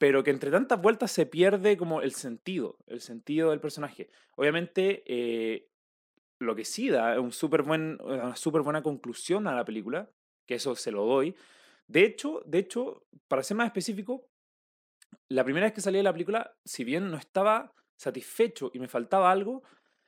pero 0.00 0.24
que 0.24 0.30
entre 0.30 0.50
tantas 0.50 0.80
vueltas 0.80 1.12
se 1.12 1.26
pierde 1.26 1.76
como 1.76 2.00
el 2.00 2.14
sentido, 2.14 2.78
el 2.86 3.02
sentido 3.02 3.50
del 3.50 3.60
personaje. 3.60 4.08
Obviamente, 4.34 5.02
eh, 5.04 5.68
lo 6.38 6.56
que 6.56 6.64
sí 6.64 6.88
da 6.88 7.20
un 7.20 7.32
súper 7.32 7.62
buen, 7.64 7.98
una 8.00 8.34
súper 8.34 8.62
buena 8.62 8.82
conclusión 8.82 9.46
a 9.46 9.54
la 9.54 9.66
película, 9.66 10.10
que 10.46 10.54
eso 10.54 10.74
se 10.74 10.90
lo 10.90 11.04
doy. 11.04 11.36
De 11.86 12.02
hecho, 12.02 12.42
de 12.46 12.60
hecho, 12.60 13.04
para 13.28 13.42
ser 13.42 13.58
más 13.58 13.66
específico, 13.66 14.26
la 15.28 15.44
primera 15.44 15.66
vez 15.66 15.74
que 15.74 15.82
salí 15.82 15.98
de 15.98 16.04
la 16.04 16.14
película, 16.14 16.56
si 16.64 16.82
bien 16.82 17.10
no 17.10 17.18
estaba 17.18 17.74
satisfecho 17.98 18.70
y 18.72 18.78
me 18.78 18.88
faltaba 18.88 19.30
algo, 19.30 19.64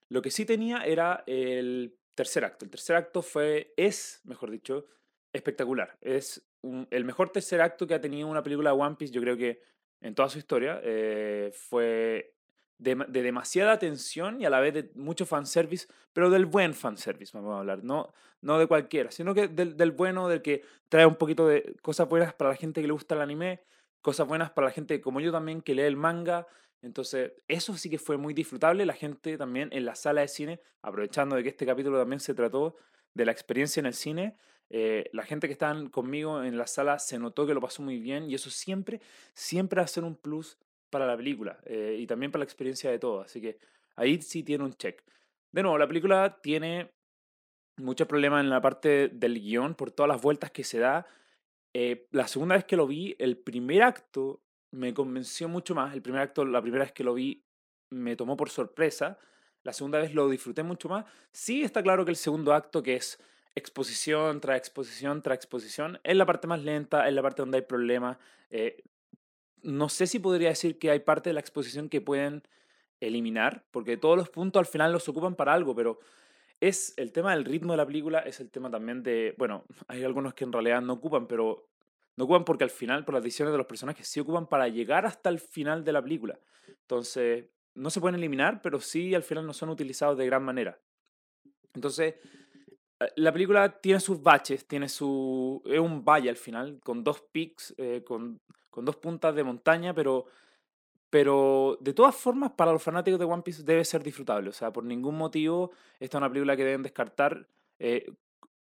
lo 0.09 0.23
que 0.23 0.31
sí 0.31 0.47
tenía 0.47 0.87
era 0.87 1.23
el 1.27 1.99
tercer 2.15 2.47
acto. 2.47 2.65
El 2.65 2.71
tercer 2.71 2.97
acto 2.97 3.21
fue, 3.21 3.75
es, 3.77 4.23
mejor 4.25 4.51
dicho, 4.51 4.87
espectacular. 5.35 5.99
Es 6.01 6.49
el 6.63 7.05
mejor 7.05 7.29
tercer 7.29 7.61
acto 7.61 7.87
que 7.87 7.93
ha 7.93 8.01
tenido 8.01 8.27
una 8.27 8.43
película 8.43 8.71
de 8.71 8.81
One 8.81 8.97
Piece, 8.97 9.13
yo 9.13 9.21
creo 9.21 9.37
que 9.37 9.61
en 10.03 10.15
toda 10.15 10.29
su 10.29 10.39
historia. 10.39 10.81
eh, 10.85 11.51
fue 11.55 12.35
de, 12.79 12.97
de 13.09 13.23
demasiada 13.23 13.79
tensión 13.79 14.41
y 14.41 14.45
a 14.45 14.51
la 14.51 14.61
vez 14.61 14.75
de 14.75 14.91
mucho 14.95 15.25
fanservice, 15.27 15.87
pero 16.13 16.31
del 16.31 16.47
buen 16.47 16.75
fanservice, 16.75 17.33
vamos 17.37 17.55
a 17.55 17.61
hablar, 17.61 17.85
no, 17.85 18.13
no 18.41 18.59
de 18.59 18.67
cualquiera, 18.67 19.11
sino 19.11 19.35
que 19.35 19.49
del, 19.49 19.77
del 19.77 19.93
bueno, 19.93 20.29
del 20.29 20.43
que 20.43 20.63
trae 20.89 21.07
un 21.07 21.17
poquito 21.17 21.47
de 21.49 21.77
cosas 21.83 22.09
buenas 22.09 22.35
para 22.35 22.51
la 22.51 22.57
gente 22.57 22.81
que 22.81 22.87
le 22.89 22.93
gusta 22.93 23.15
el 23.15 23.23
anime, 23.23 23.63
cosas 24.01 24.27
buenas 24.27 24.51
para 24.51 24.67
la 24.69 24.73
gente 24.73 25.01
como 25.01 25.21
yo 25.21 25.33
también, 25.33 25.63
que 25.63 25.75
lee 25.75 25.83
el 25.83 25.97
manga, 25.97 26.47
Entonces, 26.83 27.33
eso 27.49 27.77
sí 27.77 27.89
que 27.91 27.99
fue 27.99 28.17
muy 28.17 28.35
disfrutable. 28.35 28.85
La 28.87 28.95
gente 28.95 29.39
también 29.39 29.69
en 29.73 29.85
la 29.85 29.95
sala 29.95 30.23
de 30.23 30.29
cine, 30.29 30.61
aprovechando 30.83 31.37
de 31.37 31.43
que 31.45 31.51
este 31.51 31.65
capítulo 31.67 31.99
también 31.99 32.21
se 32.21 32.35
trató 32.35 32.77
de 33.15 33.25
la 33.25 33.33
experiencia 33.33 33.81
en 33.81 33.87
el 33.87 33.95
cine, 33.95 34.37
eh, 34.75 35.11
la 35.13 35.23
gente 35.23 35.49
que 35.49 35.53
estaban 35.53 35.91
conmigo 35.91 36.43
en 36.43 36.57
la 36.57 36.67
sala 36.67 36.99
se 36.99 37.19
notó 37.19 37.47
que 37.47 37.53
lo 37.53 37.61
pasó 37.61 37.83
muy 37.83 37.99
bien 37.99 38.31
y 38.31 38.35
eso 38.35 38.49
siempre, 38.49 39.03
siempre 39.35 39.81
va 39.81 39.85
a 39.85 39.87
ser 39.87 40.03
un 40.03 40.17
plus 40.17 40.57
para 40.89 41.07
la 41.07 41.15
película 41.15 41.59
eh, 41.67 41.99
y 42.01 42.07
también 42.07 42.33
para 42.33 42.41
la 42.41 42.45
experiencia 42.45 42.91
de 42.91 42.99
todos. 42.99 43.27
Así 43.27 43.43
que 43.43 43.59
ahí 43.97 44.23
sí 44.23 44.43
tiene 44.43 44.65
un 44.65 44.73
check. 44.73 45.03
De 45.51 45.63
nuevo, 45.63 45.77
la 45.77 45.87
película 45.87 46.39
tiene 46.43 46.91
muchos 47.77 48.09
problemas 48.09 48.43
en 48.43 48.49
la 48.49 48.63
parte 48.63 49.09
del 49.09 49.39
guion 49.39 49.75
por 49.75 49.91
todas 49.91 50.09
las 50.09 50.23
vueltas 50.23 50.51
que 50.51 50.65
se 50.65 50.79
da. 50.79 51.07
Eh, 51.75 52.09
la 52.11 52.27
segunda 52.27 52.55
vez 52.55 52.65
que 52.65 52.77
lo 52.77 52.87
vi, 52.87 53.15
el 53.19 53.37
primer 53.37 53.83
acto 53.83 54.41
me 54.71 54.95
convenció 54.95 55.51
mucho 55.51 55.75
más. 55.75 55.93
El 55.93 56.01
primer 56.01 56.23
acto, 56.23 56.47
la 56.47 56.63
primera 56.63 56.85
vez 56.85 56.93
que 56.93 57.05
lo 57.05 57.13
vi, 57.13 57.45
me 57.91 58.17
tomó 58.17 58.39
por 58.39 58.49
sorpresa. 58.49 59.19
La 59.65 59.75
segunda 59.75 59.99
vez 59.99 60.15
lo 60.15 60.31
disfruté 60.31 60.63
mucho 60.63 60.89
más. 60.89 61.05
Sí 61.31 61.63
está 61.63 61.83
claro 61.83 62.07
que 62.07 62.11
el 62.11 62.17
segundo 62.17 62.55
acto, 62.55 62.83
que 62.83 62.97
es 62.97 63.23
exposición 63.55 64.41
tras 64.41 64.59
exposición 64.59 65.23
tras 65.23 65.37
exposición, 65.37 66.01
es 66.05 66.17
la 66.17 66.27
parte 66.27 66.47
más 66.47 66.63
lenta, 66.63 67.09
es 67.09 67.15
la 67.15 67.23
parte 67.23 67.43
donde 67.43 67.59
hay 67.59 67.65
problemas. 67.65 68.19
Eh, 68.51 68.83
no 69.63 69.89
sé 69.89 70.07
si 70.07 70.19
podría 70.19 70.49
decir 70.49 70.79
que 70.79 70.91
hay 70.91 71.01
parte 71.01 71.31
de 71.31 71.35
la 71.35 71.41
exposición 71.41 71.89
que 71.89 72.01
pueden 72.01 72.43
eliminar, 73.01 73.65
porque 73.71 73.97
todos 73.97 74.17
los 74.17 74.31
puntos 74.31 74.61
al 74.61 74.67
final 74.67 74.93
los 74.93 75.09
ocupan 75.09 75.35
para 75.35 75.53
algo, 75.53 75.75
pero 75.75 76.01
es 76.61 76.95
el 76.97 77.13
tema 77.13 77.35
del 77.35 77.45
ritmo 77.45 77.73
de 77.73 77.77
la 77.77 77.87
película, 77.87 78.21
es 78.21 78.41
el 78.41 78.51
tema 78.51 78.71
también 78.71 79.03
de, 79.03 79.35
bueno, 79.37 79.65
hay 79.89 80.05
algunos 80.05 80.35
que 80.35 80.45
en 80.45 80.53
realidad 80.53 80.81
no 80.81 80.95
ocupan, 80.95 81.27
pero 81.27 81.69
no 82.17 82.25
ocupan 82.25 82.45
porque 82.45 82.65
al 82.65 82.71
final, 82.71 83.05
por 83.05 83.15
las 83.15 83.23
decisiones 83.23 83.53
de 83.53 83.59
los 83.59 83.67
personajes, 83.67 84.07
sí 84.07 84.21
ocupan 84.21 84.47
para 84.47 84.69
llegar 84.69 85.07
hasta 85.07 85.29
el 85.29 85.41
final 85.41 85.85
de 85.85 85.93
la 85.93 86.03
película. 86.03 86.39
Entonces, 86.83 87.47
no 87.75 87.91
se 87.91 88.01
pueden 88.01 88.17
eliminar, 88.17 88.61
pero 88.63 88.81
sí 88.81 89.15
al 89.15 89.23
final 89.23 89.47
no 89.47 89.53
son 89.53 89.71
utilizados 89.71 90.19
de 90.19 90.27
gran 90.27 90.45
manera. 90.45 90.79
Entonces, 91.75 92.15
la 93.17 93.33
película 93.33 93.81
tiene 93.81 94.01
sus 94.01 94.23
baches, 94.23 94.67
tiene 94.67 94.89
su... 94.89 95.63
es 95.67 95.79
un 95.79 96.05
valle 96.05 96.31
al 96.31 96.37
final, 96.37 96.81
con 96.83 97.03
dos 97.05 97.21
peaks, 97.21 97.75
eh, 97.79 98.03
con, 98.05 98.41
con, 98.71 98.85
dos 98.85 98.97
puntas 98.97 99.35
de 99.35 99.45
montaña, 99.45 99.95
pero, 99.95 100.27
pero 101.11 101.79
de 101.81 101.95
todas 101.95 102.17
formas, 102.17 102.53
para 102.53 102.73
los 102.73 102.83
fanáticos 102.83 103.19
de 103.19 103.27
One 103.27 103.43
Piece 103.43 103.63
debe 103.63 103.85
ser 103.85 104.03
disfrutable. 104.03 104.51
O 104.51 104.53
sea, 104.53 104.73
por 104.73 104.85
ningún 104.85 105.17
motivo, 105.17 105.71
esta 106.01 106.19
es 106.19 106.21
una 106.21 106.29
película 106.29 106.57
que 106.57 106.65
deben 106.65 106.83
descartar. 106.83 107.47
Eh, 107.79 108.13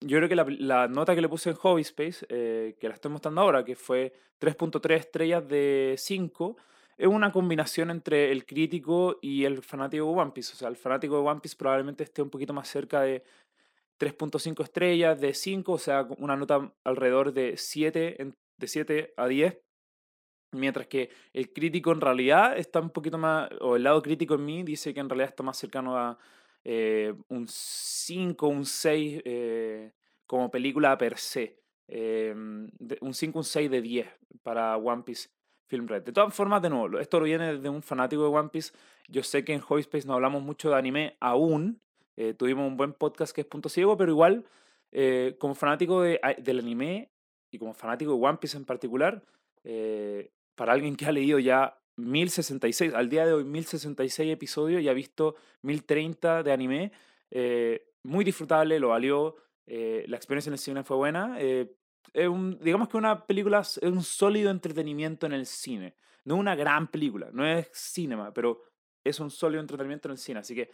yo 0.01 0.17
creo 0.17 0.29
que 0.29 0.35
la, 0.35 0.87
nota 0.87 1.13
que 1.13 1.21
le 1.21 1.29
puse 1.29 1.49
en 1.49 1.55
Hobby 1.57 1.81
Space, 1.81 2.25
eh, 2.29 2.77
que 2.79 2.87
la 2.87 2.95
estoy 2.95 3.11
mostrando 3.11 3.41
ahora, 3.41 3.65
que 3.65 3.75
fue 3.75 4.13
3.3 4.39 4.95
estrellas 4.95 5.47
de 5.47 5.95
5, 5.97 6.55
es 6.97 7.07
una 7.07 7.31
combinación 7.31 7.91
entre 7.91 8.31
el 8.31 8.45
crítico 8.45 9.19
y 9.21 9.45
el 9.45 9.61
fanático 9.61 10.05
de 10.05 10.19
One 10.21 10.31
Piece. 10.31 10.53
O 10.53 10.55
sea, 10.55 10.67
el 10.67 10.75
fanático 10.75 11.15
de 11.15 11.27
One 11.27 11.39
Piece 11.39 11.55
probablemente 11.55 12.03
esté 12.03 12.21
un 12.21 12.29
poquito 12.29 12.53
más 12.53 12.67
cerca 12.67 13.01
de 13.01 13.23
3.5 13.99 14.63
estrellas, 14.63 15.19
de 15.19 15.33
5, 15.33 15.71
o 15.71 15.77
sea, 15.77 16.07
una 16.17 16.35
nota 16.35 16.73
alrededor 16.83 17.33
de 17.33 17.57
7, 17.57 18.33
de 18.57 18.67
7 18.67 19.13
a 19.17 19.27
10. 19.27 19.59
Mientras 20.51 20.87
que 20.87 21.11
el 21.33 21.53
crítico 21.53 21.91
en 21.91 22.01
realidad 22.01 22.57
está 22.57 22.79
un 22.79 22.89
poquito 22.89 23.17
más, 23.19 23.49
o 23.61 23.75
el 23.75 23.83
lado 23.83 24.01
crítico 24.01 24.33
en 24.35 24.45
mí 24.45 24.63
dice 24.63 24.93
que 24.93 24.99
en 24.99 25.09
realidad 25.09 25.29
está 25.29 25.43
más 25.43 25.57
cercano 25.57 25.95
a 25.95 26.17
eh, 26.63 27.13
un 27.29 27.47
5, 27.47 28.47
un 28.47 28.65
6 28.65 29.21
eh, 29.25 29.91
como 30.25 30.49
película 30.49 30.97
per 30.97 31.17
se. 31.17 31.59
Eh, 31.87 32.33
un 32.35 33.13
5, 33.13 33.39
un 33.39 33.43
6 33.43 33.69
de 33.69 33.81
10 33.81 34.07
para 34.41 34.75
One 34.77 35.03
Piece 35.03 35.29
Film 35.67 35.87
Red. 35.87 36.03
De 36.03 36.11
todas 36.11 36.33
formas, 36.33 36.61
de 36.61 36.69
nuevo, 36.69 36.99
esto 36.99 37.19
viene 37.21 37.57
de 37.57 37.69
un 37.69 37.83
fanático 37.83 38.23
de 38.23 38.29
One 38.29 38.49
Piece. 38.49 38.73
Yo 39.07 39.23
sé 39.23 39.45
que 39.45 39.53
en 39.53 39.61
Hobby 39.61 39.81
Space 39.81 40.07
no 40.07 40.13
hablamos 40.13 40.41
mucho 40.41 40.69
de 40.69 40.75
anime 40.75 41.15
aún. 41.19 41.81
Tuvimos 42.37 42.67
un 42.67 42.77
buen 42.77 42.93
podcast 42.93 43.33
que 43.33 43.41
es 43.41 43.47
Punto 43.47 43.69
Ciego, 43.69 43.95
pero 43.97 44.11
igual, 44.11 44.45
como 45.37 45.55
fanático 45.55 46.01
de, 46.01 46.19
del 46.39 46.59
anime 46.59 47.11
y 47.51 47.57
como 47.57 47.73
fanático 47.73 48.13
de 48.13 48.25
One 48.25 48.37
Piece 48.39 48.57
en 48.57 48.65
particular, 48.65 49.23
para 50.55 50.73
alguien 50.73 50.95
que 50.95 51.05
ha 51.05 51.11
leído 51.11 51.39
ya 51.39 51.79
1066, 51.99 52.93
al 52.93 53.09
día 53.09 53.25
de 53.25 53.33
hoy 53.33 53.43
1066 53.43 54.31
episodios 54.31 54.81
y 54.81 54.89
ha 54.89 54.93
visto 54.93 55.35
1030 55.61 56.43
de 56.43 56.51
anime. 56.51 56.91
Eh, 57.31 57.93
muy 58.03 58.23
disfrutable, 58.23 58.79
lo 58.79 58.89
valió. 58.89 59.35
Eh, 59.67 60.05
la 60.07 60.17
experiencia 60.17 60.49
en 60.49 60.53
el 60.53 60.59
cine 60.59 60.83
fue 60.83 60.97
buena. 60.97 61.35
Eh, 61.39 61.75
es 62.13 62.27
un, 62.27 62.57
digamos 62.59 62.89
que 62.89 62.97
una 62.97 63.25
película 63.25 63.59
es 63.59 63.77
un 63.83 64.03
sólido 64.03 64.49
entretenimiento 64.49 65.25
en 65.25 65.33
el 65.33 65.45
cine. 65.45 65.95
No 66.25 66.35
una 66.35 66.55
gran 66.55 66.87
película, 66.87 67.29
no 67.31 67.45
es 67.45 67.69
cinema, 67.73 68.33
pero 68.33 68.61
es 69.03 69.19
un 69.19 69.29
sólido 69.29 69.61
entretenimiento 69.61 70.07
en 70.07 70.13
el 70.13 70.17
cine. 70.17 70.39
Así 70.39 70.55
que 70.55 70.71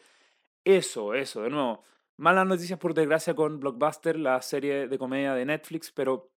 eso, 0.66 1.14
eso, 1.14 1.44
de 1.44 1.50
nuevo. 1.50 1.84
Malas 2.18 2.48
noticias 2.48 2.80
por 2.80 2.94
desgracia 2.94 3.36
con 3.36 3.60
Blockbuster, 3.60 4.18
la 4.18 4.42
serie 4.42 4.88
de 4.88 4.98
comedia 4.98 5.34
de 5.34 5.46
Netflix, 5.46 5.92
pero 5.92 6.32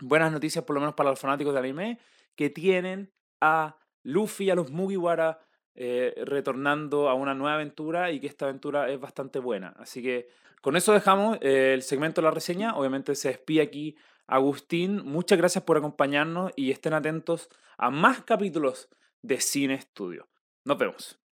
buenas 0.00 0.32
noticias 0.32 0.64
por 0.64 0.74
lo 0.74 0.80
menos 0.80 0.94
para 0.94 1.10
los 1.10 1.20
fanáticos 1.20 1.52
de 1.52 1.58
anime 1.58 1.98
que 2.34 2.50
tienen 2.50 3.12
a 3.40 3.76
Luffy 4.02 4.50
a 4.50 4.54
los 4.54 4.70
Mugiwara 4.70 5.40
eh, 5.74 6.14
retornando 6.24 7.08
a 7.08 7.14
una 7.14 7.34
nueva 7.34 7.54
aventura 7.54 8.10
y 8.10 8.20
que 8.20 8.26
esta 8.26 8.46
aventura 8.46 8.88
es 8.90 9.00
bastante 9.00 9.38
buena. 9.38 9.74
Así 9.78 10.02
que 10.02 10.28
con 10.62 10.76
eso 10.76 10.92
dejamos 10.92 11.38
eh, 11.40 11.72
el 11.74 11.82
segmento 11.82 12.20
de 12.20 12.26
la 12.26 12.30
reseña. 12.30 12.76
Obviamente 12.76 13.14
se 13.14 13.28
despide 13.28 13.62
aquí 13.62 13.96
Agustín. 14.26 15.02
Muchas 15.04 15.38
gracias 15.38 15.64
por 15.64 15.76
acompañarnos 15.76 16.52
y 16.56 16.70
estén 16.70 16.94
atentos 16.94 17.48
a 17.76 17.90
más 17.90 18.22
capítulos 18.22 18.88
de 19.22 19.40
Cine 19.40 19.74
Estudio. 19.74 20.28
Nos 20.64 20.78
vemos. 20.78 21.25